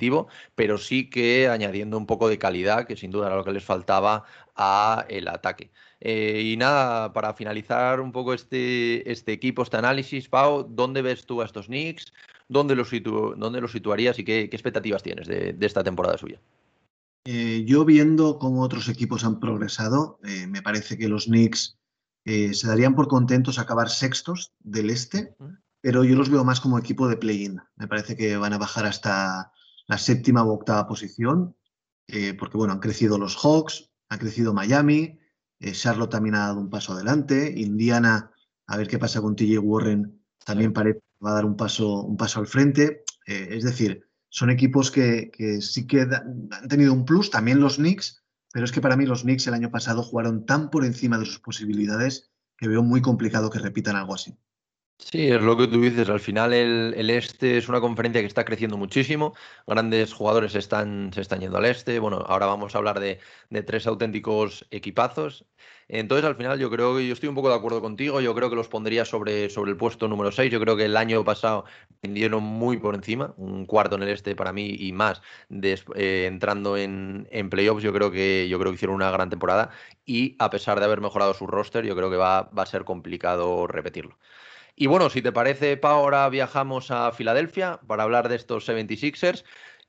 pero 0.54 0.78
sí 0.78 1.10
que 1.10 1.48
añadiendo 1.48 1.96
un 1.98 2.06
poco 2.06 2.28
de 2.28 2.38
calidad, 2.38 2.86
que 2.86 2.96
sin 2.96 3.10
duda 3.10 3.26
era 3.26 3.36
lo 3.36 3.44
que 3.44 3.52
les 3.52 3.64
faltaba 3.64 4.24
a 4.56 5.04
el 5.08 5.28
ataque. 5.28 5.70
Eh, 6.00 6.42
y 6.44 6.56
nada, 6.56 7.12
para 7.12 7.34
finalizar 7.34 8.00
un 8.00 8.12
poco 8.12 8.34
este, 8.34 9.10
este 9.10 9.32
equipo, 9.32 9.62
este 9.62 9.76
análisis, 9.76 10.28
Pau, 10.28 10.66
¿dónde 10.68 11.02
ves 11.02 11.26
tú 11.26 11.42
a 11.42 11.44
estos 11.46 11.66
Knicks? 11.66 12.12
¿Dónde 12.48 12.74
los, 12.74 12.90
dónde 12.90 13.60
los 13.60 13.72
situarías 13.72 14.18
y 14.18 14.24
qué, 14.24 14.40
expectativas 14.42 15.02
tienes 15.02 15.26
de, 15.26 15.56
esta 15.60 15.82
temporada 15.82 16.18
suya? 16.18 16.40
Eh, 17.26 17.64
yo 17.66 17.86
viendo 17.86 18.38
cómo 18.38 18.60
otros 18.60 18.88
equipos 18.88 19.24
han 19.24 19.40
progresado, 19.40 20.20
eh, 20.24 20.46
me 20.46 20.60
parece 20.60 20.98
que 20.98 21.08
los 21.08 21.24
Knicks 21.24 21.78
eh, 22.26 22.52
se 22.52 22.66
darían 22.66 22.94
por 22.94 23.08
contentos 23.08 23.58
acabar 23.58 23.88
sextos 23.88 24.52
del 24.60 24.90
este, 24.90 25.34
pero 25.80 26.04
yo 26.04 26.16
los 26.16 26.28
veo 26.28 26.44
más 26.44 26.60
como 26.60 26.78
equipo 26.78 27.08
de 27.08 27.16
play-in. 27.16 27.60
Me 27.76 27.88
parece 27.88 28.14
que 28.14 28.36
van 28.36 28.52
a 28.52 28.58
bajar 28.58 28.84
hasta 28.84 29.52
la 29.86 29.98
séptima 29.98 30.44
o 30.44 30.52
octava 30.52 30.86
posición, 30.86 31.56
porque 32.38 32.56
bueno, 32.56 32.74
han 32.74 32.80
crecido 32.80 33.18
los 33.18 33.36
Hawks, 33.36 33.90
ha 34.08 34.18
crecido 34.18 34.52
Miami, 34.52 35.18
Charlotte 35.72 36.10
también 36.10 36.34
ha 36.34 36.46
dado 36.46 36.60
un 36.60 36.70
paso 36.70 36.92
adelante, 36.92 37.52
Indiana, 37.56 38.30
a 38.66 38.76
ver 38.76 38.88
qué 38.88 38.98
pasa 38.98 39.20
con 39.20 39.36
TJ 39.36 39.58
Warren, 39.58 40.22
también 40.44 40.72
parece 40.72 41.00
que 41.00 41.24
va 41.24 41.32
a 41.32 41.34
dar 41.34 41.44
un 41.44 41.56
paso, 41.56 42.02
un 42.02 42.16
paso 42.16 42.40
al 42.40 42.46
frente. 42.46 43.04
es 43.26 43.64
decir, 43.64 44.06
son 44.34 44.50
equipos 44.50 44.90
que, 44.90 45.30
sí 45.60 45.86
que 45.86 46.00
han 46.00 46.68
tenido 46.68 46.92
un 46.92 47.04
plus, 47.04 47.30
también 47.30 47.60
los 47.60 47.76
Knicks, 47.76 48.24
pero 48.52 48.64
es 48.64 48.72
que 48.72 48.80
para 48.80 48.96
mí 48.96 49.06
los 49.06 49.22
Knicks 49.22 49.46
el 49.46 49.54
año 49.54 49.70
pasado 49.70 50.02
jugaron 50.02 50.44
tan 50.44 50.70
por 50.70 50.84
encima 50.84 51.18
de 51.18 51.24
sus 51.24 51.38
posibilidades 51.38 52.32
que 52.58 52.66
veo 52.66 52.82
muy 52.82 53.00
complicado 53.00 53.48
que 53.48 53.60
repitan 53.60 53.94
algo 53.94 54.12
así. 54.12 54.36
Sí, 54.98 55.28
es 55.28 55.42
lo 55.42 55.56
que 55.56 55.66
tú 55.66 55.80
dices. 55.82 56.08
Al 56.08 56.20
final 56.20 56.52
el, 56.52 57.10
este 57.10 57.58
es 57.58 57.68
una 57.68 57.80
conferencia 57.80 58.20
que 58.20 58.26
está 58.26 58.44
creciendo 58.44 58.76
muchísimo. 58.78 59.34
Grandes 59.66 60.12
jugadores 60.14 60.54
están, 60.54 61.12
se 61.12 61.20
están 61.20 61.40
yendo 61.40 61.58
al 61.58 61.64
este. 61.66 61.98
Bueno, 61.98 62.18
ahora 62.26 62.46
vamos 62.46 62.74
a 62.74 62.78
hablar 62.78 63.00
de, 63.00 63.18
de 63.50 63.62
tres 63.62 63.86
auténticos 63.86 64.66
equipazos. 64.70 65.44
Entonces, 65.88 66.24
al 66.24 66.36
final, 66.36 66.58
yo 66.58 66.70
creo 66.70 66.96
que 66.96 67.06
yo 67.06 67.12
estoy 67.12 67.28
un 67.28 67.34
poco 67.34 67.50
de 67.50 67.56
acuerdo 67.56 67.80
contigo. 67.82 68.20
Yo 68.20 68.34
creo 68.34 68.48
que 68.50 68.56
los 68.56 68.68
pondría 68.68 69.04
sobre, 69.04 69.50
sobre 69.50 69.72
el 69.72 69.76
puesto 69.76 70.08
número 70.08 70.32
6. 70.32 70.50
Yo 70.50 70.60
creo 70.60 70.76
que 70.76 70.86
el 70.86 70.96
año 70.96 71.22
pasado 71.24 71.64
vendieron 72.02 72.42
muy 72.42 72.78
por 72.78 72.94
encima, 72.94 73.34
un 73.36 73.66
cuarto 73.66 73.96
en 73.96 74.02
el 74.04 74.08
este 74.08 74.34
para 74.36 74.52
mí 74.52 74.74
y 74.78 74.92
más 74.92 75.20
eh, 75.50 76.26
entrando 76.26 76.76
en, 76.76 77.28
en, 77.30 77.50
playoffs. 77.50 77.82
Yo 77.82 77.92
creo, 77.92 78.10
que, 78.10 78.48
yo 78.48 78.58
creo 78.58 78.70
que 78.72 78.76
hicieron 78.76 78.96
una 78.96 79.10
gran 79.10 79.28
temporada 79.28 79.70
y 80.06 80.34
a 80.38 80.50
pesar 80.50 80.78
de 80.78 80.86
haber 80.86 81.00
mejorado 81.00 81.34
su 81.34 81.46
roster, 81.46 81.84
yo 81.84 81.94
creo 81.96 82.10
que 82.10 82.16
va, 82.16 82.42
va 82.56 82.62
a 82.62 82.66
ser 82.66 82.84
complicado 82.84 83.66
repetirlo. 83.66 84.18
Y 84.76 84.86
bueno, 84.88 85.08
si 85.08 85.22
te 85.22 85.30
parece, 85.30 85.76
Pa, 85.76 85.90
ahora 85.90 86.28
viajamos 86.28 86.90
a 86.90 87.12
Filadelfia 87.12 87.80
para 87.86 88.02
hablar 88.02 88.28
de 88.28 88.36
estos 88.36 88.68
76ers. 88.68 89.44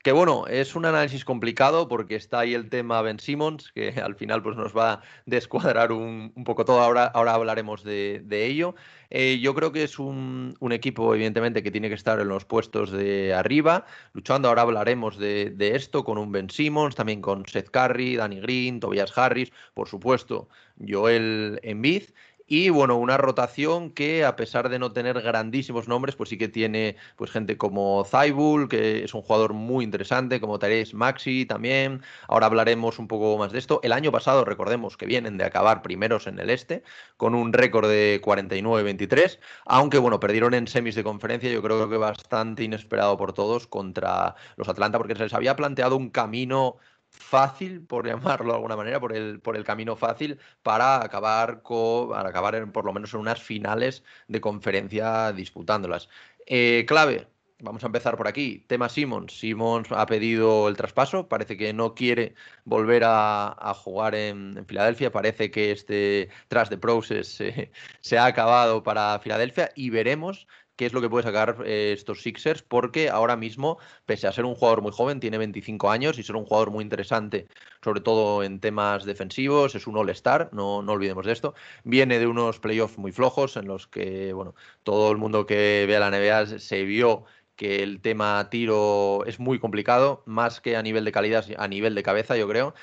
Que 0.05 0.11
bueno, 0.11 0.45
es 0.45 0.75
un 0.75 0.85
análisis 0.85 1.25
complicado 1.25 1.87
porque 1.87 2.15
está 2.15 2.41
ahí 2.41 2.53
el 2.53 2.69
tema 2.69 3.01
Ben 3.01 3.19
Simmons, 3.19 3.71
que 3.71 3.89
al 3.99 4.13
final 4.13 4.43
pues, 4.43 4.55
nos 4.55 4.77
va 4.77 4.93
a 4.93 5.01
descuadrar 5.25 5.91
un, 5.91 6.31
poco 6.45 6.63
todo. 6.63 6.79
Ahora, 6.81 7.05
ahora 7.05 7.33
hablaremos 7.33 7.83
de, 7.83 8.21
ello. 8.29 8.75
Eh, 9.09 9.39
yo 9.41 9.55
creo 9.55 9.71
que 9.71 9.83
es 9.83 9.97
un, 9.97 10.55
equipo, 10.69 11.15
evidentemente, 11.15 11.63
que 11.63 11.71
tiene 11.71 11.89
que 11.89 11.95
estar 11.95 12.19
en 12.19 12.27
los 12.27 12.45
puestos 12.45 12.91
de 12.91 13.33
arriba, 13.33 13.87
luchando. 14.13 14.49
Ahora 14.49 14.61
hablaremos 14.61 15.17
de, 15.17 15.49
de 15.49 15.75
esto 15.75 16.03
con 16.03 16.19
un 16.19 16.31
Ben 16.31 16.51
Simmons, 16.51 16.93
también 16.93 17.19
con 17.19 17.43
Seth 17.47 17.71
Curry, 17.71 18.17
Danny 18.17 18.39
Green, 18.41 18.79
Tobias 18.79 19.17
Harris, 19.17 19.51
por 19.73 19.87
supuesto, 19.87 20.49
Joel 20.87 21.59
Embiid. 21.63 22.03
Y 22.47 22.69
bueno, 22.69 22.95
una 22.97 23.17
rotación 23.17 23.89
que 23.89 24.23
a 24.23 24.35
pesar 24.35 24.69
de 24.69 24.77
no 24.77 24.91
tener 24.91 25.19
grandísimos 25.21 25.87
nombres, 25.87 26.15
pues 26.15 26.29
sí 26.29 26.37
que 26.37 26.47
tiene 26.47 26.95
pues 27.15 27.31
gente 27.31 27.57
como 27.57 28.05
Zaibul, 28.05 28.69
que 28.69 29.03
es 29.03 29.15
un 29.15 29.23
jugador 29.23 29.53
muy 29.53 29.83
interesante, 29.83 30.39
como 30.39 30.59
Therese 30.59 30.95
Maxi 30.95 31.47
también. 31.47 32.03
Ahora 32.27 32.45
hablaremos 32.45 32.99
un 32.99 33.07
poco 33.07 33.35
más 33.39 33.51
de 33.51 33.57
esto. 33.57 33.79
El 33.81 33.93
año 33.93 34.11
pasado, 34.11 34.45
recordemos 34.45 34.95
que 34.95 35.07
vienen 35.07 35.37
de 35.37 35.45
acabar 35.45 35.81
primeros 35.81 36.27
en 36.27 36.37
el 36.37 36.51
este, 36.51 36.83
con 37.17 37.33
un 37.33 37.51
récord 37.51 37.89
de 37.89 38.21
49-23, 38.21 39.39
aunque 39.65 39.97
bueno, 39.97 40.19
perdieron 40.19 40.53
en 40.53 40.67
semis 40.67 40.93
de 40.93 41.03
conferencia, 41.03 41.51
yo 41.51 41.63
creo 41.63 41.89
que 41.89 41.97
bastante 41.97 42.63
inesperado 42.63 43.17
por 43.17 43.33
todos 43.33 43.65
contra 43.65 44.35
los 44.55 44.69
Atlanta, 44.69 44.99
porque 44.99 45.15
se 45.15 45.23
les 45.23 45.33
había 45.33 45.55
planteado 45.55 45.97
un 45.97 46.11
camino 46.11 46.77
fácil, 47.15 47.81
por 47.85 48.07
llamarlo 48.07 48.51
de 48.51 48.55
alguna 48.55 48.75
manera, 48.75 48.99
por 48.99 49.15
el, 49.15 49.39
por 49.39 49.55
el 49.55 49.63
camino 49.63 49.95
fácil 49.95 50.39
para 50.63 51.03
acabar, 51.03 51.61
para 51.63 52.29
acabar 52.29 52.55
en, 52.55 52.71
por 52.71 52.85
lo 52.85 52.93
menos 52.93 53.13
en 53.13 53.21
unas 53.21 53.41
finales 53.41 54.03
de 54.27 54.41
conferencia 54.41 55.31
disputándolas. 55.33 56.09
Eh, 56.45 56.85
clave, 56.87 57.27
vamos 57.59 57.83
a 57.83 57.87
empezar 57.87 58.17
por 58.17 58.27
aquí. 58.27 58.63
Tema 58.67 58.89
Simmons. 58.89 59.37
Simmons 59.39 59.91
ha 59.91 60.05
pedido 60.05 60.67
el 60.67 60.77
traspaso, 60.77 61.27
parece 61.27 61.57
que 61.57 61.73
no 61.73 61.95
quiere 61.95 62.35
volver 62.63 63.03
a, 63.05 63.73
jugar 63.75 64.15
en, 64.15 64.65
Filadelfia, 64.67 65.11
parece 65.11 65.51
que 65.51 65.71
este 65.71 66.29
tras 66.47 66.69
de 66.69 66.77
process 66.77 67.41
se 68.01 68.17
ha 68.17 68.25
acabado 68.25 68.83
para 68.83 69.19
Filadelfia 69.19 69.71
y 69.75 69.89
veremos 69.89 70.47
qué 70.75 70.85
es 70.85 70.93
lo 70.93 71.01
que 71.01 71.09
puede 71.09 71.23
sacar 71.23 71.57
eh, 71.65 71.93
estos 71.93 72.21
Sixers, 72.21 72.61
porque 72.63 73.09
ahora 73.09 73.35
mismo, 73.35 73.77
pese 74.05 74.27
a 74.27 74.31
ser 74.31 74.45
un 74.45 74.55
jugador 74.55 74.81
muy 74.81 74.91
joven, 74.91 75.19
tiene 75.19 75.37
25 75.37 75.89
años 75.91 76.19
y 76.19 76.23
ser 76.23 76.35
un 76.35 76.45
jugador 76.45 76.71
muy 76.71 76.83
interesante, 76.83 77.47
sobre 77.83 78.01
todo 78.01 78.43
en 78.43 78.59
temas 78.59 79.05
defensivos, 79.05 79.75
es 79.75 79.87
un 79.87 79.97
All-Star, 79.97 80.49
no, 80.53 80.81
no 80.81 80.93
olvidemos 80.93 81.25
de 81.25 81.33
esto. 81.33 81.53
Viene 81.83 82.19
de 82.19 82.27
unos 82.27 82.59
playoffs 82.59 82.97
muy 82.97 83.11
flojos 83.11 83.57
en 83.57 83.67
los 83.67 83.87
que, 83.87 84.33
bueno, 84.33 84.55
todo 84.83 85.11
el 85.11 85.17
mundo 85.17 85.45
que 85.45 85.85
vea 85.87 85.99
la 85.99 86.09
NBA 86.09 86.59
se 86.59 86.83
vio 86.83 87.25
que 87.55 87.83
el 87.83 88.01
tema 88.01 88.49
tiro 88.49 89.25
es 89.25 89.39
muy 89.39 89.59
complicado, 89.59 90.23
más 90.25 90.59
que 90.61 90.75
a 90.75 90.81
nivel 90.81 91.05
de 91.05 91.11
calidad, 91.11 91.45
a 91.57 91.67
nivel 91.67 91.95
de 91.95 92.03
cabeza, 92.03 92.35
yo 92.37 92.47
creo. 92.47 92.73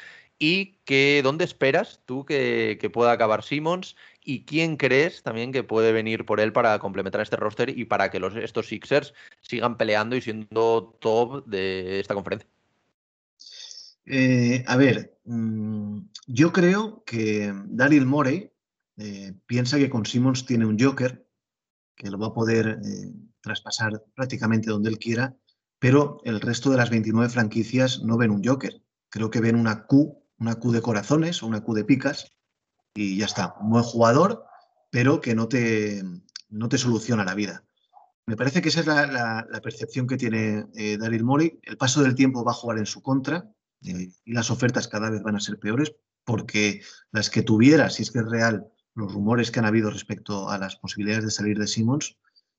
Y 0.45 0.81
que, 0.85 1.21
¿dónde 1.23 1.45
esperas 1.45 2.01
tú 2.05 2.25
que, 2.25 2.91
pueda 2.93 3.13
acabar 3.13 3.45
Simmons 3.45 3.95
¿Y 4.25 4.45
quién 4.45 4.77
crees 4.77 5.23
también 5.23 5.53
que 5.53 5.63
puede 5.63 5.93
venir 5.93 6.27
por 6.27 6.41
él 6.41 6.53
para 6.53 6.77
complementar 6.81 7.21
este 7.21 7.37
roster 7.37 7.79
y 7.79 7.85
para 7.85 8.11
que 8.11 8.19
los, 8.19 8.35
estos 8.35 8.67
Sixers 8.67 9.15
sigan 9.41 9.77
peleando 9.77 10.17
y 10.17 10.21
siendo 10.21 10.99
top 11.01 11.47
de 11.47 12.01
esta 12.01 12.15
conferencia? 12.15 12.49
Eh, 14.05 14.65
a 14.67 14.77
ver, 14.77 15.17
mm, 15.27 15.99
yo 16.27 16.53
creo 16.53 17.05
que 17.05 17.55
Daryl 17.67 18.07
Morey 18.07 18.51
eh, 18.97 19.35
piensa 19.47 19.79
que 19.79 19.91
con 19.91 20.05
Simmons 20.07 20.45
tiene 20.45 20.67
un 20.67 20.77
Joker 20.77 21.25
que 21.95 22.11
lo 22.11 22.19
va 22.19 22.29
a 22.29 22.35
poder 22.35 22.81
eh, 22.85 23.13
traspasar 23.43 24.03
prácticamente 24.17 24.71
donde 24.71 24.91
él 24.91 24.99
quiera, 24.99 25.37
pero 25.79 26.21
el 26.25 26.41
resto 26.41 26.71
de 26.71 26.79
las 26.79 26.91
29 26.91 27.29
franquicias 27.29 28.03
no 28.03 28.17
ven 28.17 28.33
un 28.33 28.43
Joker. 28.43 28.83
Creo 29.09 29.31
que 29.31 29.41
ven 29.41 29.55
una 29.55 29.87
Q, 29.87 30.22
una 30.43 30.57
Q 30.57 30.73
de 30.73 30.83
corazones 30.83 31.43
o 31.43 31.47
una 31.47 31.63
Q 31.63 31.75
de 31.75 31.85
picas, 31.85 32.33
y 32.95 33.17
ya 33.17 33.27
está. 33.27 33.55
Un 33.61 33.71
buen 33.71 33.85
jugador, 33.85 34.45
pero 34.91 35.21
que 35.21 35.35
no 35.35 35.49
te, 35.49 36.03
no 36.51 36.69
te 36.69 36.79
soluciona 36.79 37.25
la 37.25 37.35
vida. 37.35 37.65
Me 38.27 38.37
parece 38.37 38.61
que 38.61 38.69
esa 38.69 38.81
es 38.81 38.87
la, 38.87 39.61
percepción 39.63 40.07
que 40.07 40.17
tiene 40.17 40.67
eh, 40.75 40.99
Daryl 40.99 41.25
Morey. 41.25 41.59
El 41.63 41.77
paso 41.77 42.03
del 42.03 42.15
tiempo 42.15 42.45
va 42.45 42.53
a 42.53 42.55
jugar 42.55 42.79
en 42.79 42.87
su 42.87 43.03
contra 43.03 43.49
eh, 43.83 44.11
y 44.25 44.33
las 44.33 44.51
ofertas 44.51 44.89
cada 44.89 45.11
vez 45.11 45.23
van 45.23 45.37
a 45.37 45.41
ser 45.41 45.59
peores 45.59 45.95
porque 46.25 46.83
las 47.11 47.31
que 47.31 47.43
tuviera, 47.43 47.91
si 47.91 48.03
es 48.03 48.11
que 48.11 48.21
es 48.21 48.29
real, 48.29 48.67
los 48.95 49.13
rumores 49.13 49.51
que 49.51 49.59
han 49.59 49.67
habido 49.67 49.91
respecto 49.91 50.51
a 50.51 50.59
las 50.59 50.77
posibilidades 50.77 51.25
de 51.25 51.31
salir 51.31 51.59
de 51.59 51.67
Simmons, 51.67 52.17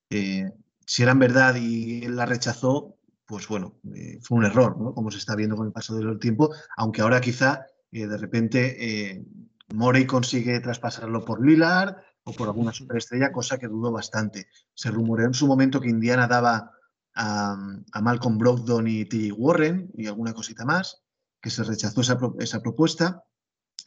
eh, 0.09 0.51
si 0.85 1.03
eran 1.03 1.19
verdad 1.19 1.55
y 1.55 2.03
él 2.03 2.15
la 2.17 2.25
rechazó, 2.25 2.97
pues 3.25 3.47
bueno, 3.47 3.79
fue 4.21 4.37
un 4.37 4.45
error, 4.45 4.75
como 4.93 5.11
se 5.11 5.17
está 5.17 5.33
viendo 5.35 5.55
con 5.55 5.67
el 5.67 5.71
paso 5.71 5.95
del 5.95 6.19
tiempo, 6.19 6.53
aunque 6.75 7.01
ahora 7.01 7.21
quizá 7.21 7.65
de 8.01 8.17
repente 8.17 9.25
Morey 9.73 10.05
consigue 10.05 10.59
traspasarlo 10.59 11.23
por 11.25 11.45
Lillard 11.45 11.95
o 12.23 12.33
por 12.33 12.47
alguna 12.47 12.71
superestrella, 12.71 13.31
cosa 13.31 13.57
que 13.57 13.67
dudo 13.67 13.91
bastante. 13.91 14.47
Se 14.73 14.91
rumoreó 14.91 15.27
en 15.27 15.33
su 15.33 15.47
momento 15.47 15.81
que 15.81 15.89
Indiana 15.89 16.27
daba 16.27 16.71
a, 17.15 17.55
Malcolm 18.01 18.37
Brogdon 18.37 18.87
y 18.87 19.05
T. 19.05 19.31
Warren 19.31 19.91
y 19.95 20.07
alguna 20.07 20.33
cosita 20.33 20.65
más, 20.65 21.03
que 21.41 21.49
se 21.49 21.63
rechazó 21.63 22.01
esa, 22.01 22.61
propuesta. 22.61 23.23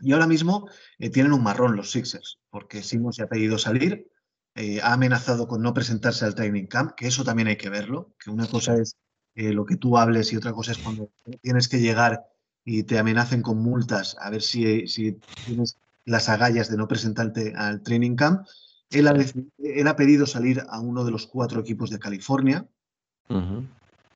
Y 0.01 0.13
ahora 0.13 0.27
mismo 0.27 0.69
eh, 0.99 1.11
tienen 1.11 1.33
un 1.33 1.43
marrón 1.43 1.77
los 1.77 1.91
Sixers, 1.91 2.41
porque 2.51 2.83
Simmons 2.83 3.17
ya 3.17 3.25
ha 3.25 3.29
pedido 3.29 3.57
salir, 3.57 4.11
eh, 4.55 4.81
ha 4.83 4.93
amenazado 4.93 5.49
con 5.49 5.63
no 5.63 5.73
presentarse 5.73 6.25
al 6.25 6.35
training 6.35 6.67
camp, 6.67 6.93
que 6.97 7.07
eso 7.07 7.25
también 7.25 7.49
hay 7.49 7.57
que 7.57 7.71
verlo, 7.71 8.15
que 8.19 8.31
una 8.31 8.47
cosa 8.47 8.75
es 8.75 8.97
eh, 9.35 9.53
lo 9.53 9.65
que 9.65 9.77
tú 9.77 9.97
hables 9.97 10.33
y 10.33 10.37
otra 10.37 10.53
cosa 10.53 10.73
es 10.73 10.79
cuando 10.79 11.11
tienes 11.41 11.69
que 11.69 11.81
llegar 11.81 12.23
y 12.69 12.83
te 12.83 12.99
amenacen 12.99 13.43
con 13.43 13.59
multas 13.59 14.17
a 14.21 14.29
ver 14.29 14.43
si, 14.43 14.89
si 14.89 15.13
tienes 15.47 15.79
las 16.05 16.29
agallas 16.29 16.69
de 16.69 16.77
no 16.77 16.89
presentarte 16.89 17.55
al 17.57 17.81
training 17.83 18.17
camp. 18.17 18.47
Él 18.91 19.07
ha, 19.07 19.15
él 19.59 19.89
ha 19.89 19.97
pedido 19.97 20.27
salir 20.27 20.63
a 20.69 20.81
uno 20.81 21.05
de 21.05 21.13
los 21.13 21.29
cuatro 21.29 21.61
equipos 21.61 21.91
de 21.91 22.01
California, 22.01 22.67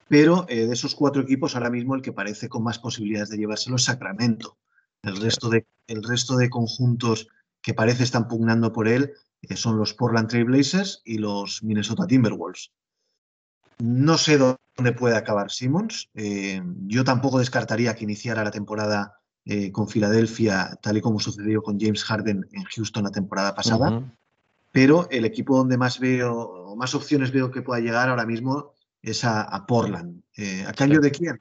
pero 0.08 0.46
eh, 0.48 0.66
de 0.66 0.74
esos 0.74 0.96
cuatro 0.96 1.22
equipos 1.22 1.54
ahora 1.54 1.70
mismo 1.70 1.94
el 1.94 2.02
que 2.02 2.12
parece 2.12 2.48
con 2.48 2.64
más 2.64 2.80
posibilidades 2.80 3.30
de 3.30 3.38
llevárselo 3.38 3.76
es 3.76 3.84
Sacramento. 3.84 4.58
El 5.02 5.16
resto 5.16 5.48
de, 5.48 5.66
el 5.86 6.02
resto 6.02 6.36
de 6.36 6.50
conjuntos 6.50 7.28
que 7.62 7.74
parece 7.74 8.02
están 8.02 8.26
pugnando 8.26 8.72
por 8.72 8.88
él 8.88 9.12
eh, 9.42 9.56
son 9.56 9.78
los 9.78 9.94
Portland 9.94 10.28
Trail 10.28 10.44
Blazers 10.44 11.02
y 11.04 11.18
los 11.18 11.62
Minnesota 11.62 12.06
Timberwolves. 12.06 12.72
No 13.82 14.18
sé 14.18 14.38
dónde 14.38 14.92
puede 14.92 15.16
acabar 15.16 15.50
Simmons. 15.50 16.10
Eh, 16.14 16.62
yo 16.86 17.04
tampoco 17.04 17.38
descartaría 17.38 17.94
que 17.94 18.04
iniciara 18.04 18.44
la 18.44 18.50
temporada 18.50 19.20
eh, 19.44 19.72
con 19.72 19.88
Filadelfia, 19.88 20.78
tal 20.82 20.98
y 20.98 21.00
como 21.00 21.18
sucedió 21.18 21.62
con 21.62 21.80
James 21.80 22.04
Harden 22.04 22.46
en 22.52 22.64
Houston 22.64 23.04
la 23.04 23.10
temporada 23.10 23.54
pasada. 23.54 24.14
Pero 24.72 25.08
el 25.10 25.24
equipo 25.24 25.56
donde 25.56 25.76
más 25.76 25.98
veo, 25.98 26.74
más 26.76 26.94
opciones 26.94 27.32
veo 27.32 27.50
que 27.50 27.62
pueda 27.62 27.80
llegar 27.80 28.08
ahora 28.08 28.26
mismo 28.26 28.74
es 29.02 29.24
a, 29.24 29.64
Portland. 29.66 30.22
Eh, 30.36 30.64
¿A 30.66 30.72
cambio 30.72 31.00
de 31.00 31.10
quién? 31.10 31.40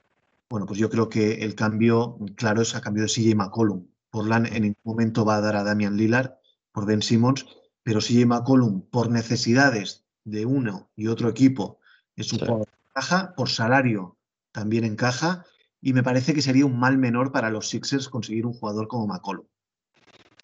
Bueno, 0.49 0.65
pues 0.65 0.79
yo 0.79 0.89
creo 0.89 1.09
que 1.09 1.43
el 1.43 1.55
cambio, 1.55 2.17
claro, 2.35 2.61
es 2.61 2.73
a 2.73 2.81
cambio 2.81 3.03
de 3.03 3.09
CJ 3.09 3.35
McCollum. 3.35 3.85
Portland 4.09 4.47
en 4.47 4.63
ningún 4.63 4.81
momento 4.83 5.25
va 5.25 5.35
a 5.35 5.41
dar 5.41 5.55
a 5.55 5.63
Damian 5.63 5.95
Lillard 5.95 6.31
por 6.71 6.85
Ben 6.85 7.01
Simmons, 7.01 7.45
pero 7.83 7.99
CJ 7.99 8.25
McCollum, 8.25 8.81
por 8.89 9.11
necesidades 9.11 10.05
de 10.23 10.45
uno 10.45 10.89
y 10.95 11.07
otro 11.07 11.29
equipo, 11.29 11.78
es 12.22 12.34
un 12.34 12.39
Sí. 12.39 12.45
jugador 12.45 12.67
que 12.67 12.89
encaja, 12.89 13.34
por 13.36 13.49
salario 13.49 14.17
también 14.51 14.84
encaja, 14.84 15.45
y 15.82 15.93
me 15.93 16.03
parece 16.03 16.34
que 16.34 16.41
sería 16.41 16.65
un 16.65 16.80
mal 16.80 16.97
menor 16.97 17.32
para 17.32 17.49
los 17.49 17.70
Sixers 17.70 18.09
conseguir 18.09 18.45
un 18.45 18.53
jugador 18.53 18.88
como 18.88 19.07
McCollum. 19.07 19.45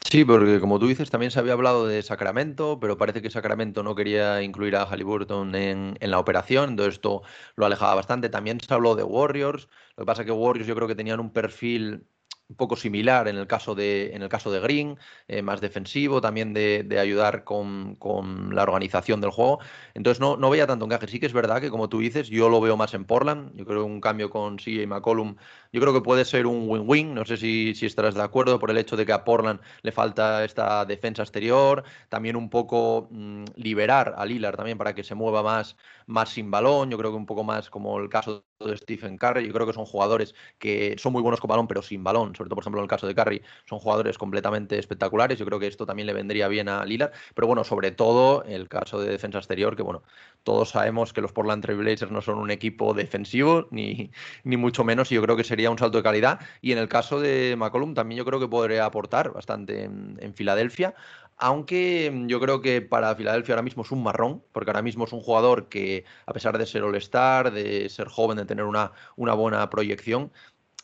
Sí, 0.10 0.24
porque 0.24 0.60
como 0.60 0.80
tú 0.80 0.88
dices, 0.88 1.10
también 1.10 1.32
se 1.32 1.40
había 1.40 1.54
hablado 1.54 1.88
de 1.88 2.02
Sacramento, 2.04 2.80
pero 2.80 2.98
parece 2.98 3.22
que 3.22 3.32
Sacramento 3.32 3.82
no 3.82 3.96
quería 3.96 4.44
incluir 4.44 4.76
a 4.76 4.84
Halliburton 4.84 5.56
en, 5.56 5.98
en 6.00 6.12
la 6.12 6.20
operación, 6.20 6.70
entonces 6.70 6.94
esto 6.96 7.24
lo 7.56 7.66
alejaba 7.66 7.96
bastante. 7.96 8.30
También 8.30 8.60
se 8.62 8.74
habló 8.74 8.96
de 8.96 9.04
Warriors, 9.04 9.68
lo 9.98 10.04
que 10.04 10.06
pasa 10.06 10.22
es 10.22 10.28
que 10.28 10.32
Warriors 10.32 10.68
yo 10.68 10.76
creo 10.76 10.88
que 10.88 10.96
tenían 10.96 11.20
un 11.20 11.34
perfil 11.34 12.08
un 12.48 12.56
poco 12.56 12.76
similar 12.76 13.28
en 13.28 13.38
el 13.38 13.48
caso 13.48 13.76
de, 13.76 14.14
en 14.16 14.22
el 14.22 14.30
caso 14.30 14.52
de 14.52 14.60
Green, 14.60 14.98
eh, 15.28 15.42
más 15.42 15.62
defensivo, 15.62 16.22
también 16.22 16.54
de, 16.54 16.84
de 16.84 17.00
ayudar 17.00 17.44
con, 17.44 17.96
con 17.96 18.54
la 18.56 18.64
organización 18.64 19.22
del 19.22 19.32
juego. 19.32 19.60
Entonces 19.94 20.20
no, 20.22 20.38
no 20.38 20.50
veía 20.50 20.68
tanto 20.68 20.86
encaje. 20.86 21.08
Sí 21.08 21.20
que 21.20 21.26
es 21.26 21.34
verdad 21.34 21.62
que, 21.62 21.70
como 21.72 21.90
tú 21.90 22.00
dices, 22.00 22.30
yo 22.30 22.50
lo 22.50 22.62
veo 22.62 22.78
más 22.78 22.94
en 22.94 23.06
Portland. 23.06 23.52
Yo 23.56 23.66
creo 23.66 23.80
que 23.86 23.92
un 23.92 24.02
cambio 24.02 24.30
con 24.30 24.60
CJ 24.60 24.88
McCollum, 24.88 25.36
yo 25.76 25.82
creo 25.82 25.94
que 25.94 26.00
puede 26.00 26.24
ser 26.24 26.48
un 26.48 26.70
win-win. 26.70 27.14
No 27.14 27.26
sé 27.26 27.36
si, 27.36 27.76
si 27.76 27.86
estarás 27.86 28.16
de 28.16 28.24
acuerdo 28.24 28.60
por 28.60 28.72
el 28.72 28.78
hecho 28.78 28.96
de 28.96 29.06
que 29.06 29.12
a 29.12 29.26
Portland 29.26 29.60
le 29.82 29.92
falta 29.92 30.46
esta 30.46 30.86
defensa 30.86 31.22
exterior, 31.22 31.84
también 32.08 32.38
un 32.38 32.50
poco 32.50 33.10
mm, 33.12 33.44
liberar 33.58 34.16
a 34.18 34.26
Lillard 34.26 34.56
también 34.56 34.78
para 34.78 34.96
que 34.96 35.04
se 35.04 35.16
mueva 35.16 35.44
más, 35.44 35.76
más 36.08 36.30
sin 36.30 36.50
balón. 36.50 36.90
Yo 36.92 36.98
creo 36.98 37.12
que 37.12 37.18
un 37.18 37.26
poco 37.26 37.44
más 37.44 37.70
como 37.70 38.00
el 38.00 38.08
caso 38.08 38.46
de 38.60 38.78
Stephen 38.78 39.18
Curry. 39.18 39.48
Yo 39.48 39.54
creo 39.54 39.68
que 39.68 39.74
son 39.74 39.84
jugadores 39.86 40.34
que 40.60 40.96
son 40.98 41.12
muy 41.12 41.22
buenos 41.22 41.42
con 41.42 41.50
balón, 41.50 41.68
pero 41.68 41.82
sin 41.82 42.06
balón. 42.06 42.34
Sobre 42.36 42.48
todo, 42.48 42.56
por 42.56 42.64
ejemplo, 42.64 42.80
en 42.80 42.86
el 42.86 42.90
caso 42.90 43.06
de 43.06 43.14
Curry, 43.14 43.42
son 43.66 43.80
jugadores 43.80 44.18
completamente 44.18 44.80
espectaculares. 44.80 45.38
Yo 45.38 45.46
creo 45.46 45.60
que 45.60 45.68
esto 45.68 45.86
también 45.86 46.08
le 46.08 46.14
vendría 46.14 46.48
bien 46.48 46.70
a 46.70 46.86
Lillard. 46.86 47.12
Pero 47.34 47.48
bueno, 47.48 47.66
sobre 47.66 47.92
todo 47.92 48.44
el 48.46 48.70
caso 48.70 49.02
de 49.02 49.10
defensa 49.10 49.40
exterior, 49.40 49.76
que 49.76 49.84
bueno, 49.84 50.04
todos 50.44 50.70
sabemos 50.70 51.12
que 51.12 51.20
los 51.22 51.34
Portland 51.34 51.64
Trail 51.64 51.80
Blazers 51.80 52.12
no 52.12 52.22
son 52.22 52.38
un 52.38 52.52
equipo 52.52 52.94
defensivo, 52.94 53.68
ni, 53.72 54.12
ni 54.44 54.58
mucho 54.58 54.84
menos, 54.84 55.12
y 55.12 55.16
yo 55.16 55.22
creo 55.22 55.36
que 55.36 55.44
sería 55.44 55.65
un 55.72 55.78
salto 55.78 55.98
de 55.98 56.04
calidad. 56.04 56.40
Y 56.62 56.72
en 56.72 56.78
el 56.78 56.88
caso 56.88 57.20
de 57.20 57.56
McCollum, 57.58 57.94
también 57.94 58.18
yo 58.18 58.26
creo 58.26 58.40
que 58.40 58.48
podría 58.48 58.86
aportar 58.86 59.32
bastante 59.34 59.84
en, 59.84 60.18
en 60.22 60.34
Filadelfia. 60.34 60.96
Aunque 61.38 62.12
mm, 62.14 62.28
yo 62.28 62.40
creo 62.40 62.62
que 62.62 62.82
para 62.82 63.16
Filadelfia 63.16 63.54
ahora 63.54 63.64
mismo 63.64 63.84
es 63.84 63.92
un 63.92 64.04
marrón, 64.04 64.44
porque 64.52 64.72
ahora 64.72 64.82
mismo 64.82 65.06
es 65.06 65.14
un 65.14 65.22
jugador 65.22 65.70
que, 65.70 66.06
a 66.26 66.34
pesar 66.34 66.58
de 66.58 66.66
ser 66.66 66.84
All-Star, 66.84 67.52
de 67.52 67.90
ser 67.90 68.08
joven, 68.08 68.38
de 68.38 68.46
tener 68.46 68.66
una, 68.66 68.92
una 69.16 69.34
buena 69.34 69.70
proyección, 69.70 70.32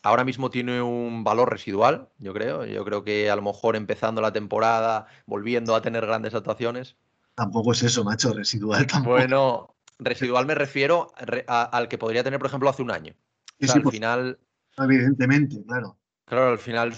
ahora 0.02 0.24
mismo 0.24 0.50
tiene 0.50 0.82
un 0.82 1.24
valor 1.24 1.50
residual, 1.50 2.08
yo 2.18 2.32
creo. 2.34 2.64
Yo 2.66 2.84
creo 2.84 3.04
que 3.04 3.30
a 3.30 3.36
lo 3.36 3.42
mejor 3.42 3.76
empezando 3.76 4.20
la 4.20 4.32
temporada, 4.32 5.06
volviendo 5.26 5.74
a 5.74 5.82
tener 5.82 6.06
grandes 6.06 6.34
actuaciones. 6.34 6.96
Tampoco 7.34 7.72
es 7.72 7.82
eso, 7.82 8.04
macho, 8.04 8.32
residual 8.32 8.86
tampoco. 8.86 9.10
Bueno, 9.10 9.74
residual 9.98 10.46
me 10.46 10.54
refiero 10.54 11.12
a- 11.46 11.62
al 11.64 11.88
que 11.88 11.98
podría 11.98 12.24
tener, 12.24 12.38
por 12.38 12.46
ejemplo, 12.48 12.68
hace 12.68 12.82
un 12.82 12.90
año. 12.90 13.14
O 13.60 13.64
sea, 13.64 13.74
sí, 13.74 13.78
al 13.78 13.82
pues, 13.82 13.94
final. 13.94 14.38
Evidentemente, 14.78 15.62
claro. 15.66 15.98
Claro, 16.24 16.48
al 16.52 16.58
final 16.58 16.94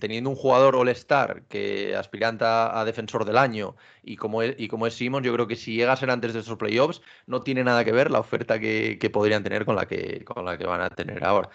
teniendo 0.00 0.30
un 0.30 0.34
jugador 0.34 0.74
All-Star 0.74 1.44
que 1.46 1.94
aspiranta 1.94 2.76
a 2.76 2.84
defensor 2.84 3.24
del 3.24 3.36
año 3.36 3.76
y 4.02 4.16
como 4.16 4.42
es, 4.42 4.56
y 4.58 4.66
como 4.66 4.88
es 4.88 4.94
Simmons, 4.94 5.24
yo 5.24 5.32
creo 5.34 5.46
que 5.46 5.54
si 5.54 5.76
llega 5.76 5.92
a 5.92 5.96
ser 5.96 6.10
antes 6.10 6.32
de 6.34 6.40
esos 6.40 6.56
playoffs, 6.58 7.00
no 7.26 7.42
tiene 7.42 7.62
nada 7.62 7.84
que 7.84 7.92
ver 7.92 8.10
la 8.10 8.18
oferta 8.18 8.58
que, 8.58 8.98
que 8.98 9.10
podrían 9.10 9.44
tener 9.44 9.66
con 9.66 9.76
la 9.76 9.86
que, 9.86 10.24
con 10.24 10.44
la 10.44 10.58
que 10.58 10.66
van 10.66 10.80
a 10.80 10.90
tener 10.90 11.22
ahora. 11.22 11.50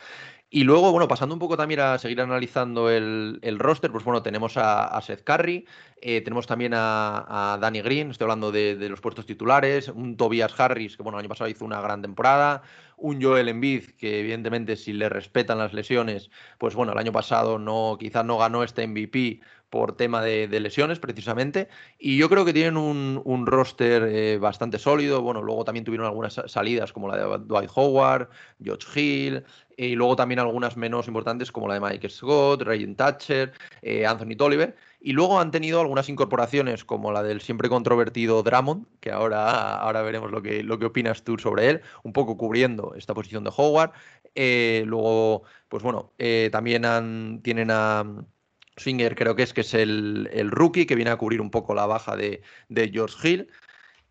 Y 0.54 0.64
luego, 0.66 0.91
bueno, 0.91 1.08
pasando 1.08 1.34
un 1.34 1.39
poco 1.39 1.56
también 1.56 1.80
a 1.80 1.97
seguir 1.97 2.20
analizando 2.20 2.89
el, 2.89 3.39
el 3.41 3.58
roster, 3.58 3.89
pues 3.89 4.04
bueno, 4.04 4.22
tenemos 4.22 4.58
a, 4.58 4.99
Seth 5.02 5.24
Curry, 5.24 5.66
eh, 6.02 6.22
tenemos 6.22 6.45
también 6.45 6.74
a, 6.76 7.54
a 7.54 7.58
Danny 7.58 7.82
Green, 7.82 8.12
estoy 8.12 8.26
hablando 8.26 8.52
de, 8.52 8.76
de 8.76 8.89
los 8.89 8.99
puestos 8.99 9.26
titulares, 9.26 9.88
un 9.88 10.18
Tobias 10.18 10.58
Harris, 10.60 10.97
que 10.97 11.04
bueno, 11.04 11.18
el 11.18 11.24
año 11.24 11.30
pasado 11.30 11.49
hizo 11.49 11.64
una 11.64 11.80
gran 11.80 12.02
temporada, 12.02 12.64
un 13.02 13.22
Joel 13.22 13.49
Embiid, 13.49 13.91
que 13.97 14.20
evidentemente 14.20 14.76
si 14.76 14.93
le 14.93 15.10
respetan 15.10 15.58
las 15.58 15.74
lesiones, 15.74 16.30
pues 16.58 16.76
bueno, 16.76 16.93
el 16.93 16.97
año 16.97 17.12
pasado 17.12 17.60
no, 17.60 17.97
quizás 17.99 18.24
no 18.24 18.38
ganó 18.38 18.64
este 18.64 18.84
MVP 18.84 19.41
por 19.70 19.95
tema 19.95 20.22
de, 20.22 20.47
lesiones 20.60 20.99
precisamente, 20.99 21.70
y 21.97 22.18
yo 22.18 22.30
creo 22.30 22.43
que 22.43 22.52
tienen 22.52 22.76
un, 22.76 23.45
roster 23.45 24.04
eh, 24.04 24.38
bastante 24.38 24.78
sólido, 24.78 25.22
bueno, 25.22 25.41
luego 25.41 25.64
también 25.64 25.86
tuvieron 25.86 26.08
algunas 26.08 26.34
sa- 26.34 26.47
salidas 26.47 26.91
como 26.91 27.08
la 27.08 27.16
de 27.18 27.38
Dwight 27.45 27.72
Howard, 27.74 28.30
George 28.62 28.99
Hill, 28.99 29.43
y 29.78 29.95
luego 29.95 30.16
también 30.16 30.39
algunas 30.39 30.76
menos 30.76 31.08
importantes 31.08 31.52
como 31.52 31.68
la 31.68 31.76
de 31.76 31.80
Mike 31.80 32.10
Scott, 32.10 32.62
Ryan 32.64 32.95
Thatcher, 32.95 33.54
eh, 33.82 34.06
Anthony 34.06 34.36
Tolliver. 34.38 34.76
Y 35.04 35.14
luego 35.14 35.39
han 35.39 35.49
tenido 35.52 35.82
algunas 35.82 36.10
incorporaciones 36.10 36.86
como 36.86 37.12
la 37.12 37.24
del 37.24 37.41
siempre 37.41 37.70
controvertido 37.70 38.43
Drummond, 38.43 38.86
que 38.99 39.12
ahora, 39.12 39.76
ahora 39.78 40.04
veremos 40.04 40.32
lo 40.32 40.41
que, 40.43 40.64
lo 40.64 40.78
que 40.78 40.86
opinas 40.86 41.24
tú 41.24 41.39
sobre 41.39 41.70
él, 41.70 41.82
un 42.04 42.14
poco 42.14 42.38
cubriendo 42.38 42.93
esta 42.95 43.14
posición 43.16 43.43
de 43.43 43.52
Howard. 43.56 43.91
Eh, 44.36 44.84
luego, 44.86 45.43
pues 45.70 45.82
bueno, 45.84 46.14
eh, 46.20 46.49
también 46.52 46.86
han- 46.86 47.41
tienen 47.43 47.70
a 47.72 48.06
Swinger, 48.78 49.16
creo 49.16 49.36
que 49.36 49.43
es 49.43 49.54
que 49.54 49.62
es 49.62 49.74
el, 49.74 50.30
el 50.34 50.52
rookie, 50.52 50.86
que 50.86 50.95
viene 50.95 51.12
a 51.12 51.18
cubrir 51.18 51.41
un 51.41 51.52
poco 51.52 51.74
la 51.74 51.86
baja 51.88 52.16
de, 52.16 52.41
de 52.70 52.89
George 52.89 53.28
Hill. 53.28 53.49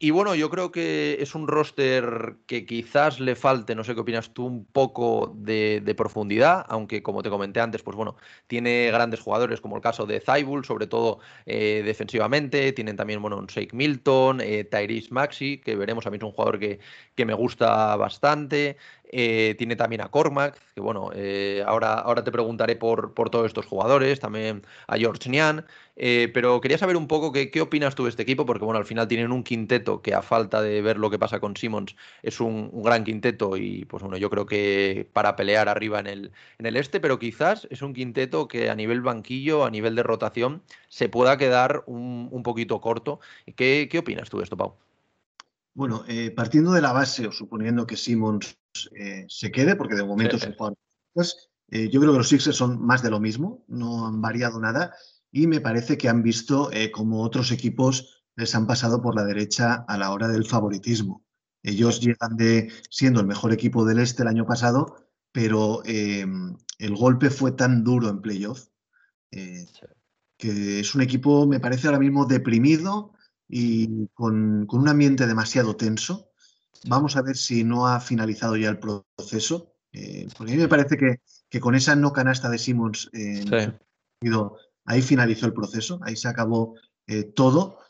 Y 0.03 0.13
bueno, 0.13 0.35
yo 0.35 0.49
creo 0.49 0.73
que 0.73 1.19
es 1.21 1.35
un 1.35 1.47
roster 1.47 2.37
que 2.47 2.65
quizás 2.65 3.21
le 3.21 3.37
falte, 3.37 3.75
no 3.75 3.85
sé 3.85 3.93
qué 3.95 4.01
opinas 4.01 4.33
tú, 4.33 4.47
un 4.47 4.65
poco 4.65 5.35
de, 5.37 5.95
profundidad, 5.95 6.65
aunque 6.71 7.03
como 7.03 7.23
te 7.23 7.29
comenté 7.29 7.61
antes, 7.61 7.83
pues 7.83 7.99
bueno, 7.99 8.17
tiene 8.47 8.87
grandes 8.91 9.21
jugadores 9.21 9.61
como 9.61 9.77
el 9.77 9.83
caso 9.83 10.07
de 10.07 10.21
Zaibul, 10.21 10.65
sobre 10.65 10.87
todo 10.87 11.19
eh, 11.45 11.83
defensivamente, 11.85 12.73
tienen 12.73 12.97
también, 12.97 13.21
bueno, 13.21 13.37
un 13.37 13.47
Shake 13.47 13.75
Milton, 13.75 14.41
eh, 14.41 14.65
Tyrese 14.65 15.13
Maxi, 15.13 15.59
que 15.59 15.77
veremos, 15.77 16.07
a 16.07 16.11
mí 16.11 16.17
es 16.17 16.23
un 16.23 16.33
jugador 16.33 16.59
que, 16.59 16.81
que 17.15 17.27
me 17.27 17.35
gusta 17.35 17.95
bastante, 17.97 18.79
eh, 19.13 19.55
tiene 19.59 19.77
también 19.77 20.01
a 20.01 20.11
Cormac, 20.11 20.59
que 20.75 20.81
bueno, 20.81 21.11
eh, 21.15 21.63
ahora, 21.67 21.95
ahora 21.95 22.25
te 22.25 22.33
preguntaré 22.33 22.77
por, 22.77 23.15
por 23.15 23.31
todos 23.31 23.47
estos 23.47 23.67
jugadores, 23.67 24.21
también 24.21 24.63
a 24.87 24.97
George 24.97 25.29
Nian, 25.29 25.67
eh, 25.97 26.31
pero 26.33 26.61
quería 26.61 26.79
saber 26.79 26.97
un 26.97 27.07
poco 27.09 27.33
qué, 27.33 27.51
qué 27.51 27.61
opinas 27.61 27.95
tú 27.95 28.05
de 28.05 28.11
este 28.11 28.23
equipo, 28.23 28.47
porque 28.47 28.65
bueno, 28.65 28.79
al 28.79 28.87
final 28.87 29.09
tienen 29.09 29.33
un 29.33 29.43
quinteto 29.43 30.03
que 30.03 30.15
a 30.15 30.23
falta 30.23 30.63
de 30.63 30.81
ver 30.83 30.99
lo 30.99 31.11
que 31.11 31.19
pasa 31.19 31.41
con 31.41 31.57
Simmons 31.57 31.97
es 32.23 32.41
un, 32.41 32.71
un 32.73 32.83
gran 32.83 33.05
quinteto 33.05 33.57
y 33.57 33.85
pues 33.87 34.03
bueno, 34.03 34.17
yo 34.17 34.31
creo 34.31 34.47
que 34.47 35.09
para 35.13 35.37
pelear 35.37 35.69
arriba 35.69 36.01
en 36.01 36.07
el, 36.07 36.33
en 36.59 36.67
el 36.67 36.77
este, 36.77 37.01
pero 37.01 37.19
quizás 37.19 37.67
es 37.71 37.83
un 37.83 37.93
quinteto 37.95 38.49
que 38.49 38.71
a 38.71 38.75
nivel 38.75 39.01
banquillo, 39.03 39.65
a 39.65 39.71
nivel 39.71 39.95
de 39.95 40.03
rotación, 40.03 40.63
se 40.89 41.09
pueda 41.09 41.37
quedar 41.37 41.83
un, 41.87 42.29
un 42.31 42.43
poquito 42.43 42.81
corto. 42.81 43.21
¿Qué, 43.57 43.89
¿Qué 43.91 43.99
opinas 43.99 44.31
tú 44.31 44.39
de 44.39 44.45
esto, 44.45 44.57
Pau? 44.57 44.90
Bueno, 45.75 46.05
eh, 46.09 46.31
partiendo 46.33 46.73
de 46.73 46.81
la 46.83 46.93
base 46.93 47.27
o 47.27 47.33
suponiendo 47.33 47.87
que 47.87 47.97
Simmons 47.97 48.59
eh, 48.95 49.25
se 49.29 49.51
quede, 49.51 49.77
porque 49.77 49.95
de 49.95 50.05
momento 50.05 50.37
Sí. 50.39 50.45
es 50.45 50.49
un 50.51 50.55
jugador, 50.57 50.79
pues, 51.13 51.51
eh, 51.69 51.89
yo 51.91 52.01
creo 52.01 52.13
que 52.13 52.19
los 52.19 52.29
Sixers 52.29 52.57
son 52.57 52.85
más 52.85 53.03
de 53.03 53.11
lo 53.11 53.21
mismo, 53.21 53.65
no 53.69 54.07
han 54.07 54.21
variado 54.21 54.59
nada 54.61 54.93
y 55.33 55.47
me 55.47 55.61
parece 55.61 55.97
que 55.97 56.09
han 56.09 56.23
visto 56.23 56.71
eh, 56.73 56.91
como 56.91 57.23
otros 57.23 57.53
equipos 57.53 58.25
les 58.37 58.55
han 58.55 58.67
pasado 58.67 59.01
por 59.03 59.15
la 59.15 59.25
derecha 59.25 59.85
a 59.87 59.97
la 59.99 60.11
hora 60.13 60.27
del 60.29 60.45
favoritismo. 60.45 61.25
Ellos 61.63 62.01
llegan 62.01 62.37
de 62.37 62.73
siendo 62.91 63.21
el 63.21 63.27
mejor 63.27 63.53
equipo 63.53 63.85
del 63.85 63.99
este 64.01 64.23
el 64.23 64.29
año 64.29 64.47
pasado, 64.47 64.97
pero 65.31 65.83
eh, 65.85 66.25
el 66.79 66.97
golpe 66.97 67.31
fue 67.31 67.53
tan 67.53 67.85
duro 67.85 68.09
en 68.09 68.21
playoff 68.21 68.67
Sí. 69.33 69.67
que 70.37 70.81
es 70.81 70.95
un 70.97 71.03
equipo, 71.03 71.47
me 71.47 71.61
parece 71.61 71.87
ahora 71.87 72.01
mismo 72.01 72.25
deprimido 72.25 73.13
y 73.51 74.07
con, 74.15 74.65
con 74.67 74.81
un 74.81 74.89
ambiente 74.89 75.27
demasiado 75.27 75.75
tenso. 75.75 76.31
Vamos 76.87 77.17
a 77.17 77.23
ver 77.23 77.37
si 77.37 77.65
no 77.65 77.87
ha 77.87 78.01
finalizado 78.01 78.57
ya 78.57 78.71
el 78.71 78.79
proceso, 78.79 79.75
eh, 79.93 80.29
porque 80.37 80.53
a 80.53 80.57
mí 80.57 80.63
me 80.63 80.69
parece 80.69 80.97
que, 80.97 81.21
que 81.49 81.61
con 81.61 81.75
esa 81.75 81.97
no 81.97 82.13
canasta 82.13 82.49
de 82.49 82.59
Simmons 82.59 83.11
eh, 83.13 83.45
Sí. 84.23 84.33
ahí 84.85 85.03
finalizó 85.03 85.47
el 85.47 85.53
proceso, 85.53 85.99
ahí 86.03 86.17
se 86.17 86.29
acabó 86.29 86.77
eh, 87.07 87.25
todo. 87.25 87.81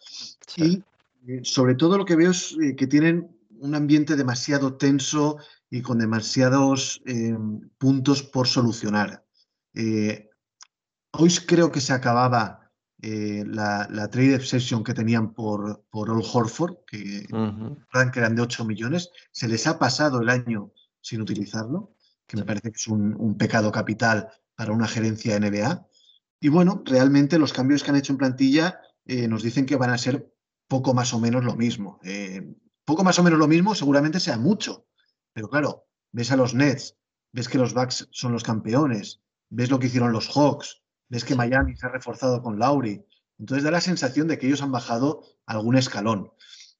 Sí. 0.46 0.82
Y 1.26 1.44
sobre 1.44 1.74
todo 1.74 1.98
lo 1.98 2.04
que 2.06 2.16
veo 2.16 2.30
es 2.30 2.56
que 2.76 2.86
tienen 2.86 3.36
un 3.58 3.74
ambiente 3.74 4.16
demasiado 4.16 4.76
tenso 4.76 5.36
y 5.68 5.82
con 5.82 5.98
demasiados 5.98 7.02
puntos 7.76 8.22
por 8.22 8.48
solucionar. 8.48 9.22
Hoy 11.12 11.34
creo 11.46 11.70
que 11.70 11.80
se 11.82 11.92
acababa 11.92 12.59
eh, 13.02 13.44
la, 13.46 13.88
la 13.90 14.08
trade 14.08 14.36
obsession 14.36 14.84
que 14.84 14.94
tenían 14.94 15.32
por, 15.32 15.84
por 15.90 16.10
Old 16.10 16.24
Horford, 16.32 16.78
que 16.86 17.26
recuerdan 17.28 18.10
que 18.12 18.18
eran 18.18 18.34
de 18.34 18.42
8 18.42 18.64
millones. 18.64 19.10
Se 19.32 19.48
les 19.48 19.66
ha 19.66 19.78
pasado 19.78 20.20
el 20.20 20.28
año 20.28 20.72
sin 21.00 21.20
utilizarlo, 21.20 21.94
que 22.26 22.36
me 22.36 22.44
parece 22.44 22.70
que 22.70 22.76
es 22.76 22.86
un, 22.86 23.14
un 23.18 23.36
pecado 23.36 23.72
capital 23.72 24.28
para 24.54 24.72
una 24.72 24.86
gerencia 24.86 25.38
NBA. 25.38 25.86
Y 26.40 26.48
bueno, 26.48 26.82
realmente 26.84 27.38
los 27.38 27.52
cambios 27.52 27.82
que 27.82 27.90
han 27.90 27.96
hecho 27.96 28.12
en 28.12 28.18
plantilla 28.18 28.80
eh, 29.06 29.28
nos 29.28 29.42
dicen 29.42 29.66
que 29.66 29.76
van 29.76 29.90
a 29.90 29.98
ser 29.98 30.32
poco 30.68 30.94
más 30.94 31.12
o 31.14 31.20
menos 31.20 31.44
lo 31.44 31.56
mismo. 31.56 31.98
Eh, 32.04 32.54
poco 32.84 33.04
más 33.04 33.18
o 33.18 33.22
menos 33.22 33.38
lo 33.38 33.48
mismo 33.48 33.74
seguramente 33.74 34.20
sea 34.20 34.38
mucho, 34.38 34.86
pero 35.32 35.48
claro, 35.48 35.86
ves 36.12 36.30
a 36.32 36.36
los 36.36 36.54
Nets 36.54 36.96
ves 37.32 37.48
que 37.48 37.58
los 37.58 37.74
Bucks 37.74 38.08
son 38.10 38.32
los 38.32 38.42
campeones, 38.42 39.20
ves 39.48 39.70
lo 39.70 39.78
que 39.78 39.86
hicieron 39.86 40.12
los 40.12 40.28
Hawks, 40.28 40.79
ves 41.10 41.24
que 41.24 41.34
Miami 41.34 41.76
se 41.76 41.86
ha 41.86 41.90
reforzado 41.90 42.42
con 42.42 42.58
Lauri. 42.58 43.04
Entonces 43.38 43.64
da 43.64 43.70
la 43.70 43.80
sensación 43.80 44.28
de 44.28 44.38
que 44.38 44.46
ellos 44.46 44.62
han 44.62 44.72
bajado 44.72 45.22
algún 45.44 45.76
escalón. 45.76 46.30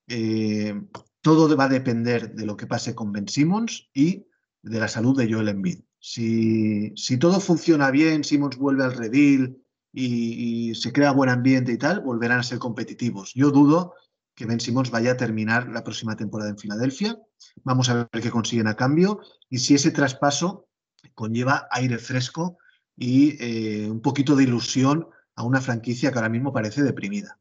Eh, 0.07 0.81
todo 1.21 1.55
va 1.57 1.65
a 1.65 1.69
depender 1.69 2.35
de 2.35 2.47
lo 2.47 2.57
que 2.57 2.67
pase 2.67 2.95
con 2.95 3.13
Ben 3.13 3.29
Simmons 3.29 3.91
y 3.93 4.27
de 4.63 4.81
la 4.81 4.89
salud 4.89 5.17
de 5.17 5.31
Joel 5.31 5.49
Embiid. 5.49 5.81
Si, 5.99 6.93
si 6.97 7.19
todo 7.19 7.41
funciona 7.41 7.91
bien, 7.91 8.25
Simmons 8.25 8.57
vuelve 8.57 8.85
al 8.85 8.97
redil 8.97 9.63
y, 9.93 10.71
y, 10.71 10.75
se 10.75 10.93
crea 10.93 11.11
buen 11.11 11.29
ambiente 11.29 11.73
y 11.73 11.79
tal, 11.79 12.01
volverán 12.01 12.41
a 12.41 12.43
ser 12.43 12.59
competitivos. 12.59 13.35
Yo 13.35 13.51
dudo 13.51 13.95
que 14.35 14.47
Ben 14.47 14.61
Simmons 14.61 14.91
vaya 14.91 15.13
a 15.13 15.17
terminar 15.17 15.69
la 15.69 15.85
próxima 15.85 16.17
temporada 16.17 16.51
en 16.51 16.59
Filadelfia. 16.59 17.19
Vamos 17.65 17.91
a 17.91 17.95
ver 17.95 18.23
qué 18.23 18.31
consiguen 18.31 18.69
a 18.69 18.77
cambio 18.77 19.21
y 19.51 19.59
si 19.59 19.75
ese 19.75 19.91
traspaso 19.91 20.69
conlleva 21.15 21.69
aire 21.71 21.99
fresco 21.99 22.59
y 22.97 23.37
eh, 23.43 23.91
un 23.91 24.01
poquito 24.01 24.37
de 24.37 24.45
ilusión 24.45 25.09
a 25.35 25.43
una 25.43 25.61
franquicia 25.61 26.11
que 26.11 26.19
ahora 26.19 26.29
mismo 26.29 26.53
parece 26.53 26.83
deprimida. 26.83 27.39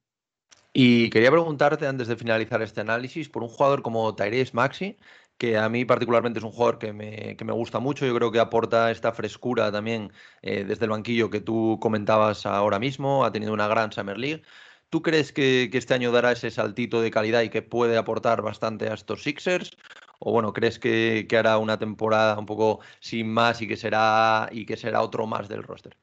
Y 0.73 1.09
quería 1.09 1.31
preguntarte, 1.31 1.87
antes 1.87 2.07
de 2.07 2.15
finalizar 2.15 2.61
este 2.61 2.81
análisis, 2.81 3.27
por 3.29 3.43
un 3.43 3.49
jugador 3.49 3.81
como 3.81 4.15
Tyrese 4.15 4.53
Maxi, 4.53 4.97
que 5.37 5.57
a 5.57 5.69
mí 5.69 5.85
particularmente 5.85 6.39
es 6.39 6.45
un 6.45 6.51
jugador 6.51 6.77
que 6.79 6.93
me, 6.93 7.35
que 7.37 7.45
me 7.45 7.53
gusta 7.53 7.79
mucho. 7.79 8.05
Yo 8.05 8.13
creo 8.15 8.31
que 8.31 8.39
aporta 8.39 8.91
esta 8.91 9.13
frescura 9.13 9.71
también 9.71 10.11
eh, 10.41 10.65
desde 10.65 10.85
el 10.85 10.91
banquillo 10.91 11.29
que 11.29 11.41
tú 11.41 11.79
comentabas 11.81 12.45
ahora 12.45 12.77
mismo. 12.77 13.25
Ha 13.25 13.31
tenido 13.31 13.53
una 13.53 13.67
gran 13.67 13.91
Summer 13.91 14.17
League. 14.17 14.43
¿Tú 14.89 15.01
crees 15.03 15.31
que, 15.31 15.69
que, 15.71 15.77
este 15.77 15.93
año 15.93 16.11
dará 16.11 16.31
ese 16.31 16.49
saltito 16.49 17.01
de 17.01 17.11
calidad 17.11 17.43
y 17.43 17.49
que 17.49 17.61
puede 17.61 17.97
aportar 17.97 18.41
bastante 18.41 18.89
a 18.89 18.95
estos 18.95 19.23
Sixers? 19.23 19.71
¿O 20.19 20.31
bueno, 20.31 20.51
crees 20.51 20.79
que, 20.79 21.27
que 21.29 21.37
hará 21.37 21.57
una 21.59 21.77
temporada 21.77 22.37
un 22.37 22.45
poco 22.45 22.79
sin 22.99 23.31
más 23.31 23.61
y 23.61 23.67
que 23.67 23.77
será, 23.77 24.49
y 24.51 24.65
que 24.65 24.77
será 24.77 25.01
otro 25.01 25.27
más 25.27 25.47
del 25.47 25.63
roster? 25.63 25.95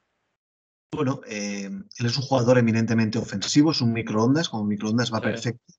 Bueno, 0.93 1.21
eh, 1.27 1.65
él 1.65 2.07
es 2.07 2.17
un 2.17 2.23
jugador 2.23 2.59
eminentemente 2.59 3.19
ofensivo, 3.19 3.73
es 3.73 3.81
un 3.81 3.93
microondas, 3.93 4.49
como 4.49 4.65
microondas 4.65 5.13
va 5.13 5.19
sí. 5.19 5.25
perfecto. 5.25 5.75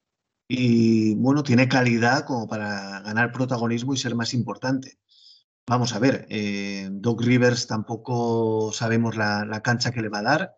Y 0.49 1.16
bueno, 1.16 1.43
tiene 1.43 1.68
calidad 1.68 2.26
como 2.26 2.47
para 2.47 3.01
ganar 3.01 3.32
protagonismo 3.32 3.93
y 3.93 3.97
ser 3.97 4.16
más 4.16 4.34
importante. 4.34 4.99
Vamos 5.66 5.93
a 5.93 5.99
ver, 5.99 6.26
eh, 6.30 6.88
Doc 6.91 7.22
Rivers 7.22 7.68
tampoco 7.68 8.72
sabemos 8.72 9.18
la, 9.18 9.43
la, 9.45 9.62
cancha 9.62 9.91
que 9.91 10.01
le 10.01 10.10
va 10.10 10.20
a 10.20 10.24
dar. 10.24 10.58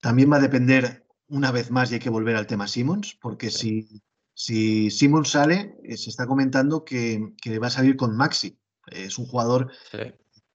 También 0.00 0.32
va 0.32 0.36
a 0.36 0.40
depender 0.40 1.07
una 1.28 1.52
vez 1.52 1.70
más 1.70 1.90
y 1.90 1.94
hay 1.94 2.00
que 2.00 2.10
volver 2.10 2.36
al 2.36 2.46
tema 2.46 2.68
Simmons, 2.68 3.16
porque 3.20 3.50
si, 3.50 4.02
si 4.34 4.90
Simmons 4.90 5.30
sale, 5.30 5.76
eh, 5.84 5.96
se 5.96 6.10
está 6.10 6.26
comentando 6.26 6.84
que, 6.84 7.34
que, 7.40 7.58
va 7.58 7.68
a 7.68 7.70
salir 7.70 7.96
con 7.96 8.16
Maxi. 8.16 8.58
Es 8.86 9.18
un 9.18 9.26
jugador 9.26 9.70
sí. 9.90 9.98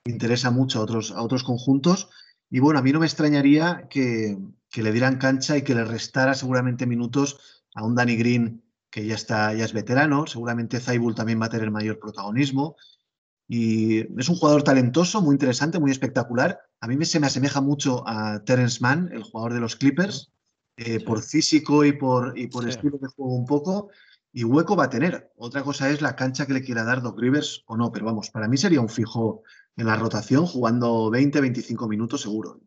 que 0.04 0.12
interesa 0.12 0.52
mucho 0.52 0.80
a 0.80 0.84
otros, 0.84 1.12
a 1.12 1.22
otros 1.22 1.44
conjuntos. 1.44 2.10
Y 2.50 2.60
bueno, 2.60 2.80
a 2.80 2.84
mí 2.84 2.92
no 2.92 3.00
me 3.00 3.06
extrañaría 3.06 3.88
que, 3.90 4.38
que 4.70 4.84
le 4.84 4.92
dieran 4.92 5.18
cancha 5.18 5.58
y 5.58 5.62
que 5.62 5.76
le 5.76 5.86
restara 5.86 6.34
seguramente 6.34 6.86
minutos 6.86 7.64
a 7.76 7.84
un 7.84 7.96
Danny 7.96 8.16
Green 8.16 8.64
que 8.90 9.06
ya 9.06 9.16
está, 9.16 9.54
ya 9.54 9.66
es 9.66 9.74
veterano, 9.74 10.28
seguramente 10.28 10.80
Zaibul 10.80 11.16
también 11.16 11.42
va 11.42 11.48
a 11.48 11.50
tener 11.50 11.72
mayor 11.72 12.00
protagonismo. 12.00 12.76
Y 13.48 14.02
es 14.20 14.30
un 14.30 14.36
jugador 14.36 14.64
talentoso, 14.64 15.22
muy 15.22 15.34
interesante, 15.34 15.80
muy 15.80 15.92
espectacular. 15.92 16.60
A 16.80 16.88
mí 16.88 16.96
me, 16.96 17.06
se 17.06 17.20
me 17.20 17.28
asemeja 17.28 17.60
mucho 17.60 18.08
a 18.08 18.44
Terence 18.46 18.80
Mann, 18.82 19.10
el 19.12 19.24
jugador 19.24 19.54
de 19.54 19.60
los 19.60 19.76
Clippers, 19.76 20.33
eh, 20.78 21.04
por 21.04 21.22
físico 21.22 21.86
y 21.86 21.94
por, 21.94 22.38
y 22.38 22.48
por 22.48 22.64
sí. 22.64 22.70
estilo 22.70 22.98
de 22.98 23.08
juego 23.08 23.36
un 23.36 23.46
poco. 23.46 23.90
Y 24.32 24.44
hueco 24.44 24.76
va 24.76 24.86
a 24.86 24.90
tener. 24.90 25.32
Otra 25.38 25.62
cosa 25.62 25.90
es 25.90 26.02
la 26.02 26.16
cancha 26.16 26.48
que 26.48 26.54
le 26.54 26.64
quiera 26.64 26.84
dar 26.84 27.02
Doc 27.02 27.20
Rivers 27.20 27.64
o 27.68 27.78
no, 27.78 27.92
pero 27.92 28.06
vamos, 28.06 28.32
para 28.32 28.48
mí 28.48 28.58
sería 28.58 28.82
un 28.82 28.90
fijo 28.90 29.44
en 29.78 29.86
la 29.86 29.96
rotación, 29.96 30.46
jugando 30.48 31.10
20, 31.12 31.40
25 31.40 31.88
minutos 31.88 32.22
seguro. 32.22 32.60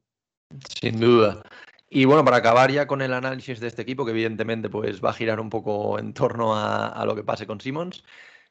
Sin 0.80 1.00
duda. 1.00 1.42
Y 1.88 2.04
bueno, 2.04 2.24
para 2.24 2.36
acabar 2.36 2.70
ya 2.70 2.86
con 2.86 3.02
el 3.02 3.12
análisis 3.12 3.58
de 3.58 3.66
este 3.68 3.82
equipo, 3.82 4.04
que 4.04 4.12
evidentemente 4.12 4.68
pues, 4.68 5.02
va 5.04 5.10
a 5.10 5.14
girar 5.14 5.40
un 5.40 5.50
poco 5.50 5.98
en 5.98 6.12
torno 6.14 6.54
a, 6.54 6.88
a 6.88 7.04
lo 7.04 7.16
que 7.16 7.24
pase 7.24 7.46
con 7.46 7.60
Simmons, 7.60 8.04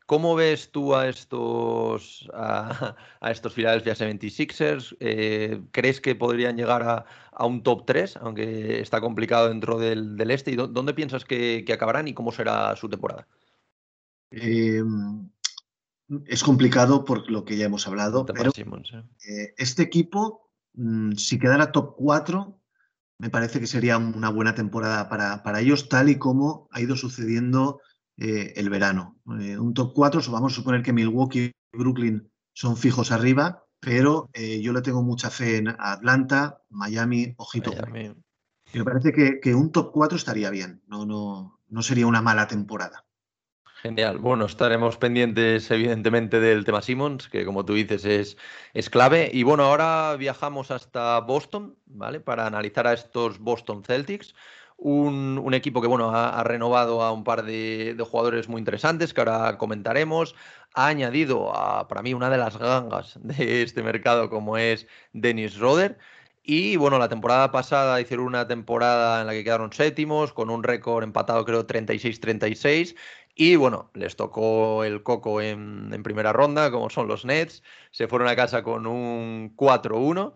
¿cómo 0.05 0.35
ves 0.35 0.71
tú 0.71 0.95
a 0.95 1.07
estos, 1.07 2.29
a, 2.33 2.95
a 3.21 3.31
estos 3.31 3.53
Philadelphia 3.53 3.95
76ers? 3.95 4.95
Eh, 4.99 5.61
¿Crees 5.71 6.01
que 6.01 6.15
podrían 6.15 6.57
llegar 6.57 6.83
a, 6.83 7.05
a, 7.31 7.45
un 7.45 7.63
top 7.63 7.85
3, 7.85 8.17
aunque 8.17 8.81
está 8.81 9.01
complicado 9.01 9.49
dentro 9.49 9.77
del, 9.77 10.15
del 10.15 10.31
este? 10.31 10.51
¿Y 10.51 10.55
dónde 10.55 10.93
piensas 10.93 11.25
que, 11.25 11.63
que, 11.65 11.73
acabarán 11.73 12.07
y 12.07 12.13
cómo 12.13 12.31
será 12.31 12.75
su 12.75 12.89
temporada? 12.89 13.27
Eh, 14.31 14.83
es 16.25 16.43
complicado 16.43 17.03
por 17.03 17.29
lo 17.31 17.45
que 17.45 17.57
ya 17.57 17.65
hemos 17.65 17.87
hablado, 17.87 18.25
pero 18.25 18.51
Simmons, 18.51 18.91
¿eh? 19.27 19.53
Este 19.57 19.83
equipo, 19.83 20.51
mmm, 20.73 21.13
si 21.13 21.39
quedara 21.39 21.71
top 21.71 21.95
4, 21.97 22.59
me 23.17 23.29
parece 23.29 23.59
que 23.59 23.67
sería 23.67 23.97
una 23.97 24.29
buena 24.29 24.53
temporada 24.53 25.09
para, 25.09 25.41
para 25.41 25.61
ellos, 25.61 25.89
tal 25.89 26.09
y 26.09 26.17
como 26.17 26.67
ha 26.71 26.81
ido 26.81 26.95
sucediendo 26.95 27.79
eh, 28.17 28.53
el 28.55 28.69
verano. 28.69 29.17
Eh, 29.39 29.57
un 29.57 29.73
top 29.73 29.93
4, 29.93 30.21
vamos 30.31 30.53
a 30.53 30.55
suponer 30.55 30.81
que 30.81 30.93
Milwaukee 30.93 31.51
y 31.73 31.77
Brooklyn 31.77 32.31
son 32.53 32.77
fijos 32.77 33.11
arriba, 33.11 33.65
pero 33.79 34.29
eh, 34.33 34.61
yo 34.61 34.71
le 34.73 34.81
tengo 34.81 35.03
mucha 35.03 35.29
fe 35.29 35.57
en 35.57 35.67
Atlanta, 35.67 36.61
Miami, 36.69 37.33
ojito. 37.37 37.71
Miami. 37.71 38.15
Me 38.73 38.83
parece 38.83 39.11
que, 39.13 39.39
que, 39.39 39.53
un 39.53 39.71
top 39.71 39.91
4 39.91 40.17
estaría 40.17 40.49
bien, 40.49 40.81
no, 40.87 41.05
no, 41.05 41.59
no 41.67 41.81
sería 41.81 42.07
una 42.07 42.21
mala 42.21 42.47
temporada. 42.47 43.05
Genial. 43.85 44.17
Bueno, 44.17 44.45
estaremos 44.45 44.97
pendientes 44.97 45.69
evidentemente 45.69 46.39
del 46.39 46.65
tema 46.65 46.81
Simmons, 46.81 47.29
que 47.29 47.45
como 47.45 47.65
tú 47.65 47.75
dices 47.75 48.03
es, 48.05 48.37
es 48.73 48.89
clave. 48.89 49.29
Y 49.31 49.43
bueno, 49.43 49.63
ahora 49.63 50.15
viajamos 50.17 50.71
hasta 50.71 51.19
Boston, 51.19 51.77
¿vale? 51.85 52.19
Para 52.19 52.47
analizar 52.47 52.87
a 52.87 52.93
estos 52.93 53.37
Boston 53.37 53.83
Celtics. 53.83 54.33
Un, 54.77 55.53
equipo 55.53 55.81
que 55.81 55.87
bueno, 55.87 56.11
ha, 56.13 56.43
renovado 56.43 57.01
a 57.01 57.11
un 57.11 57.23
par 57.23 57.43
de, 57.43 57.95
jugadores 58.09 58.49
muy 58.49 58.59
interesantes 58.59 59.13
que 59.13 59.21
ahora 59.21 59.57
comentaremos. 59.57 60.35
Ha 60.73 60.87
añadido 60.87 61.55
a, 61.55 61.87
para 61.87 62.01
mí, 62.01 62.13
una 62.13 62.29
de 62.29 62.37
las 62.37 62.57
gangas 62.57 63.17
de 63.23 63.61
este 63.63 63.83
mercado, 63.83 64.29
como 64.29 64.57
es 64.57 64.87
Dennis 65.13 65.57
Roder. 65.57 65.97
Y 66.43 66.75
bueno, 66.75 66.99
la 66.99 67.09
temporada 67.09 67.51
pasada 67.51 67.99
hicieron 68.01 68.27
una 68.27 68.47
temporada 68.47 69.21
en 69.21 69.27
la 69.27 69.33
que 69.33 69.43
quedaron 69.43 69.73
séptimos, 69.73 70.31
con 70.33 70.51
un 70.51 70.63
récord 70.63 71.03
empatado, 71.03 71.43
creo, 71.45 71.65
36-36. 71.65 72.95
Y 73.33 73.55
bueno, 73.55 73.89
les 73.95 74.15
tocó 74.15 74.83
el 74.83 75.03
coco 75.03 75.41
en, 75.41 75.89
en, 75.91 76.03
primera 76.03 76.33
ronda, 76.33 76.71
como 76.71 76.89
son 76.89 77.07
los 77.07 77.25
Nets. 77.25 77.63
Se 77.91 78.07
fueron 78.07 78.27
a 78.27 78.35
casa 78.35 78.63
con 78.63 78.85
un 78.87 79.55
4-1. 79.55 80.33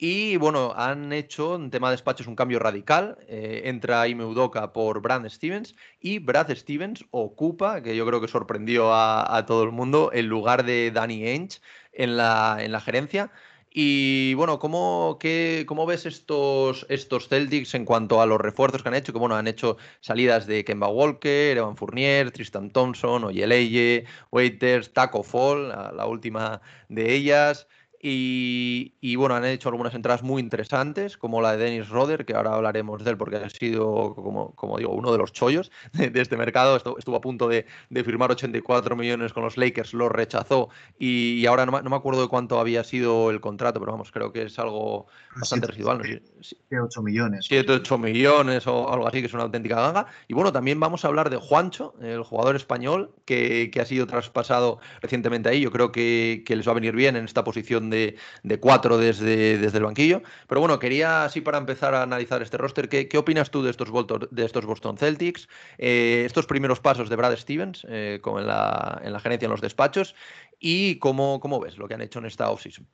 Y 0.00 0.36
bueno, 0.36 0.72
han 0.76 1.12
hecho 1.12 1.56
en 1.56 1.70
tema 1.70 1.88
de 1.88 1.94
despachos 1.94 2.28
un 2.28 2.36
cambio 2.36 2.60
radical. 2.60 3.18
Eh, 3.26 3.62
entra 3.64 4.06
Ime 4.06 4.24
Udoka 4.24 4.72
por 4.72 5.02
Brad 5.02 5.28
Stevens 5.28 5.74
y 6.00 6.20
Brad 6.20 6.54
Stevens 6.54 7.04
ocupa, 7.10 7.82
que 7.82 7.96
yo 7.96 8.06
creo 8.06 8.20
que 8.20 8.28
sorprendió 8.28 8.94
a, 8.94 9.44
todo 9.46 9.64
el 9.64 9.72
mundo, 9.72 10.12
el 10.12 10.26
lugar 10.26 10.64
de 10.64 10.92
Danny 10.92 11.26
Ainge 11.26 11.60
en 11.92 12.16
la, 12.16 12.58
en 12.60 12.70
la 12.70 12.80
gerencia. 12.80 13.32
Y 13.70 14.34
bueno, 14.34 14.58
¿cómo, 14.60 15.18
qué, 15.20 15.64
cómo 15.66 15.84
ves 15.84 16.06
estos, 16.06 16.86
estos 16.88 17.28
Celtics 17.28 17.74
en 17.74 17.84
cuanto 17.84 18.20
a 18.22 18.26
los 18.26 18.40
refuerzos 18.40 18.82
que 18.82 18.88
han 18.88 18.94
hecho? 18.94 19.12
Que 19.12 19.18
bueno, 19.18 19.34
han 19.36 19.48
hecho 19.48 19.78
salidas 20.00 20.46
de 20.46 20.64
Kemba 20.64 20.88
Walker, 20.88 21.56
Evan 21.56 21.76
Fournier, 21.76 22.30
Tristan 22.30 22.70
Thompson, 22.70 23.24
Oyeleye, 23.24 24.04
Waiters, 24.30 24.92
Taco 24.92 25.22
Fall, 25.24 25.68
la 25.68 26.06
última 26.06 26.60
de 26.88 27.14
ellas. 27.14 27.66
Y, 28.00 28.94
y, 29.00 29.16
bueno, 29.16 29.34
han 29.34 29.44
hecho 29.44 29.68
algunas 29.68 29.94
entradas 29.94 30.22
muy 30.22 30.40
interesantes, 30.40 31.16
como 31.16 31.42
la 31.42 31.56
de 31.56 31.64
Dennis 31.64 31.88
Roder, 31.88 32.24
que 32.24 32.34
ahora 32.34 32.54
hablaremos 32.54 33.02
de 33.02 33.10
él 33.10 33.16
porque 33.16 33.36
ha 33.36 33.50
sido, 33.50 34.14
como, 34.14 34.54
como 34.54 34.78
digo, 34.78 34.92
uno 34.92 35.10
de 35.10 35.18
los 35.18 35.32
chollos 35.32 35.72
de, 35.92 36.10
de 36.10 36.20
este 36.20 36.36
mercado. 36.36 36.76
Estuvo, 36.76 36.98
estuvo 36.98 37.16
a 37.16 37.20
punto 37.20 37.48
de, 37.48 37.66
de, 37.90 38.04
firmar 38.04 38.30
84 38.30 38.94
millones 38.94 39.32
con 39.32 39.42
los 39.42 39.56
Lakers, 39.56 39.94
lo 39.94 40.08
rechazó 40.08 40.68
y, 40.98 41.40
y 41.40 41.46
ahora 41.46 41.66
no, 41.66 41.82
no, 41.82 41.90
me 41.90 41.96
acuerdo 41.96 42.22
de 42.22 42.28
cuánto 42.28 42.60
había 42.60 42.84
sido 42.84 43.30
el 43.30 43.40
contrato, 43.40 43.80
pero 43.80 43.92
vamos, 43.92 44.12
creo 44.12 44.32
que 44.32 44.42
es 44.42 44.58
algo 44.60 45.06
bastante 45.34 45.66
siete, 45.66 45.72
residual. 45.72 46.22
7, 46.40 46.80
8 46.80 47.02
millones. 47.02 47.46
7, 47.48 47.72
8 47.72 47.98
millones 47.98 48.66
o 48.68 48.92
algo 48.92 49.08
así, 49.08 49.20
que 49.20 49.26
es 49.26 49.34
una 49.34 49.42
auténtica 49.42 49.74
ganga. 49.80 50.06
Y 50.28 50.34
bueno, 50.34 50.52
también 50.52 50.78
vamos 50.78 51.04
a 51.04 51.08
hablar 51.08 51.30
de 51.30 51.36
Juancho, 51.36 51.94
el 52.00 52.22
jugador 52.22 52.54
español 52.54 53.10
que, 53.24 53.70
que 53.72 53.80
ha 53.80 53.84
sido 53.84 54.06
traspasado 54.06 54.78
recientemente 55.00 55.48
ahí. 55.48 55.60
Yo 55.60 55.72
creo 55.72 55.90
que, 55.90 56.44
que 56.46 56.54
les 56.54 56.66
va 56.66 56.72
a 56.72 56.74
venir 56.76 56.94
bien 56.94 57.16
en 57.16 57.24
esta 57.24 57.42
posición 57.42 57.87
de, 57.90 58.16
cuatro 58.60 58.98
desde, 58.98 59.58
desde, 59.58 59.78
el 59.78 59.84
banquillo. 59.84 60.22
Pero 60.48 60.60
bueno, 60.60 60.78
quería 60.78 61.24
así 61.24 61.40
para 61.40 61.58
empezar 61.58 61.94
a 61.94 62.02
analizar 62.02 62.42
este 62.42 62.56
roster, 62.56 62.88
¿qué, 62.88 63.08
qué 63.08 63.18
opinas 63.18 63.50
tú 63.50 63.62
de 63.62 63.70
estos, 63.70 63.88
de 64.30 64.44
estos 64.44 64.66
Boston 64.66 64.98
Celtics? 64.98 65.48
Eh, 65.78 66.22
estos 66.26 66.46
primeros 66.46 66.80
pasos 66.80 67.08
de 67.08 67.16
Brad 67.16 67.36
Stevens, 67.36 67.86
eh, 67.88 68.18
como 68.22 68.40
en 68.40 68.46
la, 68.46 69.00
en 69.02 69.12
la, 69.12 69.20
gerencia, 69.20 69.46
en 69.46 69.52
los 69.52 69.60
despachos, 69.60 70.14
y 70.58 70.98
cómo, 70.98 71.40
cómo 71.40 71.60
ves 71.60 71.78
lo 71.78 71.88
que 71.88 71.94
han 71.94 72.02
hecho 72.02 72.18
en 72.18 72.26
esta 72.26 72.50
offseason. 72.50 72.86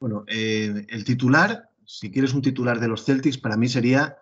Bueno, 0.00 0.24
eh, 0.26 0.86
el 0.88 1.04
titular, 1.04 1.70
si 1.84 2.10
quieres 2.10 2.34
un 2.34 2.42
titular 2.42 2.80
de 2.80 2.88
los 2.88 3.04
Celtics, 3.04 3.38
para 3.38 3.56
mí 3.56 3.68
sería 3.68 4.18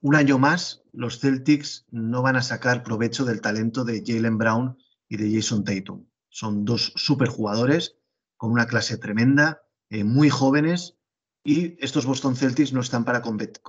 un 0.00 0.14
año 0.14 0.38
más, 0.38 0.84
los 0.92 1.18
Celtics 1.18 1.86
no 1.90 2.22
van 2.22 2.36
a 2.36 2.42
sacar 2.42 2.84
provecho 2.84 3.24
del 3.24 3.40
talento 3.40 3.84
de 3.84 4.02
Jalen 4.06 4.38
Brown 4.38 4.78
y 5.08 5.16
de 5.16 5.34
Jason 5.34 5.64
Tatum. 5.64 6.04
Son 6.28 6.64
dos 6.64 6.92
superjugadores 6.94 7.97
con 8.38 8.52
una 8.52 8.66
clase 8.66 8.96
tremenda, 8.96 9.62
eh, 9.90 10.04
muy 10.04 10.30
jóvenes, 10.30 10.96
y 11.44 11.76
estos 11.84 12.06
Boston 12.06 12.36
Celtics 12.36 12.72
no 12.72 12.80
están 12.80 13.04
para, 13.04 13.22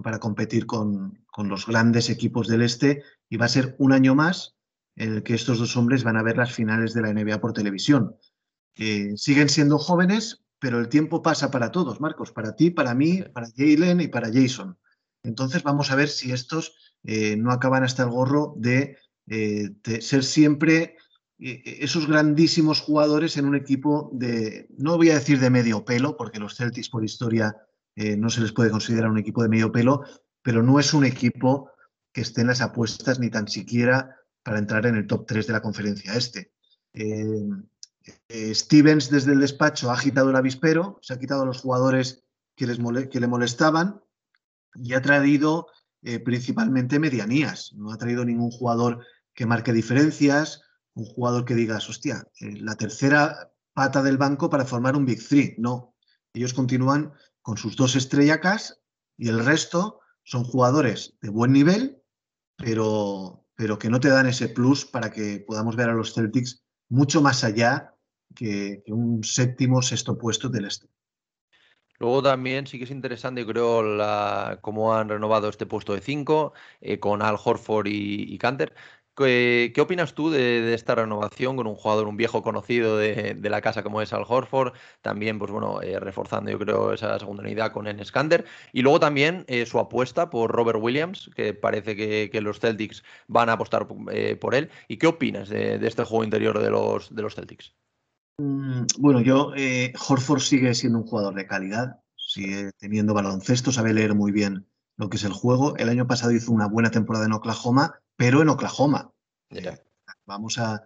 para 0.03 0.19
competir 0.19 0.65
con, 0.65 1.23
con, 1.31 1.49
los 1.49 1.65
grandes 1.65 2.09
equipos 2.09 2.47
del 2.47 2.61
este, 2.61 3.03
y 3.29 3.37
va 3.37 3.45
a 3.45 3.49
ser 3.49 3.75
un 3.79 3.93
año 3.93 4.15
más 4.15 4.55
en 4.95 5.15
el 5.15 5.23
que 5.23 5.33
estos 5.33 5.59
dos 5.59 5.75
hombres 5.75 6.03
van 6.03 6.17
a 6.17 6.23
ver 6.23 6.37
las 6.37 6.53
finales 6.53 6.93
de 6.93 7.01
la 7.01 7.13
NBA 7.13 7.41
por 7.41 7.53
televisión. 7.53 8.15
Eh, 8.75 9.13
siguen 9.15 9.49
siendo 9.49 9.77
jóvenes, 9.77 10.43
pero 10.59 10.79
el 10.79 10.89
tiempo 10.89 11.21
pasa 11.21 11.51
para 11.51 11.71
todos, 11.71 12.01
Marcos, 12.01 12.31
para 12.31 12.55
ti, 12.55 12.69
para 12.69 12.93
mí, 12.93 13.23
para 13.33 13.47
Jalen 13.55 14.01
y 14.01 14.07
para 14.07 14.31
Jason. 14.31 14.77
Entonces 15.23 15.63
vamos 15.63 15.91
a 15.91 15.95
ver 15.95 16.09
si 16.09 16.31
estos 16.31 16.95
eh, 17.03 17.37
no 17.37 17.51
acaban 17.51 17.83
hasta 17.83 18.03
el 18.03 18.09
gorro 18.09 18.53
de, 18.57 18.97
de 19.25 20.01
ser 20.01 20.23
siempre 20.23 20.97
esos 21.39 22.07
grandísimos 22.07 22.81
jugadores 22.81 23.37
en 23.37 23.45
un 23.45 23.55
equipo 23.55 24.09
de, 24.13 24.67
no 24.77 24.97
voy 24.97 25.09
a 25.09 25.15
decir 25.15 25.39
de 25.39 25.49
medio 25.49 25.85
pelo, 25.85 26.17
porque 26.17 26.39
los 26.39 26.55
Celtics 26.55 26.89
por 26.89 27.03
historia 27.03 27.55
no 27.95 28.29
se 28.29 28.41
les 28.41 28.51
puede 28.51 28.71
considerar 28.71 29.09
un 29.09 29.17
equipo 29.17 29.41
de 29.41 29.49
medio 29.49 29.71
pelo, 29.71 30.03
pero 30.41 30.63
no 30.63 30.79
es 30.79 30.93
un 30.93 31.05
equipo 31.05 31.71
que 32.13 32.21
esté 32.21 32.41
en 32.41 32.47
las 32.47 32.61
apuestas 32.61 33.19
ni 33.19 33.29
tan 33.29 33.47
siquiera 33.47 34.17
para 34.43 34.59
entrar 34.59 34.85
en 34.85 34.95
el 34.95 35.07
top 35.07 35.25
3 35.27 35.47
de 35.47 35.53
la 35.53 35.61
conferencia 35.61 36.13
este. 36.13 36.51
Stevens 38.53 39.09
desde 39.09 39.33
el 39.33 39.39
despacho 39.39 39.89
ha 39.89 39.93
agitado 39.93 40.29
el 40.29 40.35
avispero, 40.35 40.99
se 41.01 41.13
ha 41.13 41.19
quitado 41.19 41.43
a 41.43 41.45
los 41.45 41.61
jugadores 41.61 42.23
que, 42.55 42.67
les 42.67 42.79
que 43.09 43.19
le 43.19 43.27
molestaban 43.27 44.01
y 44.75 44.93
ha 44.93 45.01
traído 45.01 45.67
eh, 46.01 46.19
principalmente 46.19 46.99
medianías. 46.99 47.73
No 47.73 47.91
ha 47.91 47.97
traído 47.97 48.25
ningún 48.25 48.51
jugador 48.51 49.05
que 49.33 49.45
marque 49.45 49.73
diferencias, 49.73 50.61
un 50.99 51.05
jugador 51.05 51.45
que 51.45 51.55
digas, 51.55 51.89
hostia, 51.89 52.27
eh, 52.39 52.57
la 52.59 52.75
tercera 52.75 53.51
pata 53.73 54.03
del 54.03 54.17
banco 54.17 54.49
para 54.49 54.65
formar 54.65 54.95
un 54.95 55.05
Big 55.05 55.25
Three. 55.25 55.55
No, 55.57 55.95
ellos 56.33 56.53
continúan 56.53 57.13
con 57.41 57.57
sus 57.57 57.75
dos 57.75 57.95
estrellacas 57.95 58.81
y 59.17 59.29
el 59.29 59.43
resto 59.43 59.99
son 60.23 60.43
jugadores 60.43 61.17
de 61.21 61.29
buen 61.29 61.51
nivel, 61.51 62.01
pero, 62.57 63.45
pero 63.55 63.79
que 63.79 63.89
no 63.89 63.99
te 63.99 64.09
dan 64.09 64.27
ese 64.27 64.49
plus 64.49 64.85
para 64.85 65.11
que 65.11 65.43
podamos 65.47 65.75
ver 65.75 65.89
a 65.89 65.93
los 65.93 66.13
Celtics 66.13 66.63
mucho 66.89 67.21
más 67.21 67.43
allá 67.43 67.95
que, 68.35 68.83
un 68.87 69.23
séptimo, 69.23 69.81
sexto 69.81 70.17
puesto 70.17 70.49
del 70.49 70.65
este. 70.65 70.87
Luego 71.99 72.23
también 72.23 72.65
sí 72.65 72.77
que 72.77 72.85
es 72.85 72.91
interesante, 72.91 73.45
creo, 73.45 73.83
la, 73.83 74.59
cómo 74.61 74.93
han 74.95 75.09
renovado 75.09 75.49
este 75.49 75.65
puesto 75.65 75.93
de 75.93 76.01
5 76.01 76.53
eh, 76.79 76.99
con 76.99 77.21
Al 77.21 77.37
Horford 77.43 77.87
y, 77.87 78.37
Canter. 78.37 78.73
¿Qué, 79.15 79.73
opinas 79.81 80.13
tú 80.13 80.29
de, 80.29 80.73
esta 80.73 80.95
renovación 80.95 81.57
con 81.57 81.67
un 81.67 81.75
jugador, 81.75 82.07
un 82.07 82.15
viejo 82.15 82.41
conocido 82.41 82.97
de, 82.97 83.37
la 83.41 83.61
casa 83.61 83.83
como 83.83 84.01
es 84.01 84.13
Al 84.13 84.23
Horford? 84.27 84.73
También, 85.01 85.39
pues 85.39 85.51
bueno, 85.51 85.81
eh, 85.81 85.99
reforzando 85.99 86.49
yo 86.51 86.59
creo 86.59 86.93
esa 86.93 87.19
segunda 87.19 87.43
unidad 87.43 87.71
con 87.71 87.87
Enes 87.87 88.11
Kanter. 88.11 88.45
Y 88.71 88.81
luego 88.81 88.99
también 88.99 89.43
eh, 89.47 89.65
su 89.65 89.79
apuesta 89.79 90.29
por 90.29 90.51
Robert 90.51 90.79
Williams, 90.81 91.29
que 91.35 91.53
parece 91.53 91.95
que, 91.95 92.41
los 92.41 92.59
Celtics 92.59 93.03
van 93.27 93.49
a 93.49 93.53
apostar 93.53 93.87
por 93.87 94.55
él. 94.55 94.69
¿Y 94.87 94.97
qué 94.97 95.07
opinas 95.07 95.49
de, 95.49 95.75
este 95.85 96.05
juego 96.05 96.23
interior 96.23 96.59
de 96.59 96.69
los, 96.69 97.13
de 97.13 97.21
los 97.21 97.35
Celtics? 97.35 97.73
Mm, 98.39 98.85
bueno, 98.99 99.19
yo, 99.19 99.51
eh, 99.55 99.91
Horford 100.07 100.39
sigue 100.39 100.73
siendo 100.73 100.99
un 100.99 101.05
jugador 101.05 101.35
de 101.35 101.45
calidad, 101.45 101.99
sigue 102.15 102.71
teniendo 102.77 103.13
baloncesto, 103.13 103.71
sabe 103.73 103.93
leer 103.93 104.15
muy 104.15 104.31
bien 104.31 104.65
lo 104.95 105.09
que 105.09 105.17
es 105.17 105.25
el 105.25 105.33
juego. 105.33 105.75
El 105.75 105.89
año 105.89 106.07
pasado 106.07 106.31
hizo 106.31 106.51
una 106.53 106.67
buena 106.67 106.89
temporada 106.89 107.25
en 107.25 107.33
Oklahoma, 107.33 107.99
pero 108.19 108.41
en 108.41 108.49
Oklahoma. 108.49 109.13
vamos 110.25 110.59
a, 110.59 110.85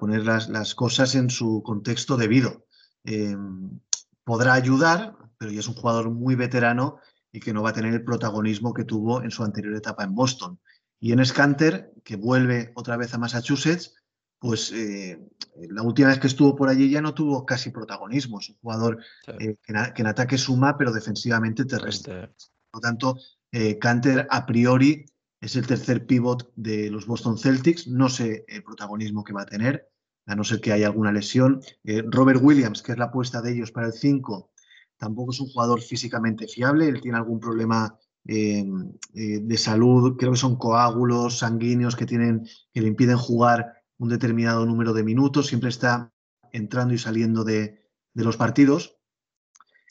poner 0.00 0.24
las, 0.24 0.74
cosas 0.74 1.14
en 1.14 1.28
su 1.28 1.62
contexto 1.62 2.16
debido. 2.16 2.64
Em, 3.04 3.78
podrá 4.24 4.54
ayudar, 4.54 5.18
pero 5.36 5.52
ya 5.52 5.60
es 5.60 5.68
un 5.68 5.74
jugador 5.74 6.10
muy 6.10 6.34
veterano 6.34 6.98
y 7.30 7.40
que 7.40 7.52
no 7.52 7.62
va 7.62 7.70
a 7.70 7.72
tener 7.74 7.92
el 7.92 8.04
protagonismo 8.04 8.72
que 8.72 8.84
tuvo 8.84 9.22
en 9.22 9.30
su 9.30 9.44
anterior 9.44 9.76
etapa 9.76 10.02
en 10.04 10.14
Boston. 10.14 10.58
Y 10.98 11.12
en 11.12 11.22
Scanter, 11.26 11.92
que 12.02 12.16
vuelve 12.16 12.72
otra 12.74 12.96
vez 12.96 13.12
a 13.12 13.18
Massachusetts, 13.18 13.94
pues 14.38 14.72
eh, 14.72 15.20
la 15.68 15.82
última 15.82 16.08
vez 16.08 16.18
que 16.18 16.28
estuvo 16.28 16.56
por 16.56 16.70
allí 16.70 16.88
ya 16.88 17.02
no 17.02 17.12
tuvo 17.12 17.44
casi 17.44 17.68
protagonismo. 17.68 18.40
Es 18.40 18.48
un 18.48 18.56
jugador 18.56 19.04
eh, 19.26 19.58
que, 19.62 19.72
en, 19.72 20.06
ataque 20.06 20.38
suma, 20.38 20.78
pero 20.78 20.90
defensivamente 20.90 21.66
terrestre. 21.66 22.28
Por 22.70 22.76
lo 22.76 22.80
tanto, 22.80 23.18
eh, 23.52 23.78
Canter 23.78 24.26
a 24.30 24.46
priori 24.46 25.04
es 25.40 25.56
el 25.56 25.66
tercer 25.66 26.06
pivot 26.06 26.52
de 26.56 26.90
los 26.90 27.06
Boston 27.06 27.38
Celtics. 27.38 27.88
No 27.88 28.08
sé 28.08 28.44
el 28.48 28.62
protagonismo 28.62 29.24
que 29.24 29.32
va 29.32 29.42
a 29.42 29.46
tener, 29.46 29.88
a 30.26 30.34
no 30.34 30.44
ser 30.44 30.60
que 30.60 30.72
haya 30.72 30.86
alguna 30.86 31.12
lesión. 31.12 31.60
Robert 31.84 32.40
Williams, 32.42 32.82
que 32.82 32.92
es 32.92 32.98
la 32.98 33.06
apuesta 33.06 33.42
de 33.42 33.52
ellos 33.52 33.72
para 33.72 33.88
el 33.88 33.92
5, 33.92 34.50
tampoco 34.96 35.32
es 35.32 35.40
un 35.40 35.48
jugador 35.48 35.80
físicamente 35.80 36.48
fiable. 36.48 36.88
Él 36.88 37.00
tiene 37.00 37.18
algún 37.18 37.40
problema 37.40 37.98
de 38.24 39.56
salud, 39.56 40.16
creo 40.16 40.32
que 40.32 40.38
son 40.38 40.56
coágulos 40.56 41.38
sanguíneos 41.38 41.94
que, 41.94 42.06
tienen, 42.06 42.48
que 42.72 42.80
le 42.80 42.88
impiden 42.88 43.16
jugar 43.16 43.76
un 43.98 44.08
determinado 44.08 44.66
número 44.66 44.92
de 44.92 45.04
minutos, 45.04 45.46
siempre 45.46 45.70
está 45.70 46.12
entrando 46.52 46.94
y 46.94 46.98
saliendo 46.98 47.44
de, 47.44 47.82
los 48.14 48.36
partidos. 48.36 48.96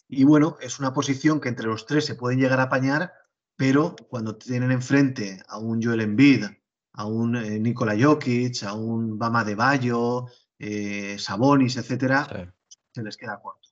Y 0.07 0.23
bueno, 0.23 0.57
es 0.59 0.79
una 0.79 0.93
posición 0.93 1.39
que 1.39 1.49
entre 1.49 1.67
los 1.67 1.85
tres 1.85 2.05
se 2.05 2.15
pueden 2.15 2.39
llegar 2.39 2.59
a 2.59 2.63
apañar, 2.63 3.13
pero 3.55 3.95
cuando 4.09 4.35
tienen 4.35 4.71
enfrente 4.71 5.41
a 5.47 5.57
un 5.57 5.81
Joel 5.81 6.01
Embiid, 6.01 6.45
a 6.93 7.05
un 7.05 7.35
eh, 7.35 7.59
Nikola 7.59 7.95
Jokic, 7.97 8.63
a 8.63 8.73
un 8.73 9.17
Bama 9.17 9.43
de 9.43 9.55
Bayo, 9.55 10.25
eh, 10.59 11.17
Sabonis, 11.19 11.77
etcétera, 11.77 12.53
se 12.91 13.03
les 13.03 13.17
queda 13.17 13.39
corto. 13.41 13.64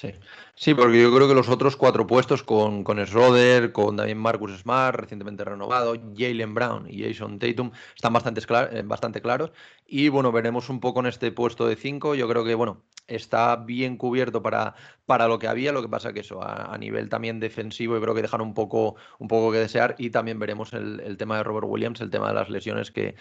Sí. 0.00 0.12
sí, 0.56 0.74
porque 0.74 1.00
yo 1.00 1.14
creo 1.14 1.28
que 1.28 1.34
los 1.34 1.48
otros 1.48 1.76
cuatro 1.76 2.04
puestos 2.04 2.42
con, 2.42 2.82
con 2.82 2.98
Schroeder, 3.06 3.70
con 3.70 3.96
también 3.96 4.18
Marcus 4.18 4.58
Smart, 4.58 4.98
recientemente 4.98 5.44
renovado, 5.44 5.94
Jalen 6.16 6.52
Brown 6.52 6.86
y 6.90 7.02
Jason 7.04 7.38
Tatum, 7.38 7.70
están 7.94 8.12
bastante, 8.12 8.42
eh, 8.72 8.82
bastante 8.84 9.22
claros. 9.22 9.52
Y 9.86 10.08
bueno, 10.08 10.32
veremos 10.32 10.68
un 10.68 10.80
poco 10.80 11.00
en 11.00 11.06
este 11.06 11.30
puesto 11.30 11.68
de 11.68 11.76
cinco. 11.76 12.16
Yo 12.16 12.28
creo 12.28 12.44
que, 12.44 12.56
bueno, 12.56 12.82
está 13.06 13.54
bien 13.56 13.96
cubierto 13.96 14.42
para, 14.42 14.74
para 15.06 15.28
lo 15.28 15.38
que 15.38 15.46
había. 15.46 15.70
Lo 15.70 15.82
que 15.82 15.88
pasa 15.88 16.12
que 16.12 16.20
eso, 16.20 16.42
a, 16.42 16.76
nivel 16.78 17.08
también 17.08 17.38
defensivo, 17.38 17.94
yo 17.94 18.00
creo 18.00 18.14
que 18.14 18.22
dejan 18.22 18.40
un 18.40 18.54
poco, 18.54 18.96
un 19.20 19.28
poco 19.28 19.52
que 19.52 19.58
desear. 19.58 19.94
Y 19.98 20.10
también 20.10 20.40
veremos 20.40 20.72
el, 20.72 21.00
el 21.00 21.16
tema 21.16 21.36
de 21.36 21.44
Robert 21.44 21.66
Williams, 21.68 22.00
el 22.00 22.10
tema 22.10 22.28
de 22.28 22.34
las 22.34 22.50
lesiones 22.50 22.90
que 22.90 23.14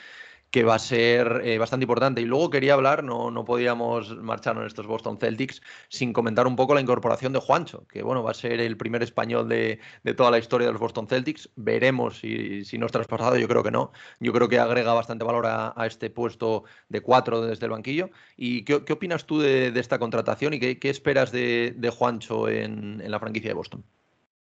que 0.53 0.63
va 0.63 0.75
a 0.75 0.79
ser 0.79 1.41
eh, 1.45 1.57
bastante 1.57 1.85
importante. 1.85 2.21
Y 2.21 2.25
luego 2.25 2.51
quería 2.51 2.75
hablar, 2.75 3.03
no, 3.03 3.31
no 3.31 3.43
podíamos 3.43 4.15
marcharnos 4.17 4.61
en 4.61 4.67
estos 4.67 4.85
Boston 4.85 5.17
Celtics 5.17 5.63
sin 5.89 6.13
comentar 6.13 6.45
un 6.45 6.55
poco 6.55 6.75
la 6.75 6.81
incorporación 6.81 7.33
de 7.33 7.39
Juancho, 7.39 7.87
que 7.87 8.03
bueno, 8.03 8.21
va 8.21 8.29
a 8.29 8.35
ser 8.35 8.61
el 8.61 8.77
primer 8.77 9.01
español 9.01 9.49
de, 9.49 9.79
toda 10.15 10.29
la 10.29 10.37
historia 10.37 10.67
de 10.67 10.73
los 10.73 10.79
Boston 10.79 11.07
Celtics. 11.07 11.49
Veremos 11.55 12.19
si, 12.19 12.63
si 12.65 12.77
no 12.77 12.85
es 12.85 12.91
traspasado, 12.91 13.35
yo 13.35 13.47
creo 13.47 13.63
que 13.63 13.71
no. 13.71 13.91
Yo 14.19 14.31
creo 14.31 14.47
que 14.47 14.59
agrega 14.59 14.93
bastante 14.93 15.25
valor 15.25 15.47
a, 15.47 15.73
este 15.87 16.11
puesto 16.11 16.65
de 16.87 17.01
cuatro 17.01 17.41
desde 17.41 17.65
el 17.65 17.71
banquillo. 17.71 18.11
¿Y 18.37 18.63
qué, 18.63 18.75
opinas 18.75 19.25
tú 19.25 19.39
de, 19.39 19.69
esta 19.69 19.97
contratación 19.97 20.53
y 20.53 20.59
qué, 20.59 20.89
esperas 20.91 21.31
de, 21.31 21.91
Juancho 21.97 22.47
en, 22.47 23.01
la 23.09 23.19
franquicia 23.19 23.49
de 23.49 23.55
Boston? 23.55 23.83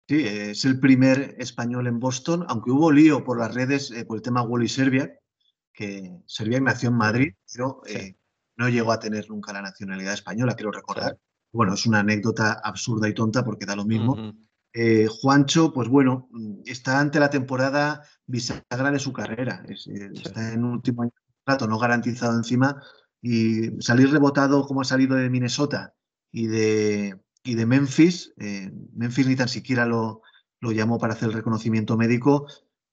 Sí, 0.07 0.25
es 0.25 0.65
el 0.65 0.79
primer 0.79 1.35
español 1.37 1.85
en 1.85 1.99
Boston, 1.99 2.43
aunque 2.47 2.71
hubo 2.71 2.91
lío 2.91 3.23
por 3.23 3.37
las 3.37 3.53
redes 3.53 3.91
eh, 3.91 4.03
por 4.03 4.17
el 4.17 4.23
tema 4.23 4.41
Wally 4.41 4.67
Serbia, 4.67 5.20
que 5.73 6.21
Serbia 6.25 6.59
nació 6.59 6.89
en 6.89 6.95
Madrid, 6.95 7.33
pero 7.53 7.81
eh, 7.85 8.17
no 8.57 8.69
llegó 8.69 8.91
a 8.91 8.99
tener 8.99 9.29
nunca 9.29 9.53
la 9.53 9.61
nacionalidad 9.61 10.13
española, 10.13 10.55
quiero 10.55 10.71
recordar. 10.71 11.17
Bueno, 11.51 11.73
es 11.73 11.85
una 11.85 11.99
anécdota 11.99 12.59
absurda 12.63 13.09
y 13.09 13.13
tonta 13.13 13.43
porque 13.43 13.65
da 13.65 13.75
lo 13.75 13.85
mismo. 13.85 14.33
Eh, 14.73 15.07
Juancho, 15.09 15.73
pues 15.73 15.89
bueno, 15.89 16.29
está 16.65 16.99
ante 16.99 17.19
la 17.19 17.29
temporada 17.29 18.03
bisagra 18.25 18.91
de 18.91 18.99
su 18.99 19.11
carrera. 19.11 19.63
Eh, 19.67 20.09
está 20.13 20.53
en 20.53 20.63
último 20.63 21.03
año 21.03 21.11
de 21.45 21.67
no 21.67 21.79
garantizado 21.79 22.37
encima. 22.37 22.81
Y 23.21 23.81
salir 23.81 24.09
rebotado 24.09 24.65
como 24.65 24.81
ha 24.81 24.85
salido 24.85 25.15
de 25.15 25.29
Minnesota 25.29 25.93
y 26.31 26.47
de, 26.47 27.19
y 27.43 27.55
de 27.55 27.65
Memphis, 27.65 28.33
Memphis 28.93 29.27
ni 29.27 29.35
tan 29.35 29.47
siquiera 29.47 29.85
lo, 29.85 30.21
lo 30.61 30.71
llamó 30.71 30.97
para 30.97 31.13
hacer 31.13 31.29
el 31.29 31.35
reconocimiento 31.35 31.97
médico, 31.97 32.47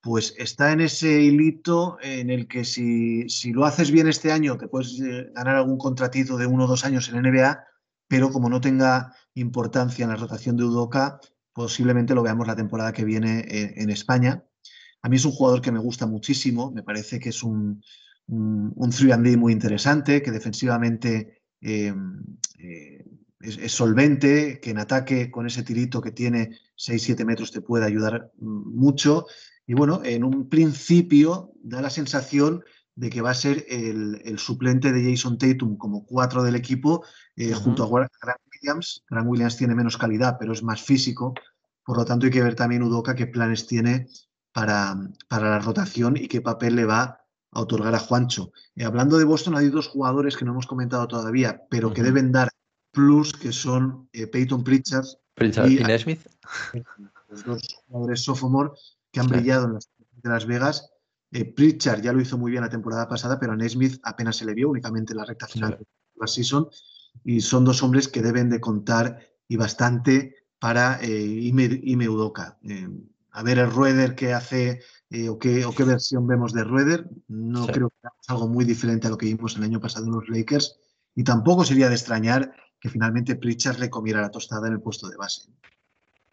pues 0.09 0.34
está 0.38 0.72
en 0.72 0.80
ese 0.80 1.20
hilito 1.20 1.98
en 2.00 2.30
el 2.30 2.48
que 2.48 2.64
si, 2.64 3.26
lo 3.52 3.66
haces 3.66 3.90
bien 3.90 4.09
este 4.09 4.32
año 4.32 4.56
te 4.56 4.66
puedes 4.66 4.98
eh, 5.00 5.30
ganar 5.34 5.56
algún 5.56 5.76
contratito 5.76 6.38
de 6.38 6.46
uno 6.46 6.64
o 6.64 6.66
dos 6.66 6.86
años 6.86 7.11
en 7.11 7.20
NBA, 7.20 7.62
pero 8.09 8.32
como 8.32 8.48
no 8.48 8.59
tenga 8.59 9.14
importancia 9.34 10.04
en 10.04 10.09
la 10.09 10.16
rotación 10.16 10.56
de 10.56 10.64
Udoca, 10.64 11.20
posiblemente 11.52 12.14
lo 12.14 12.22
veamos 12.22 12.46
la 12.46 12.56
temporada 12.56 12.90
que 12.90 13.04
viene 13.04 13.40
eh, 13.40 13.74
en, 13.76 13.90
España. 13.90 14.42
A 15.02 15.11
mí 15.11 15.16
es 15.16 15.26
un 15.26 15.32
jugador 15.32 15.61
que 15.61 15.72
me 15.72 15.78
gusta 15.78 16.06
muchísimo, 16.06 16.70
me 16.70 16.82
parece 16.82 17.20
que 17.20 17.28
es 17.28 17.42
un, 17.42 17.84
un, 18.28 18.90
3D 18.90 19.36
muy 19.36 19.52
interesante, 19.52 20.22
que 20.22 20.30
defensivamente 20.30 21.42
eh, 21.61 21.92
es, 23.40 23.59
es, 23.59 23.72
solvente, 23.72 24.59
que 24.59 24.70
en 24.70 24.78
ataque 24.78 25.30
con 25.30 25.46
ese 25.46 25.64
tirito 25.64 26.00
que 26.00 26.12
tiene 26.12 26.56
6-7 26.78 27.26
metros 27.26 27.52
te 27.52 27.61
puede 27.61 27.84
ayudar 27.84 28.32
mm, 28.38 28.74
mucho 28.74 29.26
y 29.68 29.74
bueno, 29.74 30.00
en 30.02 30.24
un 30.24 30.48
principio 30.48 31.52
da 31.62 31.82
la 31.82 31.90
sensación 31.90 32.64
de 32.94 33.10
que 33.10 33.20
va 33.20 33.30
a 33.30 33.34
ser 33.34 33.66
el, 33.68 34.38
suplente 34.38 34.92
de 34.92 35.10
Jason 35.10 35.36
Tatum 35.36 35.76
como 35.76 36.06
cuatro 36.06 36.42
del 36.42 36.56
equipo 36.56 37.04
eh, 37.36 37.52
junto 37.52 37.84
a 37.84 37.88
Grant 37.88 38.40
Williams. 38.50 39.04
Grant 39.10 39.28
Williams 39.28 39.58
tiene 39.58 39.74
menos 39.74 39.98
calidad, 39.98 40.38
pero 40.40 40.54
es 40.54 40.62
más 40.62 40.80
físico. 40.80 41.34
Por 41.84 41.98
lo 41.98 42.06
tanto, 42.06 42.24
hay 42.24 42.32
que 42.32 42.42
ver 42.42 42.54
también 42.54 42.82
Udoka 42.82 43.14
qué 43.14 43.26
planes 43.26 43.66
tiene 43.66 44.08
para, 44.52 44.96
para 45.28 45.50
la 45.50 45.58
rotación 45.58 46.16
y 46.16 46.28
qué 46.28 46.40
papel 46.40 46.74
le 46.74 46.86
va 46.86 47.20
a 47.50 47.60
otorgar 47.60 47.94
a 47.94 47.98
Juancho. 47.98 48.52
Eh, 48.74 48.84
hablando 48.84 49.18
de 49.18 49.24
Boston, 49.24 49.54
hay 49.54 49.68
dos 49.68 49.86
jugadores 49.86 50.34
que 50.34 50.46
no 50.46 50.52
hemos 50.52 50.66
comentado 50.66 51.06
todavía, 51.08 51.60
pero 51.68 51.92
que 51.92 52.02
deben 52.02 52.32
dar 52.32 52.48
plus, 52.90 53.34
que 53.34 53.52
son 53.52 54.08
eh, 54.14 54.26
Peyton 54.28 54.64
Pritchard, 54.64 55.04
y, 55.68 55.76
Nesmith. 55.76 56.26
Los 57.28 57.44
dos 57.44 57.82
jugadores 57.86 58.24
sophomore 58.24 58.70
que 59.18 59.34
han 59.34 59.40
brillado 59.40 59.66
en 59.66 59.74
las 59.74 59.90
de 60.22 60.28
Las 60.28 60.46
Vegas. 60.46 60.90
Eh, 61.32 61.44
Pritchard 61.44 62.02
ya 62.02 62.12
lo 62.12 62.20
hizo 62.20 62.38
muy 62.38 62.50
bien 62.50 62.62
la 62.62 62.70
temporada 62.70 63.08
pasada, 63.08 63.38
pero 63.38 63.52
a 63.52 63.56
Nesmith 63.56 64.00
apenas 64.02 64.36
se 64.36 64.44
le 64.44 64.54
vio, 64.54 64.70
únicamente 64.70 65.12
en 65.12 65.18
la 65.18 65.24
recta 65.24 65.46
final 65.46 65.76
de 65.78 65.86
la 66.16 66.26
season. 66.26 66.68
Y 67.24 67.40
son 67.40 67.64
dos 67.64 67.82
hombres 67.82 68.08
que 68.08 68.22
deben 68.22 68.48
de 68.48 68.60
contar 68.60 69.18
y 69.48 69.56
bastante 69.56 70.36
para 70.58 71.00
eh, 71.02 71.10
Ime, 71.20 72.08
Udoka. 72.08 72.58
Eh, 72.62 72.88
a 73.32 73.42
ver 73.42 73.58
el 73.58 73.70
Rueder 73.70 74.14
que 74.14 74.32
hace 74.32 74.80
eh, 75.10 75.28
o, 75.28 75.38
qué, 75.38 75.64
o, 75.64 75.72
qué, 75.72 75.84
versión 75.84 76.26
vemos 76.26 76.52
de 76.52 76.64
Rueder. 76.64 77.08
No 77.28 77.66
creo 77.66 77.90
que 77.90 77.96
sea 78.00 78.34
algo 78.34 78.48
muy 78.48 78.64
diferente 78.64 79.06
a 79.06 79.10
lo 79.10 79.18
que 79.18 79.26
vimos 79.26 79.56
el 79.56 79.64
año 79.64 79.80
pasado 79.80 80.06
en 80.06 80.12
los 80.12 80.28
Lakers. 80.28 80.78
Y 81.14 81.24
tampoco 81.24 81.64
sería 81.64 81.88
de 81.88 81.94
extrañar 81.94 82.52
que 82.80 82.88
finalmente 82.88 83.36
Pritchard 83.36 83.78
le 83.78 83.90
comiera 83.90 84.20
la 84.20 84.30
tostada 84.30 84.68
en 84.68 84.74
el 84.74 84.80
puesto 84.80 85.08
de 85.08 85.16
base. 85.16 85.50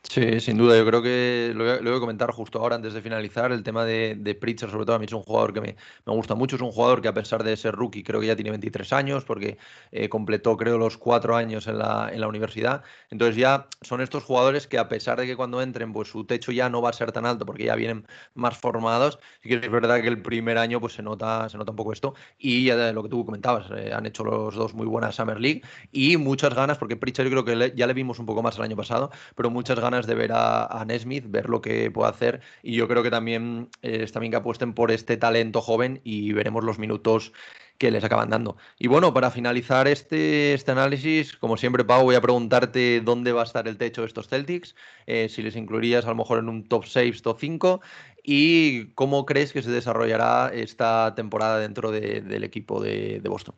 Sí, 0.10 0.40
sin 0.40 0.58
duda. 0.58 0.78
Yo 0.78 0.86
creo 0.86 1.02
que 1.02 1.52
lo 1.56 1.64
voy, 1.64 1.98
a, 1.98 2.00
comentar 2.00 2.32
justo 2.32 2.60
ahora 2.60 2.76
antes 2.76 2.94
de 2.94 3.02
finalizar. 3.02 3.52
El 3.52 3.64
tema 3.64 3.84
de, 3.84 4.16
de 4.16 4.36
Pritchard, 4.36 4.72
sobre 4.72 4.86
todo, 4.86 4.96
a 4.96 5.00
mí 5.00 5.06
es 5.06 5.14
un 5.14 5.24
jugador 5.24 5.52
que 5.54 5.62
me, 5.62 5.76
gusta 6.06 6.36
mucho. 6.36 6.56
Es 6.56 6.62
un 6.62 6.72
jugador 6.72 7.02
que, 7.02 7.08
a 7.08 7.14
pesar 7.14 7.44
de 7.44 7.58
ser 7.58 7.76
rookie, 7.76 8.04
creo 8.04 8.22
que 8.22 8.28
ya 8.28 8.36
tiene 8.36 8.52
23 8.52 8.94
años, 8.94 9.26
porque 9.26 9.58
eh, 9.92 10.08
completó, 10.08 10.56
creo, 10.58 10.78
los 10.78 10.98
cuatro 10.98 11.36
años 11.36 11.68
en 11.68 11.80
la, 11.80 12.10
en 12.14 12.22
la 12.22 12.28
universidad. 12.28 12.84
Entonces, 13.10 13.36
ya 13.36 13.68
son 13.82 14.00
estos 14.00 14.24
jugadores 14.24 14.68
que, 14.68 14.78
a 14.78 14.88
pesar 14.88 15.20
de 15.20 15.26
que 15.26 15.36
cuando 15.36 15.62
entren, 15.62 15.92
pues 15.92 16.10
su 16.10 16.24
techo 16.26 16.52
ya 16.52 16.70
no 16.70 16.82
va 16.82 16.92
a 16.92 16.94
ser 16.94 17.12
tan 17.12 17.26
alto, 17.26 17.46
porque 17.46 17.66
ya 17.66 17.76
vienen 17.76 18.06
más 18.36 18.58
formados. 18.58 19.20
Sí 19.42 19.50
que 19.50 19.56
es 19.56 19.72
verdad 19.72 20.02
que 20.02 20.08
el 20.08 20.22
primer 20.22 20.58
año, 20.58 20.80
pues 20.80 20.94
se 20.94 21.02
nota, 21.02 21.50
se 21.50 21.58
nota 21.58 21.72
un 21.72 21.78
poco 21.78 21.92
esto. 21.92 22.14
Y 22.38 22.66
ya 22.66 22.94
lo 22.94 23.04
que 23.04 23.10
tú 23.10 23.26
comentabas, 23.26 23.68
eh, 23.76 23.92
han 23.94 24.06
hecho 24.06 24.24
los 24.24 24.56
dos 24.56 24.74
muy 24.76 24.86
buenas 24.86 25.16
Summer 25.16 25.40
League 25.40 25.64
y 25.92 26.18
muchas 26.18 26.54
ganas, 26.54 26.78
porque 26.78 26.96
Pritchard 26.96 27.26
yo 27.26 27.44
creo 27.44 27.46
que 27.46 27.74
ya 27.76 27.88
le 27.88 27.94
vimos 27.94 28.20
un 28.20 28.26
poco 28.26 28.44
más 28.44 28.56
el 28.58 28.64
año 28.64 28.76
pasado, 28.76 29.12
pero 29.36 29.50
muchas 29.50 29.80
ganas 29.80 29.95
de 30.04 30.16
ver 30.16 30.32
a, 30.34 30.66
a 30.66 30.86
Nesmith, 30.86 31.26
ver 31.28 31.50
lo 31.50 31.62
que 31.62 31.90
puede 31.92 32.10
hacer. 32.10 32.42
Y 32.62 32.76
yo 32.76 32.88
creo 32.88 33.04
que 33.04 33.12
también 33.12 33.70
eh, 33.82 34.00
está 34.04 34.20
bien 34.20 34.32
que 34.32 34.38
apuesten 34.38 34.74
por 34.74 34.92
este 34.92 35.18
talento 35.18 35.62
joven 35.62 36.02
y 36.04 36.34
veremos 36.34 36.64
los 36.64 36.80
minutos 36.80 37.32
que 37.78 37.92
les 37.92 38.04
acaban 38.04 38.30
dando. 38.30 38.58
Y 38.80 38.88
bueno, 38.88 39.14
para 39.14 39.32
finalizar 39.32 39.88
este, 39.88 40.54
este 40.54 40.72
análisis, 40.72 41.36
como 41.36 41.58
siempre, 41.58 41.84
Pau, 41.84 42.04
voy 42.04 42.16
a 42.16 42.22
preguntarte 42.22 43.02
dónde 43.02 43.32
va 43.32 43.42
a 43.42 43.46
estar 43.46 43.68
el 43.68 43.78
techo 43.78 44.02
de 44.02 44.08
estos 44.08 44.28
Celtics, 44.28 44.76
eh, 45.06 45.28
si 45.30 45.42
les 45.42 45.56
incluirías 45.56 46.06
a 46.06 46.10
lo 46.10 46.16
mejor 46.16 46.40
en 46.40 46.50
un 46.50 46.68
top 46.68 46.86
6, 46.86 47.22
top 47.22 47.38
5, 47.40 47.82
y 48.24 48.88
cómo 48.94 49.26
crees 49.26 49.52
que 49.52 49.62
se 49.62 49.72
desarrollará 49.72 50.52
esta 50.54 51.14
temporada 51.16 51.60
dentro 51.60 51.92
del 51.92 52.44
equipo 52.44 52.82
de, 52.82 53.22
Boston. 53.28 53.56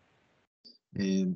Eh, 0.95 1.27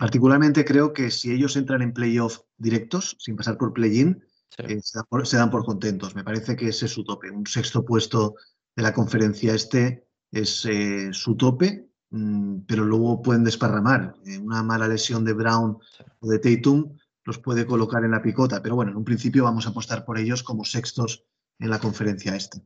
Particularmente 0.00 0.64
creo 0.64 0.94
que 0.94 1.10
si 1.10 1.30
ellos 1.30 1.56
entran 1.56 1.82
en 1.82 1.92
playoff 1.92 2.38
directos, 2.56 3.18
sin 3.18 3.36
pasar 3.36 3.58
por 3.58 3.74
play-in, 3.74 4.24
eh, 4.56 4.80
se, 4.82 5.36
dan 5.36 5.50
por 5.50 5.62
contentos. 5.62 6.14
Me 6.14 6.24
parece 6.24 6.56
que 6.56 6.68
ese 6.68 6.86
es 6.86 6.92
su 6.92 7.04
tope. 7.04 7.30
Un 7.30 7.46
sexto 7.46 7.84
puesto 7.84 8.34
de 8.74 8.82
la 8.82 8.94
conferencia 8.94 9.54
este 9.54 10.06
es 10.32 10.64
eh, 10.64 11.10
su 11.12 11.36
tope, 11.36 11.90
mm, 12.08 12.60
pero 12.66 12.86
luego 12.86 13.20
pueden 13.20 13.44
desparramar. 13.44 14.14
Eh, 14.24 14.38
una 14.38 14.62
mala 14.62 14.88
lesión 14.88 15.22
de 15.22 15.34
Brown 15.34 15.76
o 16.20 16.28
de 16.30 16.38
Tatum 16.38 16.96
los 17.26 17.36
puede 17.36 17.66
colocar 17.66 18.02
en 18.02 18.12
la 18.12 18.22
picota. 18.22 18.62
Pero 18.62 18.76
bueno, 18.76 18.92
en 18.92 18.96
un 18.96 19.04
principio 19.04 19.44
vamos 19.44 19.66
a 19.66 19.68
apostar 19.68 20.06
por 20.06 20.18
ellos 20.18 20.42
como 20.42 20.64
sextos 20.64 21.26
en 21.58 21.68
la 21.68 21.78
conferencia 21.78 22.34
este. 22.34 22.62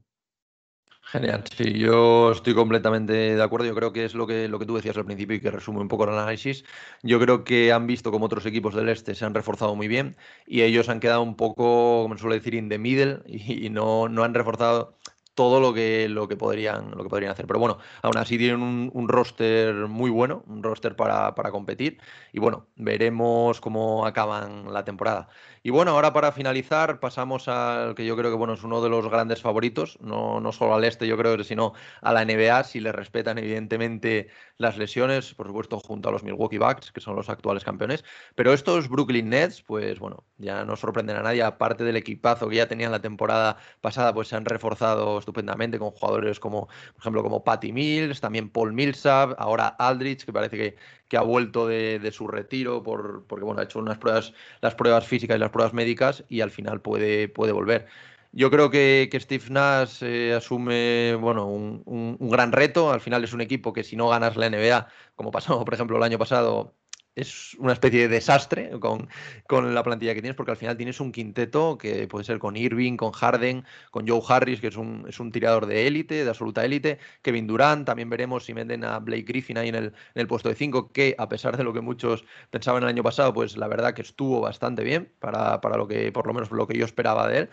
Genial, 1.15 1.45
sí, 1.57 1.79
yo 1.79 2.33
estoy 2.33 2.55
completamente 2.57 3.12
de 3.12 3.41
acuerdo. 3.43 3.67
Yo 3.67 3.75
creo 3.77 3.93
que 3.93 4.05
es 4.05 4.15
lo 4.17 4.27
que, 4.27 4.49
lo 4.49 4.59
que 4.59 4.67
tú 4.67 4.75
decías 4.75 4.97
al 4.97 5.05
principio 5.05 5.37
y 5.37 5.41
que 5.41 5.53
resume 5.53 5.79
un 5.79 5.87
poco 5.87 6.03
el 6.03 6.11
análisis. 6.11 6.65
Yo 7.05 7.21
creo 7.21 7.45
que 7.45 7.73
han 7.73 7.87
visto 7.87 8.11
como 8.11 8.27
otros 8.27 8.45
equipos 8.47 8.75
del 8.75 8.89
este 8.89 9.15
se 9.15 9.25
han 9.25 9.33
reforzado 9.33 9.77
muy 9.77 9.87
bien 9.87 10.17
y 10.45 10.62
ellos 10.62 10.89
han 10.89 10.99
quedado 10.99 11.23
un 11.23 11.37
poco, 11.37 12.03
como 12.03 12.17
se 12.17 12.23
suele 12.23 12.37
decir, 12.39 12.55
in 12.55 12.69
the 12.69 12.79
middle 12.79 13.23
y, 13.27 13.71
no, 13.71 14.09
no 14.09 14.25
han 14.25 14.35
reforzado 14.35 14.99
todo 15.35 15.61
lo 15.61 15.73
que, 15.73 16.09
lo 16.09 16.27
que, 16.27 16.37
podrían, 16.37 16.91
lo 16.91 17.05
que 17.05 17.11
podrían 17.11 17.31
hacer. 17.31 17.47
Pero 17.47 17.61
bueno, 17.61 17.79
aún 18.03 18.17
así 18.17 18.37
tienen 18.37 18.61
un, 18.61 18.91
un 18.93 19.09
roster 19.09 19.73
muy 19.87 20.11
bueno, 20.11 20.43
un 20.49 20.65
roster 20.65 20.97
para, 20.97 21.35
para, 21.37 21.53
competir. 21.53 21.99
Y 22.33 22.41
bueno, 22.41 22.67
veremos 22.75 23.61
cómo 23.61 24.05
acaban 24.05 24.73
la 24.73 24.85
temporada. 24.85 25.29
Y 25.67 25.71
bueno, 25.71 25.93
ahora 25.93 26.12
para 26.12 26.31
finalizar 26.31 27.01
pasamos 27.01 27.49
al 27.49 27.95
que 27.95 28.05
yo 28.05 28.19
creo 28.19 28.31
que 28.31 28.37
bueno, 28.37 28.53
es 28.53 28.62
uno 28.65 28.83
de 28.83 28.91
los 28.91 29.09
grandes 29.09 29.41
favoritos, 29.41 29.99
no, 30.03 30.39
no 30.39 30.53
solo 30.53 30.75
al 30.75 30.85
este 30.85 31.07
yo 31.07 31.17
creo, 31.17 31.43
sino 31.43 31.73
a 32.03 32.12
la 32.12 32.23
NBA, 32.23 32.65
si 32.65 32.81
le 32.81 32.93
respetan 32.93 33.39
evidentemente 33.39 34.29
las 34.59 34.77
lesiones, 34.77 35.33
por 35.33 35.47
supuesto 35.47 35.81
junto 35.81 36.11
a 36.11 36.12
los 36.12 36.23
Milwaukee 36.23 36.59
Bucks, 36.59 36.93
que 36.93 37.01
son 37.01 37.17
los 37.17 37.31
actuales 37.31 37.65
campeones. 37.65 38.05
Pero 38.35 38.53
estos 38.53 38.91
Brooklyn 38.91 39.31
Nets, 39.31 39.62
pues 39.62 39.99
bueno, 40.01 40.27
ya 40.37 40.67
no 40.67 40.77
sorprenden 40.77 41.17
a 41.17 41.23
nadie, 41.23 41.43
aparte 41.43 41.83
del 41.83 41.97
equipazo 41.97 42.47
que 42.51 42.57
ya 42.57 42.69
tenían 42.69 42.93
la 42.93 43.01
temporada 43.01 43.57
pasada, 43.81 44.12
pues 44.12 44.29
se 44.29 44.37
han 44.37 44.45
reforzado 44.45 45.19
estupendamente 45.19 45.79
con 45.79 45.93
jugadores 45.93 46.41
como, 46.41 46.67
por 46.67 47.01
ejemplo, 47.01 47.23
como 47.23 47.43
Patty 47.43 47.73
Mills, 47.73 48.21
también 48.21 48.51
Paul 48.51 48.75
Millsap, 48.75 49.35
ahora 49.39 49.69
Aldrich, 49.69 50.27
que 50.27 50.33
parece 50.33 50.59
que, 50.59 50.77
que 51.09 51.17
ha 51.17 51.23
vuelto 51.23 51.67
de, 51.67 52.11
su 52.13 52.29
retiro 52.29 52.83
por, 52.83 53.25
porque 53.27 53.45
bueno, 53.45 53.61
ha 53.61 53.65
hecho 53.65 53.79
unas 53.79 53.99
pruebas, 53.99 54.33
las 54.61 54.75
pruebas 54.75 55.07
físicas 55.07 55.37
y 55.37 55.41
las 55.41 55.51
pruebas 55.51 55.75
médicas 55.75 56.25
y 56.29 56.41
al 56.41 56.51
final 56.51 56.81
puede, 56.81 57.29
puede 57.29 57.53
volver. 57.53 57.87
Yo 58.33 58.51
creo 58.51 58.69
que, 58.71 59.09
que 59.13 59.21
Steve 59.21 59.45
Nash 59.51 60.03
eh, 60.03 60.35
asume 60.35 61.15
bueno, 61.21 61.47
un, 61.47 61.83
un, 61.87 62.31
gran 62.31 62.51
reto. 62.51 62.91
Al 62.91 63.01
final 63.01 63.23
es 63.23 63.33
un 63.33 63.41
equipo 63.41 63.73
que 63.73 63.85
si 63.85 63.95
no 63.95 64.09
ganas 64.09 64.37
la 64.37 64.51
NBA, 64.51 64.89
como 65.15 65.31
pasó, 65.31 65.65
por 65.65 65.75
ejemplo, 65.75 65.97
el 65.97 66.03
año 66.03 66.19
pasado, 66.19 66.75
es 67.17 67.55
una 67.55 67.73
especie 67.73 68.01
de 68.01 68.09
desastre 68.09 68.71
con, 68.81 69.09
con, 69.47 69.75
la 69.75 69.83
plantilla 69.83 70.15
que 70.15 70.21
tienes, 70.21 70.37
porque 70.37 70.51
al 70.51 70.57
final 70.57 70.77
tienes 70.77 71.01
un 71.01 71.12
quinteto 71.12 71.79
que 71.79 72.09
puede 72.09 72.25
ser 72.25 72.39
con 72.39 72.57
Irving, 72.57 72.97
con 72.97 73.12
Harden, 73.12 73.65
con 73.91 74.07
Joe 74.09 74.21
Harris, 74.29 74.61
que 74.61 74.69
es 74.69 74.77
un, 74.77 75.05
es 75.09 75.21
un 75.21 75.31
tirador 75.31 75.67
de 75.67 75.87
élite, 75.87 76.25
de 76.25 76.29
absoluta 76.29 76.65
élite, 76.65 76.99
Kevin 77.23 77.47
Durant, 77.47 77.87
también 77.87 78.11
veremos 78.11 78.45
si 78.45 78.53
venden 78.53 78.85
a 78.85 78.99
Blake 78.99 79.23
Griffin 79.23 79.59
ahí 79.59 79.69
en 79.69 79.77
el, 79.77 79.85
en 79.87 79.93
el 80.15 80.27
puesto 80.27 80.49
de 80.49 80.55
5, 80.55 80.93
que 80.93 81.15
a 81.19 81.29
pesar 81.29 81.57
de 81.57 81.65
lo 81.65 81.73
que 81.73 81.81
muchos 81.81 82.25
pensaban 82.51 82.83
el 82.83 82.89
año 82.89 83.03
pasado, 83.03 83.33
pues 83.33 83.57
la 83.57 83.69
verdad 83.69 83.95
que 83.95 84.03
estuvo 84.03 84.41
bastante 84.41 84.83
bien 84.83 85.12
para, 85.21 85.61
para 85.61 85.77
lo 85.77 85.87
que, 85.87 86.11
por 86.12 86.27
lo 86.27 86.35
menos 86.35 86.51
lo 86.51 86.67
que 86.67 86.77
yo 86.77 86.85
esperaba 86.85 87.29
de 87.29 87.39
él. 87.39 87.51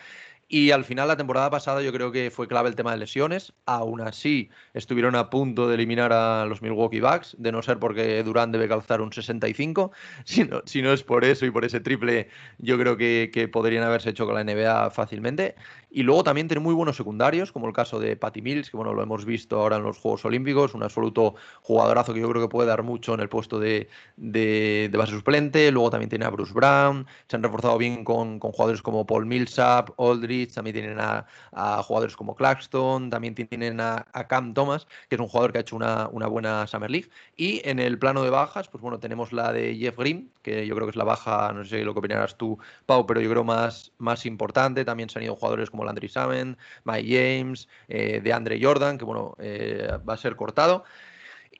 Y 0.53 0.71
al 0.71 0.83
final, 0.83 1.07
la 1.07 1.15
temporada 1.15 1.49
pasada, 1.49 1.81
yo 1.81 1.93
creo 1.93 2.11
que 2.11 2.29
fue 2.29 2.45
clave 2.45 2.67
el 2.67 2.75
tema 2.75 2.91
de 2.91 2.97
lesiones. 2.97 3.53
Aún 3.65 4.01
así, 4.01 4.49
estuvieron 4.73 5.15
a 5.15 5.29
punto 5.29 5.69
de 5.69 5.75
eliminar 5.75 6.11
a 6.11 6.45
los 6.45 6.61
Milwaukee 6.61 6.99
Bucks, 6.99 7.37
de 7.39 7.53
no 7.53 7.61
ser 7.61 7.79
porque 7.79 8.21
Durant 8.21 8.51
debe 8.51 8.67
calzar 8.67 8.99
un 8.99 9.13
65. 9.13 9.93
Si 10.25 10.43
no, 10.43 10.61
si 10.65 10.81
no 10.81 10.91
es 10.91 11.03
por 11.03 11.23
eso 11.23 11.45
y 11.45 11.51
por 11.51 11.63
ese 11.63 11.79
triple, 11.79 12.27
yo 12.57 12.77
creo 12.77 12.97
que 12.97 13.49
podrían 13.49 13.85
haberse 13.85 14.09
hecho 14.09 14.25
con 14.25 14.35
la 14.35 14.43
NBA 14.43 14.91
fácilmente. 14.91 15.55
Y 15.93 16.03
luego 16.03 16.23
también 16.23 16.47
tiene 16.47 16.61
muy 16.61 16.73
buenos 16.73 16.95
secundarios, 16.95 17.51
como 17.51 17.67
el 17.67 17.73
caso 17.73 17.99
de 17.99 18.15
Patty 18.15 18.41
Mills, 18.41 18.71
que 18.71 18.77
bueno, 18.77 18.93
lo 18.93 19.03
hemos 19.03 19.25
visto 19.25 19.59
ahora 19.59 19.75
en 19.75 19.83
los 19.83 19.97
Juegos 19.97 20.23
Olímpicos, 20.23 20.73
un 20.73 20.83
absoluto 20.83 21.35
jugadorazo 21.61 22.13
que 22.13 22.21
yo 22.21 22.29
creo 22.29 22.41
que 22.41 22.47
puede 22.47 22.69
dar 22.69 22.81
mucho 22.81 23.13
en 23.13 23.19
el 23.19 23.27
puesto 23.27 23.59
de, 23.59 23.89
de, 24.15 24.89
base 24.97 25.11
suplente. 25.11 25.69
Luego 25.69 25.89
también 25.89 26.09
tiene 26.09 26.23
a 26.23 26.29
Bruce 26.29 26.53
Brown, 26.53 27.05
se 27.27 27.35
han 27.35 27.43
reforzado 27.43 27.77
bien 27.77 28.05
con, 28.05 28.39
con 28.39 28.53
jugadores 28.53 28.81
como 28.81 29.05
Paul 29.05 29.25
Millsap, 29.25 29.89
Aldridge, 29.99 30.53
también 30.53 30.75
tienen 30.75 30.97
a, 30.97 31.25
jugadores 31.83 32.15
como 32.15 32.35
Claxton, 32.35 33.09
también 33.09 33.35
tienen 33.35 33.81
a, 33.81 34.05
a, 34.13 34.27
Cam 34.29 34.53
Thomas, 34.53 34.87
que 35.09 35.15
es 35.15 35.21
un 35.21 35.27
jugador 35.27 35.51
que 35.51 35.57
ha 35.57 35.61
hecho 35.61 35.75
una, 35.75 36.07
una, 36.07 36.27
buena 36.27 36.67
Summer 36.67 36.89
League. 36.89 37.09
Y 37.35 37.67
en 37.67 37.79
el 37.79 37.99
plano 37.99 38.23
de 38.23 38.29
bajas, 38.29 38.69
pues 38.69 38.81
bueno, 38.81 38.99
tenemos 38.99 39.33
la 39.33 39.51
de 39.51 39.75
Jeff 39.75 39.97
Green, 39.97 40.31
que 40.41 40.65
yo 40.65 40.73
creo 40.75 40.87
que 40.87 40.91
es 40.91 40.95
la 40.95 41.03
baja, 41.03 41.51
no 41.53 41.65
sé 41.65 41.83
lo 41.83 41.93
que 41.93 41.99
opinarás 41.99 42.37
tú, 42.37 42.57
Pau, 42.85 43.05
pero 43.05 43.19
yo 43.19 43.29
creo 43.29 43.43
más, 43.43 43.91
más 43.97 44.25
importante. 44.25 44.85
También 44.85 45.09
se 45.09 45.19
han 45.19 45.25
ido 45.25 45.35
jugadores 45.35 45.69
como 45.69 45.80
Landry 45.83 46.09
Samen, 46.09 46.57
Mike 46.83 47.07
James, 47.07 47.67
eh, 47.87 48.21
de 48.23 48.33
Andre 48.33 48.59
Jordan, 48.61 48.97
que 48.97 49.05
bueno, 49.05 49.35
eh, 49.39 49.89
va 50.07 50.13
a 50.13 50.17
ser 50.17 50.35
cortado. 50.35 50.83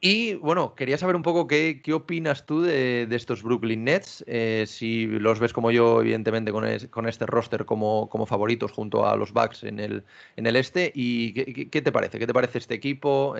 Y 0.03 0.33
bueno, 0.35 0.73
quería 0.73 0.97
saber 0.97 1.15
un 1.15 1.21
poco 1.21 1.45
qué, 1.45 1.81
qué 1.83 1.93
opinas 1.93 2.47
tú 2.47 2.63
de, 2.63 3.07
estos 3.11 3.43
Brooklyn 3.43 3.83
Nets, 3.83 4.23
eh, 4.25 4.65
si 4.67 5.05
los 5.05 5.39
ves 5.39 5.53
como 5.53 5.69
yo, 5.69 6.01
evidentemente, 6.01 6.51
con, 6.51 6.65
con 6.89 7.07
este 7.07 7.27
roster 7.27 7.65
como, 7.65 8.09
como, 8.09 8.25
favoritos 8.25 8.71
junto 8.71 9.07
a 9.07 9.15
los 9.15 9.31
Bucks 9.31 9.63
en 9.63 9.79
el, 9.79 10.03
en 10.37 10.47
el 10.47 10.55
este, 10.55 10.91
y 10.95 11.33
qué, 11.33 11.81
te 11.83 11.91
parece, 11.91 12.17
qué 12.17 12.25
te 12.25 12.33
parece 12.33 12.57
este 12.57 12.73
equipo, 12.73 13.35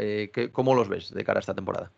cómo 0.52 0.76
los 0.76 0.88
ves 0.88 1.12
de 1.12 1.24
cara 1.24 1.40
a 1.40 1.42
esta 1.42 1.56
temporada. 1.56 1.92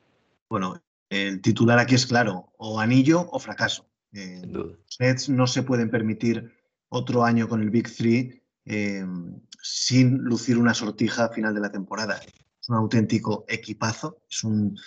Bueno, 0.49 0.81
el 1.09 1.41
titular 1.41 1.77
aquí 1.77 1.95
es 1.95 2.05
claro, 2.05 2.53
o 2.57 2.79
anillo 2.79 3.27
o 3.31 3.39
fracaso. 3.39 3.86
los 4.13 4.77
Nets 4.99 5.27
no 5.27 5.45
se 5.45 5.63
pueden 5.63 5.89
permitir 5.89 6.53
otro 6.89 7.23
año 7.23 7.47
con 7.47 7.61
el 7.61 7.69
Big 7.69 7.91
Three 7.91 8.42
Em, 8.66 9.41
sin 9.61 10.20
lucir 10.20 10.57
una 10.57 10.74
sortija 10.74 11.26
a 11.26 11.34
final 11.34 11.53
de 11.53 11.61
la 11.61 11.72
temporada. 11.72 12.20
es 12.61 12.70
un 12.70 12.76
auténtico 12.76 13.45
equipazo. 13.47 14.22
Es, 14.30 14.43
un, 14.43 14.78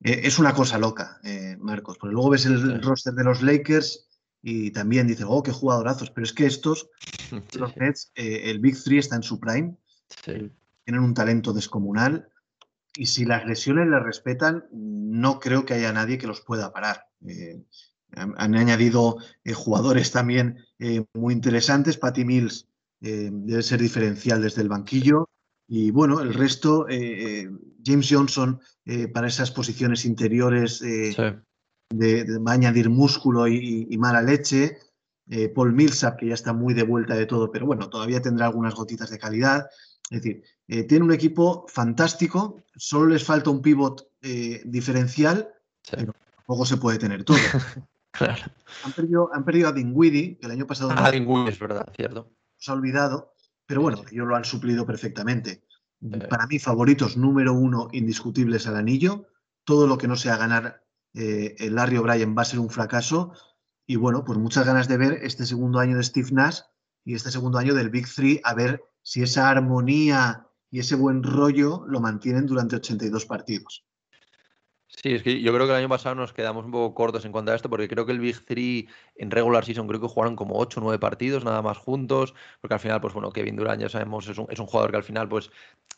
eh, 0.00 0.22
es 0.24 0.38
una 0.38 0.54
cosa 0.54 0.78
loca, 0.78 1.20
eh, 1.22 1.56
Marcos. 1.60 1.98
Porque 1.98 2.14
luego 2.14 2.30
ves 2.30 2.46
el 2.46 2.82
roster 2.82 3.14
de 3.14 3.24
los 3.24 3.42
Lakers 3.42 4.08
y 4.42 4.70
también 4.72 5.06
dices, 5.06 5.26
oh, 5.28 5.42
qué 5.42 5.52
jugadorazos. 5.52 6.10
Pero 6.10 6.24
es 6.24 6.32
que 6.32 6.46
estos, 6.46 6.88
los 7.58 7.76
Nets, 7.76 8.10
eh, 8.16 8.42
el 8.50 8.58
Big 8.58 8.82
Three 8.82 8.98
está 8.98 9.16
en 9.16 9.22
su 9.22 9.38
prime. 9.38 9.76
Tienen 10.24 11.02
un 11.02 11.14
talento 11.14 11.52
descomunal. 11.52 12.28
Y 12.96 13.06
si 13.06 13.24
las 13.24 13.44
lesiones 13.44 13.88
les 13.88 14.02
respetan, 14.02 14.64
no 14.72 15.38
creo 15.38 15.64
que 15.64 15.74
haya 15.74 15.92
nadie 15.92 16.18
que 16.18 16.26
los 16.26 16.40
pueda 16.40 16.72
parar. 16.72 17.08
han, 18.12 18.54
añadido 18.54 19.18
jugadores 19.54 20.12
también 20.12 20.64
muy 21.12 21.34
interesantes. 21.34 21.98
Patty 21.98 22.24
Mills 22.24 22.66
debe 23.06 23.62
ser 23.62 23.80
diferencial 23.80 24.42
desde 24.42 24.62
el 24.62 24.68
banquillo. 24.68 25.28
Y 25.68 25.90
bueno, 25.90 26.20
el 26.20 26.32
resto, 26.32 26.88
eh, 26.88 27.42
eh, 27.42 27.50
James 27.84 28.08
Johnson 28.08 28.60
eh, 28.84 29.08
para 29.08 29.26
esas 29.26 29.50
posiciones 29.50 30.04
interiores 30.04 30.80
de, 30.80 31.34
va 31.92 32.50
a 32.50 32.54
añadir 32.54 32.88
músculo 32.88 33.48
y, 33.48 33.96
mala 33.98 34.22
leche. 34.22 34.78
Paul 35.56 35.72
Millsap, 35.72 36.20
que 36.20 36.28
ya 36.28 36.34
está 36.34 36.52
muy 36.52 36.72
de 36.72 36.84
vuelta 36.84 37.16
de 37.16 37.26
todo, 37.26 37.50
pero 37.50 37.66
bueno, 37.66 37.90
todavía 37.90 38.22
tendrá 38.22 38.46
algunas 38.46 38.76
gotitas 38.76 39.10
de 39.10 39.18
calidad. 39.18 39.66
Es 40.08 40.22
decir, 40.22 40.44
tiene 40.86 41.04
un 41.04 41.12
equipo 41.12 41.66
fantástico, 41.66 42.62
solo 42.76 43.06
les 43.06 43.24
falta 43.24 43.50
un 43.50 43.60
pivot 43.60 44.08
diferencial, 44.64 45.48
pero 45.90 46.14
tampoco 46.36 46.64
se 46.64 46.76
puede 46.76 46.98
tener 46.98 47.24
todo. 47.24 47.38
han, 48.84 48.92
perdido, 48.92 49.30
han 49.32 49.44
perdido 49.44 49.68
a 49.68 49.72
Dinwiddie, 49.72 50.38
que 50.38 50.46
el 50.46 50.52
año 50.52 50.66
pasado... 50.68 50.90
Ah, 50.94 51.10
Dinwiddie, 51.10 51.50
es 51.50 51.58
verdad, 51.58 51.92
cierto. 51.96 52.30
Se 52.66 52.72
ha 52.72 52.74
olvidado, 52.74 53.32
pero 53.64 53.80
bueno, 53.80 54.02
ellos 54.10 54.26
lo 54.26 54.34
han 54.34 54.44
suplido 54.44 54.84
perfectamente. 54.84 55.62
Para 56.28 56.48
mí, 56.48 56.58
favoritos 56.58 57.16
número 57.16 57.54
uno 57.54 57.86
indiscutibles 57.92 58.66
al 58.66 58.74
anillo. 58.74 59.28
Todo 59.62 59.86
lo 59.86 59.96
que 59.96 60.08
no 60.08 60.16
sea 60.16 60.36
ganar 60.36 60.82
eh, 61.14 61.54
el 61.60 61.76
Larry 61.76 61.98
O'Brien 61.98 62.36
va 62.36 62.42
a 62.42 62.44
ser 62.44 62.58
un 62.58 62.68
fracaso. 62.68 63.34
Y 63.86 63.94
bueno, 63.94 64.24
pues 64.24 64.40
muchas 64.40 64.66
ganas 64.66 64.88
de 64.88 64.96
ver 64.96 65.12
este 65.22 65.46
segundo 65.46 65.78
año 65.78 65.96
de 65.96 66.02
Steve 66.02 66.30
Nash 66.32 66.58
y 67.04 67.14
este 67.14 67.30
segundo 67.30 67.58
año 67.58 67.72
del 67.72 67.88
Big 67.88 68.12
Three, 68.12 68.40
a 68.42 68.52
ver 68.54 68.82
si 69.00 69.22
esa 69.22 69.48
armonía 69.48 70.48
y 70.68 70.80
ese 70.80 70.96
buen 70.96 71.22
rollo 71.22 71.84
lo 71.86 72.00
mantienen 72.00 72.46
durante 72.46 72.74
82 72.74 73.26
partidos. 73.26 73.86
Sí, 74.98 75.12
es 75.12 75.22
que 75.22 75.42
yo 75.42 75.52
creo 75.52 75.66
que 75.66 75.72
el 75.72 75.78
año 75.78 75.90
pasado 75.90 76.14
nos 76.14 76.32
quedamos 76.32 76.64
un 76.64 76.70
poco 76.70 76.94
cortos 76.94 77.26
en 77.26 77.30
cuanto 77.32 77.52
a 77.52 77.54
esto, 77.54 77.68
porque 77.68 77.86
creo 77.86 78.06
que 78.06 78.12
el 78.12 78.18
Big 78.18 78.42
Three 78.46 78.88
en 79.16 79.30
regular 79.30 79.62
season 79.62 79.86
creo 79.86 80.00
que 80.00 80.08
jugaron 80.08 80.36
como 80.36 80.58
8 80.58 80.80
o 80.80 80.82
9 80.82 80.98
partidos 80.98 81.44
nada 81.44 81.60
más 81.60 81.76
juntos, 81.76 82.34
porque 82.62 82.74
al 82.74 82.80
final, 82.80 83.02
pues 83.02 83.12
bueno, 83.12 83.30
Kevin 83.30 83.56
Durant 83.56 83.80
ya 83.82 83.90
sabemos 83.90 84.26
es 84.26 84.38
un, 84.38 84.46
es 84.48 84.58
un 84.58 84.64
jugador 84.66 84.90
que 84.90 84.96
al 84.96 85.02
final 85.02 85.28
pues 85.28 85.50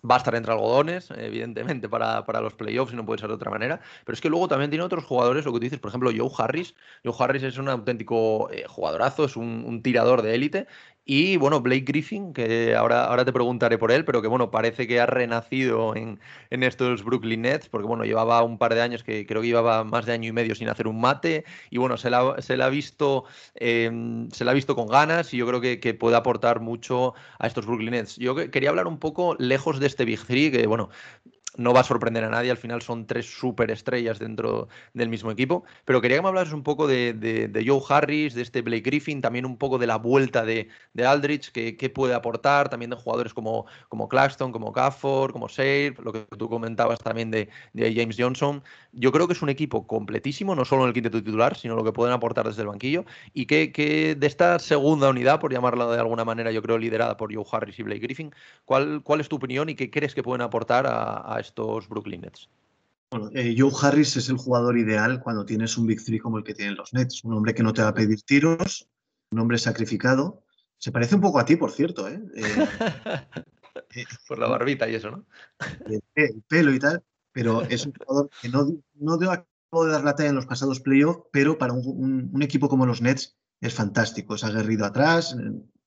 va 0.09 0.17
a 0.17 0.19
estar 0.19 0.35
entre 0.35 0.53
algodones, 0.53 1.11
evidentemente, 1.17 1.89
para, 1.89 2.27
para, 2.27 2.41
los 2.41 2.55
playoffs 2.55 2.93
y 2.93 2.97
no 2.97 3.07
puede 3.07 3.21
ser 3.21 3.29
de 3.29 3.37
otra 3.37 3.53
manera, 3.53 3.81
pero 4.05 4.15
es 4.15 4.21
que 4.21 4.29
luego 4.31 4.49
también 4.49 4.71
tiene 4.71 4.85
otros 4.85 5.05
jugadores, 5.05 5.45
lo 5.45 5.53
que 5.53 5.59
tú 5.61 5.65
dices, 5.65 5.79
por 5.79 5.91
ejemplo, 5.91 6.11
Joe 6.17 6.31
Harris. 6.37 6.75
Joe 7.05 7.15
Harris 7.17 7.45
es 7.45 7.57
un 7.59 7.69
auténtico 7.69 8.51
eh, 8.51 8.65
jugadorazo, 8.67 9.27
es 9.27 9.37
un, 9.37 9.65
un 9.65 9.81
tirador 9.81 10.23
de 10.23 10.35
élite 10.35 10.67
y 11.11 11.39
bueno, 11.39 11.63
Blake 11.63 11.85
Griffin, 11.87 12.35
que 12.35 12.77
ahora, 12.77 13.07
ahora 13.07 13.25
te 13.25 13.33
preguntaré 13.33 13.79
por 13.79 13.91
él, 13.91 14.05
pero 14.05 14.21
que 14.21 14.29
bueno, 14.29 14.51
parece 14.51 14.87
que 14.87 15.01
ha 15.01 15.07
renacido 15.07 15.97
en, 15.97 16.21
estos 16.51 17.03
Brooklyn 17.03 17.41
Nets, 17.41 17.71
porque 17.71 17.87
bueno, 17.89 18.05
llevaba 18.05 18.43
un 18.43 18.59
par 18.59 18.75
de 18.75 18.83
años 18.83 19.03
que 19.03 19.25
creo 19.25 19.41
que 19.41 19.47
llevaba 19.47 19.85
más 19.85 20.05
de 20.05 20.13
año 20.13 20.29
y 20.29 20.33
medio 20.33 20.55
sin 20.55 20.69
hacer 20.69 20.87
un 20.87 21.01
mate, 21.01 21.47
y 21.71 21.79
bueno, 21.79 21.97
se 21.97 22.11
la, 22.11 22.37
se 22.43 22.63
ha 22.63 22.69
visto, 22.69 23.25
em, 23.55 24.29
se 24.31 24.45
la 24.45 24.51
ha 24.51 24.55
visto 24.55 24.77
con 24.77 24.87
ganas 24.87 25.33
y 25.33 25.39
yo 25.39 25.47
creo 25.47 25.63
que, 25.63 25.81
que, 25.81 25.95
puede 25.95 26.15
aportar 26.15 26.61
mucho 26.61 27.15
a 27.39 27.47
estos 27.47 27.65
Brooklyn 27.65 27.93
Nets. 27.93 28.17
Yo 28.17 28.35
quería 28.35 28.69
hablar 28.69 28.87
un 28.87 28.99
poco 28.99 29.35
lejos 29.39 29.81
de 29.81 29.87
este 29.87 30.05
Big 30.05 30.23
Three, 30.27 30.51
que 30.51 30.67
bueno, 30.67 30.91
no 31.59 31.75
va 31.75 31.81
a 31.81 31.85
sorprender 31.85 32.25
a 32.25 32.31
nadie, 32.31 32.51
al 32.51 32.57
final 32.57 32.81
son 32.83 33.07
tres 33.07 33.27
superestrellas 33.27 34.19
dentro 34.19 34.69
del 34.95 35.09
mismo 35.09 35.31
equipo, 35.31 35.65
pero 35.85 36.01
quería 36.01 36.19
que 36.19 36.23
me 36.23 36.29
hablases 36.29 36.55
un 36.55 36.63
poco 36.63 36.87
de, 36.87 37.51
Joe 37.67 37.83
Harris, 37.89 38.35
de 38.35 38.43
este 38.43 38.63
Blake 38.63 38.83
Griffin, 38.83 39.21
también 39.21 39.45
un 39.45 39.59
poco 39.59 39.77
de 39.77 39.89
la 39.89 39.97
vuelta 39.97 40.45
de, 40.45 40.69
Aldrich, 41.05 41.51
qué 41.53 41.91
puede 41.91 42.15
aportar, 42.15 42.69
también 42.69 42.91
de 42.91 42.97
jugadores 42.97 43.35
como, 43.35 43.67
como 43.89 44.09
Claxton, 44.09 44.53
como 44.53 44.71
Gafford, 44.71 45.33
como 45.33 45.49
Save, 45.49 45.97
lo 46.03 46.13
que 46.13 46.21
tú 46.39 46.49
comentabas 46.49 47.01
también 47.01 47.31
de, 47.31 47.49
James 47.75 48.17
Johnson. 48.17 48.63
Yo 48.93 49.11
creo 49.11 49.27
que 49.27 49.33
es 49.33 49.43
un 49.43 49.49
equipo 49.49 49.87
completísimo, 49.87 50.55
no 50.55 50.65
solo 50.65 50.83
en 50.83 50.89
el 50.89 50.95
quinteto 50.95 51.23
titular, 51.23 51.57
sino 51.57 51.75
lo 51.75 51.83
que 51.83 51.93
pueden 51.93 52.15
aportar 52.15 52.47
desde 52.47 52.63
el 52.63 52.69
banquillo, 52.69 53.05
y 53.35 53.47
que, 53.47 54.15
de 54.17 54.27
esta 54.29 54.61
segunda 54.61 55.09
unidad, 55.09 55.41
por 55.41 55.53
llamarla 55.53 55.87
de 55.87 55.99
alguna 55.99 56.25
manera, 56.25 56.53
yo 56.53 56.63
creo 56.63 56.79
liderada 56.79 57.17
por 57.17 57.35
Joe 57.35 57.45
Harris 57.51 57.79
y 57.81 57.83
Blake 57.83 58.01
Griffin, 58.01 58.33
¿cuál, 58.65 59.03
cuál 59.03 59.21
es 59.21 59.29
tu 59.29 59.37
opinión 59.37 59.69
y 59.69 59.75
qué 59.75 59.91
crees 59.91 60.15
que 60.15 60.23
pueden 60.23 60.43
aportar 60.43 60.87
a, 60.87 61.35
a 61.35 61.41
estos 61.49 61.89
Brooklyn 61.89 62.21
Nets? 62.23 62.49
Bueno, 63.11 63.31
eh, 63.35 63.55
Joe 63.57 63.73
Harris 63.83 64.17
es 64.17 64.29
el 64.29 64.37
jugador 64.37 64.77
ideal 64.77 65.21
cuando 65.23 65.45
tienes 65.45 65.79
un 65.79 65.87
Big 65.87 66.05
Three 66.05 66.19
como 66.19 66.39
el 66.39 66.45
que 66.45 66.55
tienen 66.55 66.77
los 66.77 66.93
Nets. 66.93 67.25
Un 67.25 67.35
hombre 67.35 67.55
que 67.55 67.63
no 67.63 67.73
te 67.73 67.83
va 67.83 67.89
a 67.89 67.95
pedir 67.95 68.23
tiros, 68.23 68.89
un 69.31 69.39
hombre 69.39 69.59
sacrificado. 69.59 70.45
Se 70.77 70.93
parece 70.93 71.15
un 71.15 71.23
poco 71.23 71.39
a 71.39 71.45
ti, 71.45 71.57
por 71.57 71.73
cierto. 71.73 72.07
¿eh? 72.07 72.23
eh 73.95 74.05
por 74.27 74.39
la 74.39 74.49
barbita 74.49 74.89
y 74.89 74.95
eso, 74.95 75.11
¿no? 75.11 75.27
El 76.15 76.43
pelo 76.47 76.73
y 76.73 76.79
tal. 76.79 77.03
Pero 77.33 77.63
es 77.63 77.87
un 77.87 77.93
jugador 77.95 78.31
que 78.43 78.49
no, 78.49 78.67
no 78.95 79.15
acabo 79.31 79.85
de 79.87 79.93
dar 79.93 80.05
la 80.05 80.15
talla 80.15 80.31
en 80.31 80.35
los 80.35 80.47
pasados 80.47 80.81
playoffs, 80.81 81.23
pero 81.33 81.57
para 81.57 81.73
un, 81.73 82.31
un, 82.33 82.43
equipo 82.43 82.69
como 82.69 82.85
los 82.85 83.01
Nets 83.01 83.37
es 83.61 83.73
fantástico. 83.73 84.35
Es 84.35 84.45
aguerrido 84.45 84.85
atrás. 84.85 85.37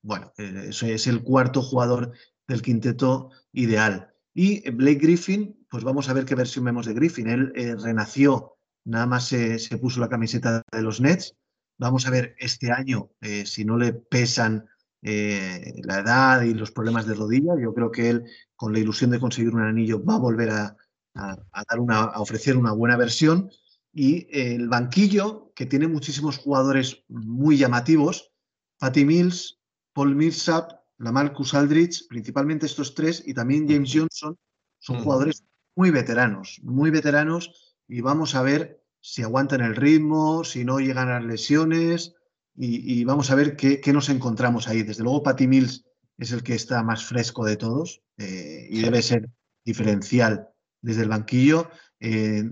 Bueno, 0.01 0.33
es 0.37 1.07
el 1.07 1.21
cuarto 1.21 1.61
jugador 1.61 2.13
del 2.47 2.61
quinteto 2.61 3.29
ideal. 3.53 4.10
Y 4.33 4.69
Blake 4.71 4.99
Griffin, 4.99 5.65
pues 5.69 5.83
vamos 5.83 6.09
a 6.09 6.13
ver 6.13 6.25
qué 6.25 6.35
versión 6.35 6.65
vemos 6.65 6.85
de 6.85 6.93
Griffin. 6.93 7.27
Él 7.27 7.51
eh, 7.55 7.75
renació, 7.75 8.57
nada 8.85 9.05
más 9.05 9.27
se, 9.27 9.59
puso 9.77 9.99
la 9.99 10.09
camiseta 10.09 10.61
de 10.71 10.81
los 10.81 11.01
Nets. 11.01 11.35
Vamos 11.77 12.05
a 12.07 12.11
ver 12.11 12.35
este 12.39 12.71
año 12.71 13.09
eh, 13.21 13.45
si 13.45 13.65
no 13.65 13.77
le 13.77 13.93
pesan 13.93 14.65
eh, 15.01 15.81
la 15.83 15.99
edad 15.99 16.41
y 16.43 16.53
los 16.53 16.71
problemas 16.71 17.05
de 17.07 17.15
rodilla. 17.15 17.53
Yo 17.61 17.73
creo 17.73 17.91
que 17.91 18.09
él, 18.09 18.23
con 18.55 18.71
la 18.71 18.79
ilusión 18.79 19.09
de 19.11 19.19
conseguir 19.19 19.53
un 19.53 19.61
anillo, 19.61 20.03
va 20.03 20.15
a 20.15 20.19
volver 20.19 20.49
a, 20.51 20.77
dar 21.13 21.79
una, 21.79 21.99
a 21.99 22.21
ofrecer 22.21 22.55
una 22.55 22.71
buena 22.71 22.95
versión. 22.95 23.49
Y 23.93 24.27
el 24.31 24.69
banquillo, 24.69 25.51
que 25.53 25.65
tiene 25.65 25.87
muchísimos 25.87 26.37
jugadores 26.37 27.03
muy 27.09 27.57
llamativos, 27.57 28.31
Patty 28.77 29.03
Mills, 29.03 29.59
Paul 29.93 30.15
Millsap, 30.15 30.80
la 31.01 31.11
Marcus 31.11 31.53
Aldrich, 31.53 32.07
principalmente 32.07 32.67
estos 32.67 32.93
tres, 32.93 33.23
y 33.25 33.33
también 33.33 33.67
James 33.67 33.91
Johnson, 33.93 34.37
son 34.79 35.03
jugadores 35.03 35.43
muy 35.75 35.89
veteranos, 35.89 36.59
muy 36.63 36.91
veteranos, 36.91 37.75
y 37.87 38.01
vamos 38.01 38.35
a 38.35 38.41
ver 38.43 38.83
si 38.99 39.23
aguantan 39.23 39.61
el 39.61 39.75
ritmo, 39.75 40.43
si 40.43 40.63
no 40.63 40.79
llegan 40.79 41.09
a 41.09 41.19
las 41.19 41.25
lesiones, 41.25 42.15
y, 42.55 43.03
vamos 43.05 43.31
a 43.31 43.35
ver 43.35 43.55
qué, 43.55 43.81
nos 43.93 44.09
encontramos 44.09 44.67
ahí. 44.67 44.83
Desde 44.83 45.03
luego, 45.03 45.23
Patty 45.23 45.47
Mills 45.47 45.85
es 46.17 46.31
el 46.31 46.43
que 46.43 46.53
está 46.53 46.83
más 46.83 47.03
fresco 47.03 47.45
de 47.45 47.55
todos 47.55 48.03
eh, 48.17 48.67
y 48.69 48.81
debe 48.81 49.01
ser 49.01 49.29
diferencial 49.65 50.49
desde 50.81 51.03
el 51.03 51.09
banquillo. 51.09 51.71
Eh, 51.99 52.43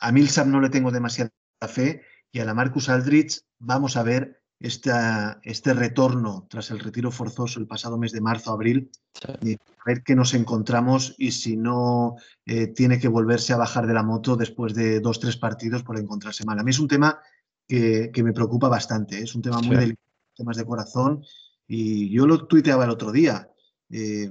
a 0.00 0.12
Millsap 0.12 0.46
no 0.46 0.60
le 0.60 0.70
tengo 0.70 0.90
demasiada 0.90 1.30
fe 1.68 2.02
y 2.32 2.38
a 2.38 2.44
la 2.44 2.54
Marcus 2.54 2.88
Aldrich 2.88 3.42
vamos 3.58 3.96
a 3.96 4.04
ver 4.04 4.40
este 4.60 5.74
retorno 5.74 6.46
tras 6.50 6.70
el 6.70 6.80
retiro 6.80 7.10
forzoso 7.10 7.60
el 7.60 7.66
pasado 7.66 7.96
mes 7.96 8.12
de 8.12 8.20
marzo, 8.20 8.52
abril, 8.52 8.90
y 9.40 9.54
a 9.54 9.84
ver 9.86 10.02
qué 10.02 10.16
nos 10.16 10.34
encontramos 10.34 11.14
y 11.18 11.30
si 11.30 11.56
no 11.56 12.16
eh, 12.44 12.68
tiene 12.68 12.98
que 12.98 13.08
volverse 13.08 13.52
a 13.52 13.56
bajar 13.58 13.86
de 13.86 13.94
la 13.94 14.02
moto 14.02 14.36
después 14.36 14.74
de 14.74 15.00
dos, 15.00 15.20
tres 15.20 15.36
partidos 15.36 15.82
por 15.82 15.98
encontrarse 15.98 16.44
mal. 16.44 16.58
A 16.58 16.64
mí 16.64 16.70
es 16.70 16.78
un 16.80 16.88
tema 16.88 17.20
que, 17.66 18.10
me 18.16 18.32
preocupa 18.32 18.68
bastante, 18.68 19.18
¿eh? 19.18 19.22
es 19.22 19.34
un 19.34 19.42
tema 19.42 19.60
muy 19.60 19.76
delicado, 19.76 20.08
temas 20.34 20.56
de 20.56 20.64
corazón, 20.64 21.24
y 21.66 22.10
yo 22.10 22.26
lo 22.26 22.46
tuiteaba 22.46 22.84
el 22.84 22.90
otro 22.90 23.12
día. 23.12 23.50
Eh, 23.90 24.30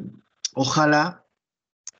ojalá 0.55 1.23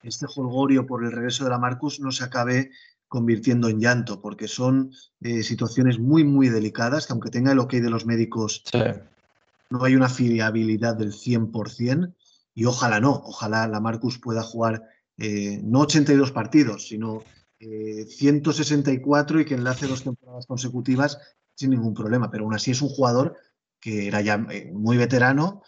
este 0.04 0.26
holgorio 0.36 0.86
por 0.86 1.04
el 1.04 1.12
regreso 1.12 1.44
de 1.44 1.50
la 1.50 1.60
Marcus 1.60 2.00
no 2.00 2.12
se 2.12 2.24
acabe 2.24 2.72
convirtiendo 3.08 3.70
en 3.70 3.80
llanto, 3.80 4.22
porque 4.22 4.48
son 4.48 4.92
eh, 5.22 5.44
situaciones 5.44 6.00
muy, 6.00 6.24
muy 6.24 6.50
delicadas, 6.50 7.08
que 7.08 7.14
aunque 7.14 7.30
tenga 7.30 7.52
el 7.52 7.60
ok 7.60 7.74
de 7.76 7.90
los 7.90 8.06
médicos, 8.06 8.64
no 9.70 9.84
hay 9.84 9.96
una 9.96 10.10
fiabilidad 10.10 10.96
del 10.96 11.14
100%, 11.14 12.14
y 12.54 12.66
ojalá 12.66 13.00
no, 13.00 13.12
ojalá 13.12 13.68
la 13.68 13.80
Marcus 13.80 14.20
pueda 14.20 14.42
jugar 14.42 14.84
eh, 15.18 15.62
no 15.64 15.82
82 15.82 16.32
partidos, 16.32 16.88
sino 16.88 17.24
164 17.60 19.40
eh, 19.40 19.42
y 19.42 19.46
que 19.46 19.56
enlace 19.56 19.88
dos 19.88 20.04
temporadas 20.04 20.46
consecutivas 20.46 21.18
sin 21.56 21.72
ningún 21.72 21.94
problema, 21.94 22.30
pero 22.30 22.44
aún 22.44 22.54
así 22.54 22.72
es 22.72 22.82
un 22.82 22.90
jugador 22.90 23.36
que 23.80 24.08
era 24.08 24.22
ya 24.22 24.38
muy 24.74 24.98
veterano, 24.98 25.64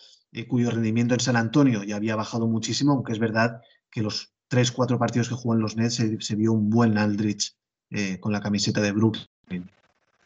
cuyo 0.47 0.69
rendimiento 0.69 1.15
en 1.15 1.19
San 1.19 1.35
Antonio 1.35 1.83
ya 1.83 1.95
había 1.95 2.15
bajado 2.15 2.47
muchísimo, 2.47 2.91
aunque 2.91 3.13
es 3.13 3.19
verdad 3.19 3.61
que 3.89 4.03
los 4.03 4.33
tres, 4.49 4.71
cuatro 4.71 4.99
partidos 4.99 5.29
que 5.29 5.35
jugó 5.35 5.55
en 5.55 5.61
los 5.61 5.77
Nets 5.77 5.95
se, 6.19 6.35
vio 6.35 6.51
un 6.51 6.69
buen 6.69 6.97
Aldrich 6.97 7.55
eh, 7.91 8.19
con 8.19 8.33
la 8.33 8.41
camiseta 8.41 8.81
de 8.81 8.91
Brooklyn. 8.91 9.69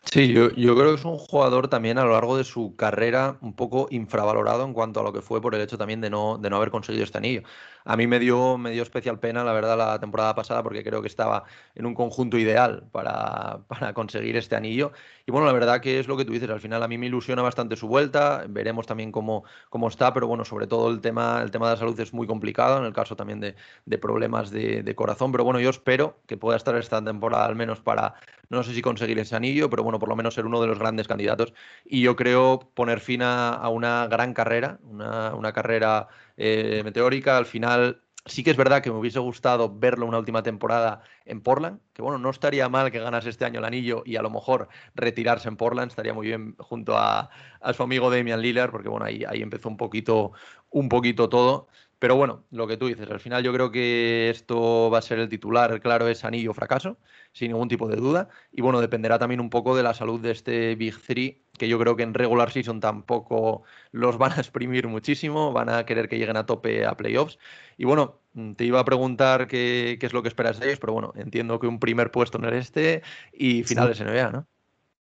Sí, 0.06 0.32
yo, 0.32 0.52
yo, 0.52 0.76
creo 0.76 0.90
que 0.90 0.96
es 1.00 1.06
un 1.06 1.18
jugador 1.18 1.70
también 1.70 1.98
a 1.98 2.04
lo 2.04 2.12
largo 2.12 2.38
de 2.38 2.44
su 2.44 2.76
carrera 2.76 3.38
un 3.42 3.56
poco 3.56 3.88
infravalorado 3.90 4.64
en 4.66 4.74
cuanto 4.74 5.00
a 5.00 5.04
lo 5.04 5.14
que 5.14 5.22
fue 5.22 5.42
por 5.42 5.56
el 5.56 5.62
hecho 5.62 5.78
también 5.78 6.02
de 6.02 6.10
no, 6.10 6.38
de 6.38 6.50
no 6.50 6.58
haber 6.58 6.72
conseguido 6.72 7.04
este 7.06 7.18
anillo. 7.18 7.42
A 7.86 7.98
mí 7.98 8.06
me 8.06 8.20
dio, 8.20 8.58
me 8.58 8.72
dio 8.72 8.84
especial 8.84 9.20
pena, 9.20 9.44
la 9.44 9.54
verdad, 9.54 9.78
la 9.78 10.00
temporada 10.00 10.36
pasada 10.36 10.62
porque 10.62 10.84
creo 10.84 11.02
que 11.02 11.08
estaba 11.08 11.46
en 11.74 11.86
un 11.86 11.96
conjunto 11.96 12.38
ideal 12.38 12.84
para, 12.92 13.62
para 13.68 13.94
conseguir 13.94 14.36
este 14.38 14.56
anillo. 14.56 14.92
Y 15.26 15.32
bueno, 15.32 15.48
la 15.48 15.54
verdad 15.54 15.82
que 15.82 16.00
es 16.00 16.08
lo 16.08 16.18
que 16.18 16.26
tú 16.26 16.34
dices, 16.34 16.50
al 16.50 16.60
final 16.60 16.84
a 16.84 16.88
mí 16.88 16.98
me 16.98 17.08
ilusiona 17.08 17.42
bastante 17.42 17.76
su 17.76 17.88
vuelta, 17.88 18.46
veremos 18.48 18.86
también 18.86 19.12
cómo, 19.12 19.46
cómo 19.70 19.88
está, 19.88 20.14
pero 20.14 20.28
bueno, 20.28 20.46
sobre 20.46 20.68
todo 20.68 20.92
el 20.92 21.02
tema, 21.02 21.42
el 21.42 21.50
tema 21.50 21.68
de 21.70 21.76
la 21.76 21.80
salud 21.80 22.00
es 22.00 22.14
muy 22.14 22.28
complicado, 22.28 22.78
en 22.78 22.86
el 22.86 22.94
caso 22.94 23.16
también 23.16 23.40
de, 23.40 23.56
de 23.86 23.98
problemas 23.98 24.52
de, 24.52 24.84
de 24.84 24.96
corazón, 24.96 25.32
pero 25.32 25.44
bueno, 25.46 25.60
yo 25.62 25.70
espero 25.70 26.20
que 26.28 26.38
pueda 26.38 26.58
estar 26.58 26.76
esta 26.76 27.04
temporada 27.04 27.46
al 27.46 27.56
menos 27.56 27.80
para 27.80 28.16
no 28.54 28.64
sé 28.64 28.74
si 28.74 28.82
conseguir 28.82 29.18
ese 29.20 29.36
anillo, 29.36 29.70
pero 29.70 29.84
bueno, 29.84 29.93
por 30.00 30.10
lo 30.10 30.16
menos 30.16 30.34
ser 30.34 30.46
uno 30.46 30.62
de 30.62 30.68
los 30.68 30.80
grandes 30.80 31.08
candidatos. 31.08 31.54
Y 31.86 32.02
yo 32.02 32.16
creo 32.16 32.60
poner 32.74 33.00
fin 33.00 33.22
a, 33.24 33.68
una 33.70 34.08
gran 34.08 34.34
carrera, 34.34 34.80
una, 34.84 35.54
carrera 35.54 36.08
eh, 36.38 36.82
meteórica. 36.84 37.38
Al 37.38 37.46
final, 37.46 38.02
sí 38.26 38.44
que 38.44 38.52
es 38.52 38.58
verdad 38.58 38.82
que 38.82 38.92
me 38.92 38.98
hubiese 38.98 39.20
gustado 39.20 39.74
verlo 39.74 40.06
una 40.06 40.20
última 40.20 40.44
temporada 40.44 41.02
en 41.26 41.42
Portland, 41.42 41.80
que 41.94 42.02
bueno, 42.02 42.18
no 42.18 42.30
estaría 42.30 42.70
mal 42.70 42.92
que 42.92 43.00
ganase 43.00 43.30
este 43.30 43.46
año 43.46 43.60
el 43.60 43.66
anillo 43.66 44.04
y 44.06 44.16
a 44.16 44.22
lo 44.22 44.30
mejor 44.30 44.70
retirarse 44.96 45.48
en 45.48 45.58
Portland, 45.58 45.92
estaría 45.92 46.14
muy 46.14 46.28
bien 46.28 46.56
junto 46.58 46.98
a, 46.98 47.30
a 47.62 47.74
su 47.74 47.84
amigo 47.84 48.10
Damian 48.10 48.42
Lillard, 48.42 48.72
porque 48.72 48.90
bueno, 48.90 49.06
ahí, 49.06 49.24
ahí 49.28 49.42
empezó 49.42 49.70
un 49.70 49.78
poquito, 49.78 50.32
un 50.70 50.90
poquito 50.90 51.30
todo. 51.30 51.68
Pero 52.04 52.18
bueno, 52.18 52.44
lo 52.52 52.68
que 52.68 52.76
tú 52.76 52.88
dices, 52.88 53.10
al 53.10 53.22
final 53.22 53.44
yo 53.44 53.54
creo 53.54 53.72
que 53.72 54.30
esto 54.30 54.90
va 54.92 54.98
a 54.98 55.02
ser 55.02 55.20
el 55.20 55.30
titular, 55.30 55.80
claro, 55.80 56.10
es 56.10 56.26
anillo 56.26 56.54
fracaso, 56.54 56.98
sin 57.34 57.52
ningún 57.52 57.68
tipo 57.68 57.88
de 57.88 57.98
duda. 57.98 58.30
Y 58.52 58.62
bueno, 58.62 58.80
dependerá 58.80 59.20
también 59.20 59.42
un 59.42 59.50
poco 59.50 59.76
de 59.76 59.84
la 59.84 59.94
salud 59.94 60.22
de 60.22 60.32
este 60.32 60.76
Big 60.76 60.98
Three, 61.02 61.44
que 61.58 61.68
yo 61.68 61.78
creo 61.80 61.96
que 61.96 62.04
en 62.04 62.14
regular 62.14 62.52
season 62.52 62.80
tampoco 62.80 63.64
los 63.92 64.18
van 64.18 64.32
a 64.34 64.38
exprimir 64.38 64.88
muchísimo, 64.88 65.52
van 65.52 65.70
a 65.70 65.86
querer 65.86 66.08
que 66.08 66.18
lleguen 66.18 66.38
a 66.38 66.46
tope 66.46 66.86
a 66.86 66.96
playoffs. 66.96 67.38
Y 67.78 67.86
bueno, 67.86 68.20
te 68.56 68.66
iba 68.66 68.80
a 68.80 68.86
preguntar 68.86 69.48
qué, 69.48 69.98
es 70.00 70.14
lo 70.14 70.22
que 70.22 70.30
esperas 70.30 70.60
de 70.60 70.68
ellos, 70.68 70.80
pero 70.80 70.94
bueno, 70.94 71.12
entiendo 71.16 71.60
que 71.60 71.68
un 71.68 71.80
primer 71.80 72.12
puesto 72.12 72.38
en 72.38 72.46
el 72.46 72.54
este 72.54 73.02
y 73.34 73.64
finales 73.64 74.00
en 74.00 74.08
NBA, 74.08 74.32
¿no? 74.32 74.48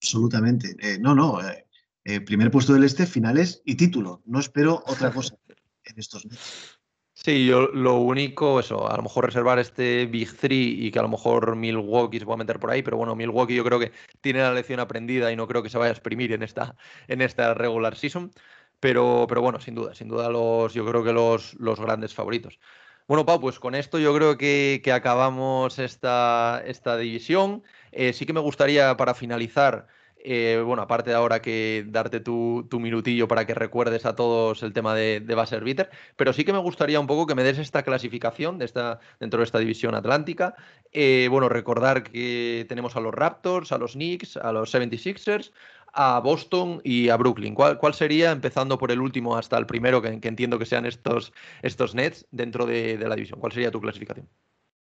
Absolutamente. 0.01 0.77
Eh, 0.81 0.99
no, 1.01 1.15
no. 1.15 1.41
Eh, 1.43 1.67
eh, 2.05 2.21
primer 2.21 2.51
puesto 2.51 2.73
del 2.73 2.85
este, 2.85 3.07
finales 3.07 3.63
y 3.65 3.75
título. 3.75 4.23
No 4.25 4.39
espero 4.39 4.83
otra 4.87 5.11
cosa 5.11 5.37
en 5.85 5.99
estos 5.99 6.25
meses. 6.27 6.78
Sí, 7.25 7.47
yo 7.47 7.63
lo 7.69 7.97
único, 7.97 8.61
eso, 8.61 8.89
a 8.89 8.97
lo 8.97 9.03
mejor 9.03 9.27
reservar 9.27 9.59
este 9.59 10.07
Big 10.07 10.37
Three 10.37 10.87
y 10.87 10.91
que 10.93 11.01
a 11.01 11.03
lo 11.03 11.09
mejor 11.09 11.57
Milwaukee 11.57 12.21
se 12.21 12.25
pueda 12.25 12.37
meter 12.39 12.61
por 12.61 12.71
ahí, 12.71 12.83
pero 12.83 12.97
bueno, 12.97 13.17
Milwaukee 13.17 13.57
yo 13.57 13.65
creo 13.65 13.81
que 13.81 13.93
tiene 14.21 14.39
la 14.41 14.55
lección 14.55 14.79
aprendida 14.79 15.31
y 15.33 15.37
no 15.37 15.49
creo 15.49 15.63
que 15.63 15.69
se 15.69 15.79
vaya 15.79 15.91
a 15.91 15.93
exprimir 15.93 16.33
en 16.33 16.43
esta, 16.45 16.77
en 17.09 17.21
esta 17.21 17.55
regular 17.55 17.97
season. 17.97 18.31
Pero, 18.81 19.27
pero 19.29 19.43
bueno, 19.43 19.59
sin 19.61 19.75
duda, 19.75 19.95
sin 19.95 20.07
duda 20.09 20.31
los, 20.31 20.73
yo 20.73 20.87
creo 20.87 21.03
que 21.03 21.13
los, 21.13 21.55
los 21.55 21.81
grandes 21.81 22.15
favoritos. 22.15 22.61
Bueno, 23.09 23.27
Pau, 23.27 23.41
pues 23.41 23.59
con 23.59 23.75
esto 23.75 23.99
yo 23.99 24.15
creo 24.15 24.37
que, 24.39 24.81
que 24.85 24.93
acabamos 24.93 25.79
esta, 25.81 26.63
esta 26.67 26.97
división. 26.97 27.65
Eh, 27.91 28.13
sí 28.13 28.27
que 28.27 28.33
me 28.33 28.41
gustaría, 28.41 28.97
para 28.97 29.15
finalizar, 29.15 29.89
eh, 30.25 30.63
bueno, 30.65 30.83
aparte 30.83 31.11
de 31.11 31.17
ahora 31.17 31.41
que 31.41 31.85
darte 31.89 32.21
tu, 32.21 32.67
minutillo 32.73 33.29
para 33.29 33.47
que 33.47 33.55
recuerdes 33.55 34.05
a 34.07 34.15
todos 34.15 34.63
el 34.63 34.73
tema 34.73 34.95
de, 34.95 35.21
de 35.21 35.35
Basser 35.35 35.65
Bitter, 35.65 35.91
pero 36.17 36.33
sí 36.33 36.45
que 36.45 36.53
me 36.53 36.59
gustaría 36.59 37.01
un 37.01 37.07
poco 37.07 37.27
que 37.27 37.35
me 37.35 37.45
des 37.45 37.59
esta 37.59 37.83
clasificación 37.83 38.59
de 38.59 38.65
esta, 38.65 39.01
dentro 39.21 39.39
de 39.39 39.45
esta 39.45 39.59
división 39.59 39.95
atlántica. 39.95 40.55
Eh, 40.93 41.29
bueno, 41.31 41.49
recordar 41.49 42.03
que 42.03 42.67
tenemos 42.69 42.97
a 42.97 43.01
los 43.01 43.15
Raptors, 43.15 43.73
a 43.73 43.79
los 43.79 43.93
Knicks, 43.93 44.37
a 44.37 44.53
los 44.53 44.75
76ers, 44.75 45.53
a 45.93 46.21
Boston 46.21 46.81
y 46.85 47.09
a 47.09 47.17
Brooklyn. 47.17 47.55
¿Cuál, 47.55 47.79
cuál 47.79 47.95
sería, 47.95 48.31
empezando 48.31 48.79
por 48.79 48.91
el 48.91 49.01
último 49.01 49.37
hasta 49.37 49.57
el 49.59 49.67
primero, 49.67 50.03
que, 50.03 50.09
entiendo 50.09 50.59
que 50.59 50.67
sean 50.67 50.87
estos, 50.87 51.33
estos 51.63 51.95
Nets 51.95 52.27
dentro 52.31 52.67
de, 52.67 52.99
la 52.99 53.15
división? 53.15 53.41
¿Cuál 53.41 53.53
sería 53.53 53.71
tu 53.71 53.81
clasificación? 53.81 54.29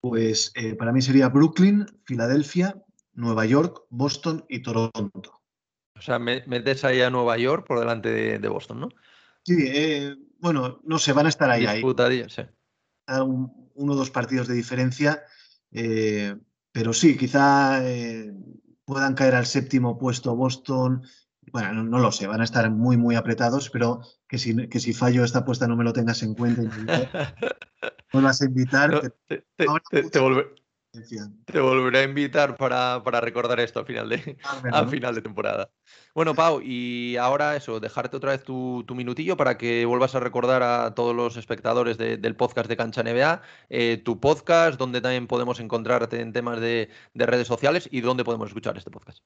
Pues 0.01 0.53
eh, 0.55 0.75
para 0.75 0.93
mí 0.93 1.01
sería 1.01 1.29
Brooklyn, 1.29 1.87
Filadelfia, 2.05 2.84
Nueva 3.15 3.47
York, 3.47 3.83
Boston 3.91 4.45
y 4.49 4.61
Toronto. 4.61 5.43
O 5.97 6.03
sea, 6.03 6.19
metes 6.19 6.85
ahí 6.85 7.01
a 7.01 7.11
Nueva 7.11 7.39
York 7.39 7.67
por 7.67 7.79
delante 7.79 8.11
de, 8.39 8.49
Boston, 8.49 8.81
¿no? 8.81 8.89
Sí, 9.45 9.57
eh, 9.67 10.17
bueno, 10.39 10.81
no 10.85 10.99
sé, 10.99 11.13
van 11.13 11.27
a 11.27 11.29
estar 11.29 11.51
ahí. 11.51 11.67
ahí. 11.67 11.83
Sí. 12.29 12.43
uno 13.07 13.93
o 13.93 13.97
dos 13.97 14.11
partidos 14.11 14.49
de 14.49 14.55
diferencia, 14.55 15.23
eh, 15.71 16.37
pero 16.73 16.93
sí, 16.93 17.17
quizá 17.17 17.87
eh, 17.89 18.33
puedan 18.85 19.15
caer 19.15 19.37
al 19.37 19.47
séptimo 19.47 19.97
puesto 19.99 20.35
Boston. 20.35 21.03
Bueno, 21.53 21.85
no, 21.85 21.99
lo 21.99 22.11
sé, 22.11 22.27
van 22.27 22.41
a 22.41 22.45
estar 22.45 22.69
muy, 22.71 22.97
muy 22.97 23.15
apretados, 23.15 23.71
pero 23.71 24.01
que 24.27 24.39
si, 24.39 24.69
que 24.69 24.81
si 24.81 24.93
fallo 24.93 25.23
esta 25.23 25.41
apuesta 25.41 25.69
no 25.69 25.77
me 25.77 25.85
lo 25.85 25.93
tengas 25.93 26.23
en 26.23 26.35
cuenta. 26.35 26.63
No 28.13 28.23
vas 28.23 28.43
a 28.43 28.47
invitar. 28.47 29.13
te, 29.29 29.45
te, 29.91 30.03
te 30.11 30.19
volveré 31.53 31.99
a 31.99 32.03
invitar 32.05 32.57
para, 32.57 33.01
recordar 33.21 33.61
esto 33.61 33.81
al 33.81 33.87
final, 33.87 34.09
de, 34.09 34.37
al 34.73 34.89
final 34.89 35.15
de 35.15 35.23
temporada. 35.23 35.71
Bueno, 36.15 36.35
Pau, 36.35 36.61
y 36.63 37.17
ahora 37.17 37.57
eso, 37.57 37.81
dejarte 37.81 38.17
otra 38.17 38.33
vez 38.33 38.45
tu, 38.45 38.85
minutillo 38.95 39.37
para 39.37 39.59
que 39.59 39.85
vuelvas 39.85 40.15
a 40.15 40.21
recordar 40.21 40.63
a 40.63 40.95
todos 40.95 41.15
los 41.15 41.37
espectadores 41.37 41.99
del 41.99 42.37
podcast 42.37 42.69
de 42.69 42.77
Cancha 42.77 43.03
NBA, 43.03 43.43
eh, 43.69 43.97
tu 44.05 44.21
podcast, 44.21 44.79
donde 44.79 45.01
también 45.01 45.27
podemos 45.27 45.61
encontrarte 45.61 46.21
en 46.21 46.33
temas 46.33 46.61
de, 46.61 46.89
redes 47.15 47.49
sociales 47.49 47.89
y 47.91 48.01
dónde 48.01 48.25
podemos 48.25 48.49
escuchar 48.49 48.77
este 48.77 48.91
podcast. 48.91 49.25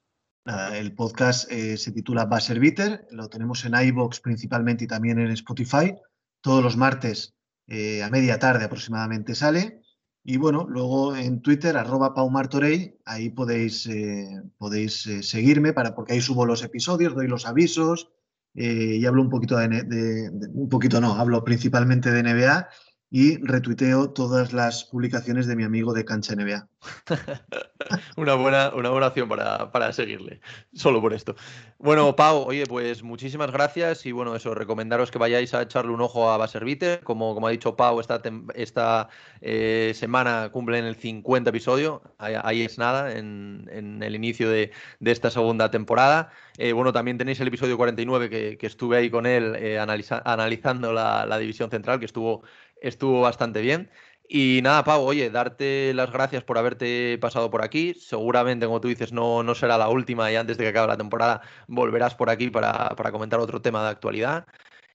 el 0.73 0.95
podcast 0.95 1.51
eh, 1.53 1.77
se 1.77 1.93
titula 1.93 2.25
Basser 2.25 2.59
Bitter, 2.59 3.07
lo 3.11 3.29
tenemos 3.29 3.65
en 3.65 3.75
iBox 3.75 4.21
principalmente 4.21 4.85
y 4.85 4.87
también 4.87 5.19
en 5.19 5.31
Spotify. 5.33 5.95
Todos 6.41 6.63
los 6.63 6.77
martes 6.77 7.35
eh, 7.67 8.03
a 8.03 8.09
media 8.09 8.39
tarde 8.39 8.65
aproximadamente 8.65 9.35
sale. 9.35 9.83
Y 10.31 10.37
bueno, 10.37 10.67
luego 10.69 11.17
en 11.17 11.41
Twitter, 11.41 11.75
arroba 11.79 12.13
paumartorey, 12.13 12.99
ahí 13.07 13.31
podéis, 13.31 13.87
eh, 13.87 14.43
podéis 14.59 15.07
eh, 15.07 15.23
seguirme 15.23 15.73
para, 15.73 15.95
porque 15.95 16.13
ahí 16.13 16.21
subo 16.21 16.45
los 16.45 16.63
episodios, 16.63 17.15
doy 17.15 17.27
los 17.29 17.47
avisos 17.47 18.11
eh, 18.55 18.99
y 19.01 19.07
hablo 19.07 19.23
un 19.23 19.31
poquito 19.31 19.57
de, 19.57 20.31
un 20.53 20.69
poquito 20.69 21.01
no, 21.01 21.15
hablo 21.15 21.43
principalmente 21.45 22.13
de 22.13 22.23
NBA 22.23 22.69
y 23.11 23.39
retuiteo 23.39 24.11
todas 24.11 24.53
las 24.53 24.85
publicaciones 24.85 25.47
de 25.47 25.57
mi 25.57 25.65
amigo 25.65 25.95
de 25.95 26.05
Cancha 26.05 26.35
NBA. 26.35 26.69
una, 28.17 28.35
buena, 28.35 28.71
una 28.75 28.91
buena 28.91 29.07
opción 29.09 29.29
para, 29.29 29.93
seguirle, 29.93 30.41
solo 30.75 31.01
por 31.01 31.15
esto. 31.15 31.35
Bueno, 31.79 32.15
Pau, 32.17 32.45
oye, 32.47 32.67
pues 32.67 33.03
muchísimas 33.03 33.51
gracias 33.51 34.05
y 34.05 34.13
bueno, 34.13 34.37
eso, 34.37 34.55
recomendaros 34.55 35.11
que 35.11 35.19
vayáis 35.19 35.55
a 35.55 35.63
echarle 35.63 35.93
un 35.93 36.03
ojo 36.03 36.31
a 36.31 36.37
Baservite. 36.37 37.01
Como, 37.01 37.35
como 37.35 37.47
ha 37.47 37.51
dicho 37.51 37.77
Pau, 37.77 37.99
esta, 37.99 38.21
esta 38.55 39.09
eh, 39.41 39.93
semana 39.95 40.51
cumplen 40.53 40.85
el 40.85 40.97
50 40.97 41.49
episodio, 41.49 42.03
ahí, 42.19 42.63
es 42.63 42.77
nada, 42.77 43.17
en, 43.17 43.69
el 44.03 44.15
inicio 44.15 44.51
de, 44.51 44.71
esta 45.01 45.31
segunda 45.31 45.71
temporada. 45.71 46.31
Eh, 46.59 46.73
bueno, 46.73 46.93
también 46.93 47.17
tenéis 47.17 47.41
el 47.41 47.49
episodio 47.49 47.77
49 47.77 48.29
que, 48.29 48.59
que 48.59 48.67
estuve 48.67 48.99
ahí 48.99 49.11
con 49.11 49.25
él 49.27 49.55
eh, 49.57 49.79
analizando 49.79 50.93
la 50.93 51.39
división 51.39 51.71
central, 51.71 51.99
que 52.01 52.07
estuvo 52.07 52.43
estuvo 52.83 53.21
bastante 53.21 53.61
bien. 53.61 53.91
Y 54.31 54.61
nada, 54.63 54.85
Pau, 54.85 55.03
oye, 55.05 55.31
darte 55.31 55.95
las 55.95 56.13
gracias 56.13 56.45
por 56.45 56.59
haberte 56.59 57.17
pasado 57.19 57.51
por 57.51 57.65
aquí. 57.65 57.95
Seguramente, 57.95 58.67
como 58.67 58.81
tú 58.81 58.89
dices, 58.89 59.13
no, 59.13 59.43
no 59.43 59.55
será 59.55 59.79
la 59.79 59.89
última 59.89 60.31
y 60.31 60.37
antes 60.37 60.59
de 60.59 60.65
que 60.65 60.69
acabe 60.71 60.89
la 60.89 60.97
temporada 60.99 61.41
volverás 61.67 62.15
por 62.15 62.29
aquí 62.29 62.51
para, 62.51 62.91
para 62.91 63.11
comentar 63.11 63.41
otro 63.41 63.63
tema 63.63 63.83
de 63.85 63.89
actualidad. 63.91 64.47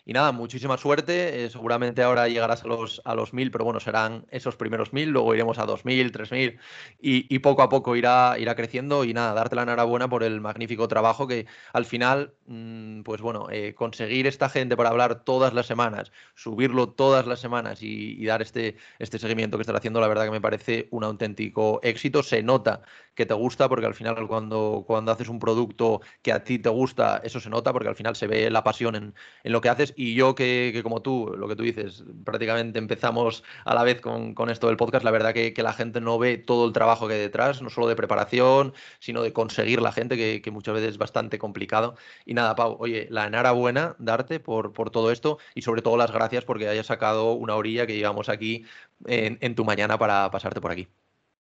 Y 0.05 0.11
nada, 0.11 0.33
muchísima 0.33 0.77
suerte. 0.77 1.45
Eh, 1.45 1.49
seguramente 1.49 2.03
ahora 2.03 2.27
llegarás 2.27 2.63
a 2.65 2.67
los, 2.67 3.01
a 3.05 3.15
los 3.15 3.33
mil, 3.33 3.51
pero 3.51 3.63
bueno, 3.63 3.79
serán 3.79 4.25
esos 4.31 4.57
primeros 4.57 4.91
mil, 4.91 5.09
luego 5.09 5.33
iremos 5.33 5.59
a 5.59 5.65
dos 5.65 5.85
mil, 5.85 6.11
tres 6.11 6.31
mil 6.31 6.59
y, 6.99 7.39
poco 7.39 7.61
a 7.61 7.69
poco 7.69 7.95
irá, 7.95 8.35
irá 8.37 8.55
creciendo. 8.55 9.05
Y 9.05 9.13
nada, 9.13 9.33
darte 9.33 9.55
la 9.55 9.63
enhorabuena 9.63 10.09
por 10.09 10.23
el 10.23 10.41
magnífico 10.41 10.89
trabajo 10.89 11.25
que 11.27 11.45
al 11.71 11.85
final, 11.85 12.33
mm, 12.47 13.03
pues 13.03 13.21
bueno, 13.21 13.47
eh, 13.49 13.73
conseguir 13.75 14.27
esta 14.27 14.49
gente 14.49 14.75
para 14.75 14.89
hablar 14.89 15.23
todas 15.23 15.53
las 15.53 15.67
semanas, 15.67 16.11
subirlo 16.35 16.89
todas 16.89 17.25
las 17.25 17.39
semanas 17.39 17.81
y, 17.81 18.25
dar 18.25 18.41
este, 18.41 18.77
este 18.99 19.19
seguimiento 19.19 19.57
que 19.57 19.61
estás 19.61 19.75
haciendo, 19.75 20.01
la 20.01 20.07
verdad 20.07 20.25
que 20.25 20.31
me 20.31 20.41
parece 20.41 20.87
un 20.91 21.03
auténtico 21.05 21.79
éxito. 21.83 22.23
Se 22.23 22.43
nota 22.43 22.81
que 23.15 23.25
te 23.25 23.33
gusta 23.33 23.69
porque 23.69 23.85
al 23.85 23.93
final 23.95 24.27
cuando, 24.27 24.83
cuando 24.85 25.11
haces 25.11 25.29
un 25.29 25.39
producto 25.39 26.01
que 26.21 26.31
a 26.31 26.43
ti 26.43 26.59
te 26.59 26.69
gusta, 26.69 27.21
eso 27.23 27.39
se 27.39 27.49
nota 27.49 27.71
porque 27.71 27.89
al 27.89 27.95
final 27.95 28.15
se 28.15 28.27
ve 28.27 28.49
la 28.49 28.63
pasión 28.63 28.95
en, 28.95 29.13
en 29.43 29.51
lo 29.51 29.61
que 29.61 29.69
haces 29.69 29.92
y 29.95 30.13
yo 30.15 30.35
que, 30.35 30.79
como 30.83 31.01
tú, 31.01 31.33
lo 31.37 31.47
que 31.47 31.55
tú 31.55 31.63
dices, 31.63 32.03
prácticamente 32.23 32.79
empezamos 32.79 33.43
a 33.65 33.73
la 33.73 33.83
vez 33.83 34.01
con, 34.01 34.33
esto 34.49 34.67
del 34.67 34.77
podcast, 34.77 35.03
la 35.03 35.11
verdad 35.11 35.33
que, 35.33 35.53
la 35.63 35.73
gente 35.73 36.01
no 36.01 36.19
ve 36.19 36.37
todo 36.37 36.67
el 36.67 36.73
trabajo 36.73 37.07
que 37.07 37.13
hay 37.15 37.19
detrás, 37.19 37.61
no 37.61 37.69
solo 37.69 37.87
de 37.87 37.95
preparación, 37.95 38.73
sino 38.99 39.23
de 39.23 39.33
conseguir 39.33 39.81
la 39.81 39.91
gente, 39.91 40.41
que, 40.41 40.51
muchas 40.51 40.75
veces 40.75 40.91
es 40.91 40.97
bastante 40.97 41.39
complicado. 41.39 41.95
Y 42.25 42.33
nada, 42.33 42.55
Pau, 42.55 42.77
oye, 42.79 43.07
la 43.09 43.27
enhorabuena 43.27 43.95
darte 43.99 44.39
por, 44.39 44.73
por 44.73 44.89
todo 44.89 45.11
esto 45.11 45.39
y 45.55 45.61
sobre 45.61 45.81
todo 45.81 45.97
las 45.97 46.11
gracias 46.11 46.45
porque 46.45 46.67
hayas 46.67 46.87
sacado 46.87 47.33
una 47.33 47.55
orilla 47.55 47.87
que 47.87 47.95
llevamos 47.95 48.29
aquí 48.29 48.65
en, 49.05 49.37
en 49.41 49.55
tu 49.55 49.65
mañana 49.65 49.97
para 49.97 50.29
pasarte 50.31 50.61
por 50.61 50.71
aquí. 50.71 50.87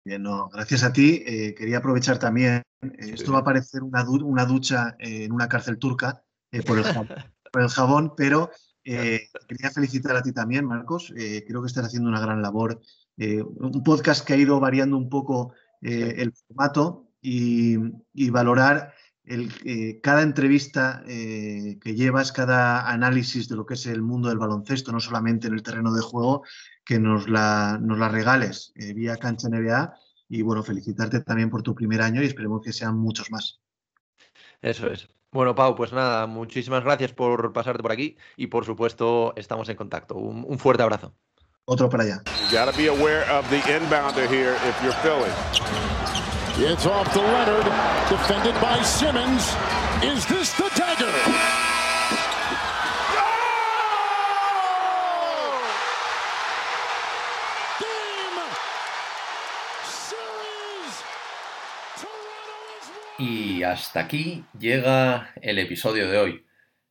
Bien, 0.04 0.22
no, 0.22 0.50
gracias 0.50 0.82
a 0.84 0.92
ti. 0.92 1.22
Eh, 1.26 1.54
quería 1.54 1.78
aprovechar 1.78 2.18
también, 2.18 2.62
eh, 2.82 2.90
esto 2.98 3.32
va 3.32 3.38
a 3.38 3.44
parecer 3.44 3.82
una, 3.82 4.06
una 4.08 4.44
ducha 4.44 4.96
en 4.98 5.32
una 5.32 5.48
cárcel 5.48 5.78
turca 5.78 6.22
por 6.66 6.78
el, 6.78 6.84
por, 7.54 7.62
el 7.62 7.68
jabón, 7.68 8.12
pero 8.16 8.50
quería 8.82 9.70
felicitar 9.72 10.16
a 10.16 10.22
ti 10.22 10.32
también, 10.32 10.66
Marcos. 10.66 11.12
creo 11.14 11.62
que 11.62 11.68
estás 11.68 11.86
haciendo 11.86 12.10
una 12.10 12.20
gran 12.20 12.42
labor. 12.42 12.80
un 13.16 13.82
podcast 13.82 14.26
que 14.26 14.34
ha 14.34 14.36
ido 14.36 14.60
variando 14.60 14.96
un 14.96 15.08
poco 15.08 15.54
el 15.80 16.32
formato 16.32 17.08
y, 17.22 17.76
y 18.12 18.30
valorar 18.30 18.92
el, 19.24 19.50
eh, 19.64 20.00
cada 20.02 20.22
entrevista 20.22 21.02
eh, 21.06 21.78
que 21.80 21.94
llevas, 21.94 22.32
cada 22.32 22.90
análisis 22.90 23.48
de 23.48 23.56
lo 23.56 23.64
que 23.64 23.74
es 23.74 23.86
el 23.86 24.02
mundo 24.02 24.28
del 24.28 24.38
baloncesto, 24.38 24.92
no 24.92 25.00
solamente 25.00 25.46
en 25.46 25.54
el 25.54 25.62
terreno 25.62 25.92
de 25.92 26.02
juego, 26.02 26.44
que 26.84 26.98
nos 26.98 27.28
la, 27.28 27.78
nos 27.80 27.98
la 27.98 28.08
regales 28.08 28.72
eh, 28.76 28.92
vía 28.92 29.16
Cancha 29.16 29.48
NBA. 29.48 29.94
Y 30.28 30.42
bueno, 30.42 30.62
felicitarte 30.62 31.20
también 31.20 31.50
por 31.50 31.62
tu 31.62 31.74
primer 31.74 32.02
año 32.02 32.22
y 32.22 32.26
esperemos 32.26 32.62
que 32.62 32.72
sean 32.72 32.96
muchos 32.96 33.30
más. 33.30 33.60
Eso 34.60 34.88
es. 34.88 35.08
Bueno, 35.34 35.56
Pau, 35.56 35.74
pues 35.74 35.92
nada, 35.92 36.28
muchísimas 36.28 36.84
gracias 36.84 37.12
por 37.12 37.52
pasarte 37.52 37.82
por 37.82 37.90
aquí 37.90 38.16
y 38.36 38.46
por 38.46 38.64
supuesto 38.64 39.32
estamos 39.34 39.68
en 39.68 39.74
contacto. 39.74 40.14
Un, 40.14 40.44
un 40.46 40.60
fuerte 40.60 40.84
abrazo. 40.84 41.12
Otro 41.64 41.88
para 41.88 42.04
allá. 42.04 42.22
It's 46.56 46.86
off 46.86 47.12
to 47.14 47.20
Leonard, 47.20 47.64
defended 48.08 48.54
by 48.60 48.80
Simmons. 48.84 49.56
Is 50.04 50.24
this 50.26 50.52
the 50.54 50.63
Y 63.26 63.62
hasta 63.62 64.00
aquí 64.00 64.44
llega 64.58 65.32
el 65.40 65.58
episodio 65.58 66.10
de 66.10 66.18
hoy. 66.18 66.46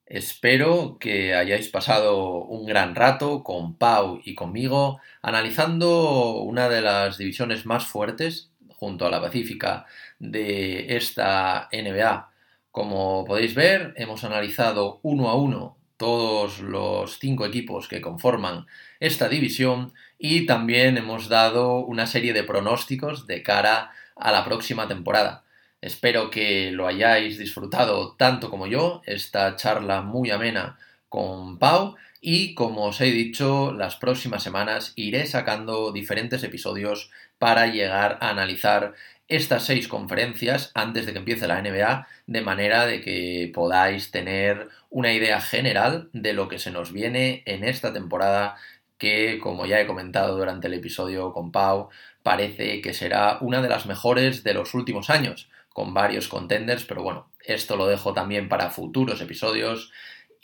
Espero 0.08 0.98
que 1.00 1.36
hayáis 1.36 1.70
pasado 1.70 2.44
un 2.46 2.66
gran 2.66 2.96
rato 2.96 3.44
con 3.44 3.78
Pau 3.78 4.20
y 4.26 4.34
conmigo 4.34 5.00
analizando 5.22 6.38
una 6.42 6.70
de 6.70 6.82
las 6.82 7.20
divisiones 7.20 7.68
más 7.68 7.86
fuertes 7.86 8.50
junto 8.68 9.06
a 9.06 9.12
la 9.12 9.22
Pacífica 9.22 9.86
de 10.18 10.98
esta 10.98 11.70
NBA. 11.72 12.32
Como 12.72 13.26
podéis 13.26 13.54
ver, 13.54 13.94
hemos 13.96 14.24
analizado 14.24 15.02
uno 15.04 15.30
a 15.30 15.36
uno 15.36 15.78
todos 15.98 16.62
los 16.62 17.20
cinco 17.20 17.46
equipos 17.46 17.88
que 17.88 18.02
conforman 18.02 18.66
esta 19.00 19.30
división 19.30 19.94
y 20.18 20.48
también 20.48 20.98
hemos 20.98 21.30
dado 21.30 21.78
una 21.78 22.08
serie 22.08 22.34
de 22.34 22.44
pronósticos 22.44 23.28
de 23.28 23.44
cara 23.44 23.92
a 24.16 24.32
la 24.32 24.44
próxima 24.44 24.88
temporada. 24.88 25.43
Espero 25.84 26.30
que 26.30 26.72
lo 26.72 26.88
hayáis 26.88 27.38
disfrutado 27.38 28.16
tanto 28.16 28.50
como 28.50 28.68
yo, 28.68 29.02
esta 29.06 29.58
charla 29.58 30.02
muy 30.02 30.32
amena 30.32 30.80
con 31.10 31.60
Pau 31.60 31.98
y 32.22 32.56
como 32.56 32.86
os 32.86 33.02
he 33.02 33.12
dicho, 33.12 33.74
las 33.74 33.98
próximas 33.98 34.44
semanas 34.44 34.94
iré 34.96 35.26
sacando 35.26 35.92
diferentes 35.92 36.42
episodios 36.44 37.12
para 37.38 37.68
llegar 37.68 38.18
a 38.22 38.30
analizar 38.30 38.94
estas 39.28 39.66
seis 39.66 39.90
conferencias 39.90 40.72
antes 40.74 41.06
de 41.06 41.12
que 41.12 41.20
empiece 41.20 41.50
la 41.50 41.62
NBA, 41.62 42.08
de 42.28 42.42
manera 42.42 42.86
de 42.86 43.02
que 43.02 43.52
podáis 43.54 44.10
tener 44.10 44.70
una 44.90 45.12
idea 45.12 45.42
general 45.42 46.08
de 46.14 46.32
lo 46.32 46.48
que 46.48 46.60
se 46.60 46.72
nos 46.72 46.94
viene 46.94 47.44
en 47.46 47.66
esta 47.66 47.92
temporada 47.92 48.56
que, 48.98 49.38
como 49.38 49.66
ya 49.66 49.82
he 49.82 49.86
comentado 49.86 50.38
durante 50.38 50.68
el 50.68 50.76
episodio 50.76 51.34
con 51.34 51.52
Pau, 51.52 51.90
parece 52.24 52.80
que 52.80 52.94
será 52.94 53.38
una 53.42 53.62
de 53.62 53.68
las 53.68 53.86
mejores 53.86 54.46
de 54.46 54.54
los 54.54 54.74
últimos 54.76 55.10
años, 55.10 55.50
con 55.74 55.94
varios 55.94 56.28
contenders, 56.28 56.86
pero 56.86 57.04
bueno, 57.04 57.30
esto 57.44 57.76
lo 57.76 57.88
dejo 57.88 58.14
también 58.14 58.48
para 58.48 58.70
futuros 58.70 59.20
episodios 59.22 59.92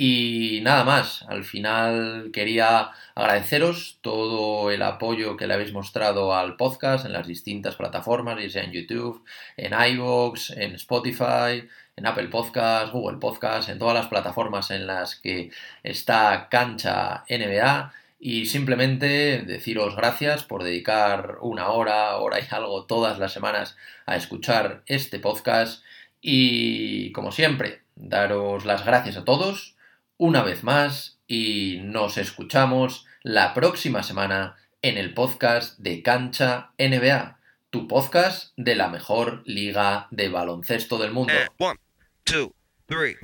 y 0.02 0.62
nada 0.64 0.86
más, 0.86 1.24
al 1.28 1.44
final 1.44 2.30
quería 2.32 2.92
agradeceros 3.16 4.00
todo 4.00 4.72
el 4.72 4.82
apoyo 4.82 5.36
que 5.36 5.46
le 5.46 5.56
habéis 5.56 5.74
mostrado 5.74 6.34
al 6.34 6.56
podcast 6.56 7.06
en 7.06 7.12
las 7.12 7.28
distintas 7.28 7.76
plataformas, 7.76 8.42
ya 8.42 8.50
sea 8.50 8.64
en 8.64 8.72
YouTube, 8.72 9.26
en 9.58 9.74
iVoox, 9.74 10.52
en 10.52 10.76
Spotify, 10.76 11.68
en 11.98 12.06
Apple 12.06 12.30
Podcast, 12.30 12.94
Google 12.94 13.18
Podcast, 13.18 13.68
en 13.68 13.78
todas 13.78 13.94
las 13.94 14.08
plataformas 14.08 14.72
en 14.72 14.88
las 14.88 15.18
que 15.18 15.52
está 15.84 16.48
Cancha 16.50 17.26
NBA. 17.28 17.92
Y 18.20 18.48
simplemente 18.48 19.44
deciros 19.44 19.96
gracias 19.96 20.44
por 20.44 20.64
dedicar 20.64 21.38
una 21.42 21.70
hora, 21.70 22.18
hora 22.18 22.40
y 22.40 22.48
algo 22.52 22.86
todas 22.86 23.18
las 23.18 23.32
semanas 23.32 23.78
a 24.06 24.18
escuchar 24.18 24.84
este 24.88 25.20
podcast. 25.20 25.84
Y 26.22 27.14
como 27.14 27.32
siempre, 27.32 27.82
daros 27.96 28.66
las 28.66 28.86
gracias 28.86 29.16
a 29.16 29.24
todos 29.24 29.78
una 30.18 30.44
vez 30.44 30.64
más 30.64 31.18
y 31.28 31.80
nos 31.82 32.18
escuchamos 32.18 33.06
la 33.24 33.54
próxima 33.54 34.04
semana 34.04 34.58
en 34.82 34.98
el 34.98 35.14
podcast 35.14 35.80
de 35.80 36.04
Cancha 36.04 36.72
NBA, 36.78 37.40
tu 37.70 37.88
podcast 37.88 38.52
de 38.58 38.76
la 38.76 38.90
mejor 38.90 39.44
liga 39.46 40.08
de 40.12 40.28
baloncesto 40.28 40.98
del 40.98 41.12
mundo. 41.12 41.34
one, 41.58 41.78
two, 42.26 42.54
three. 42.88 43.16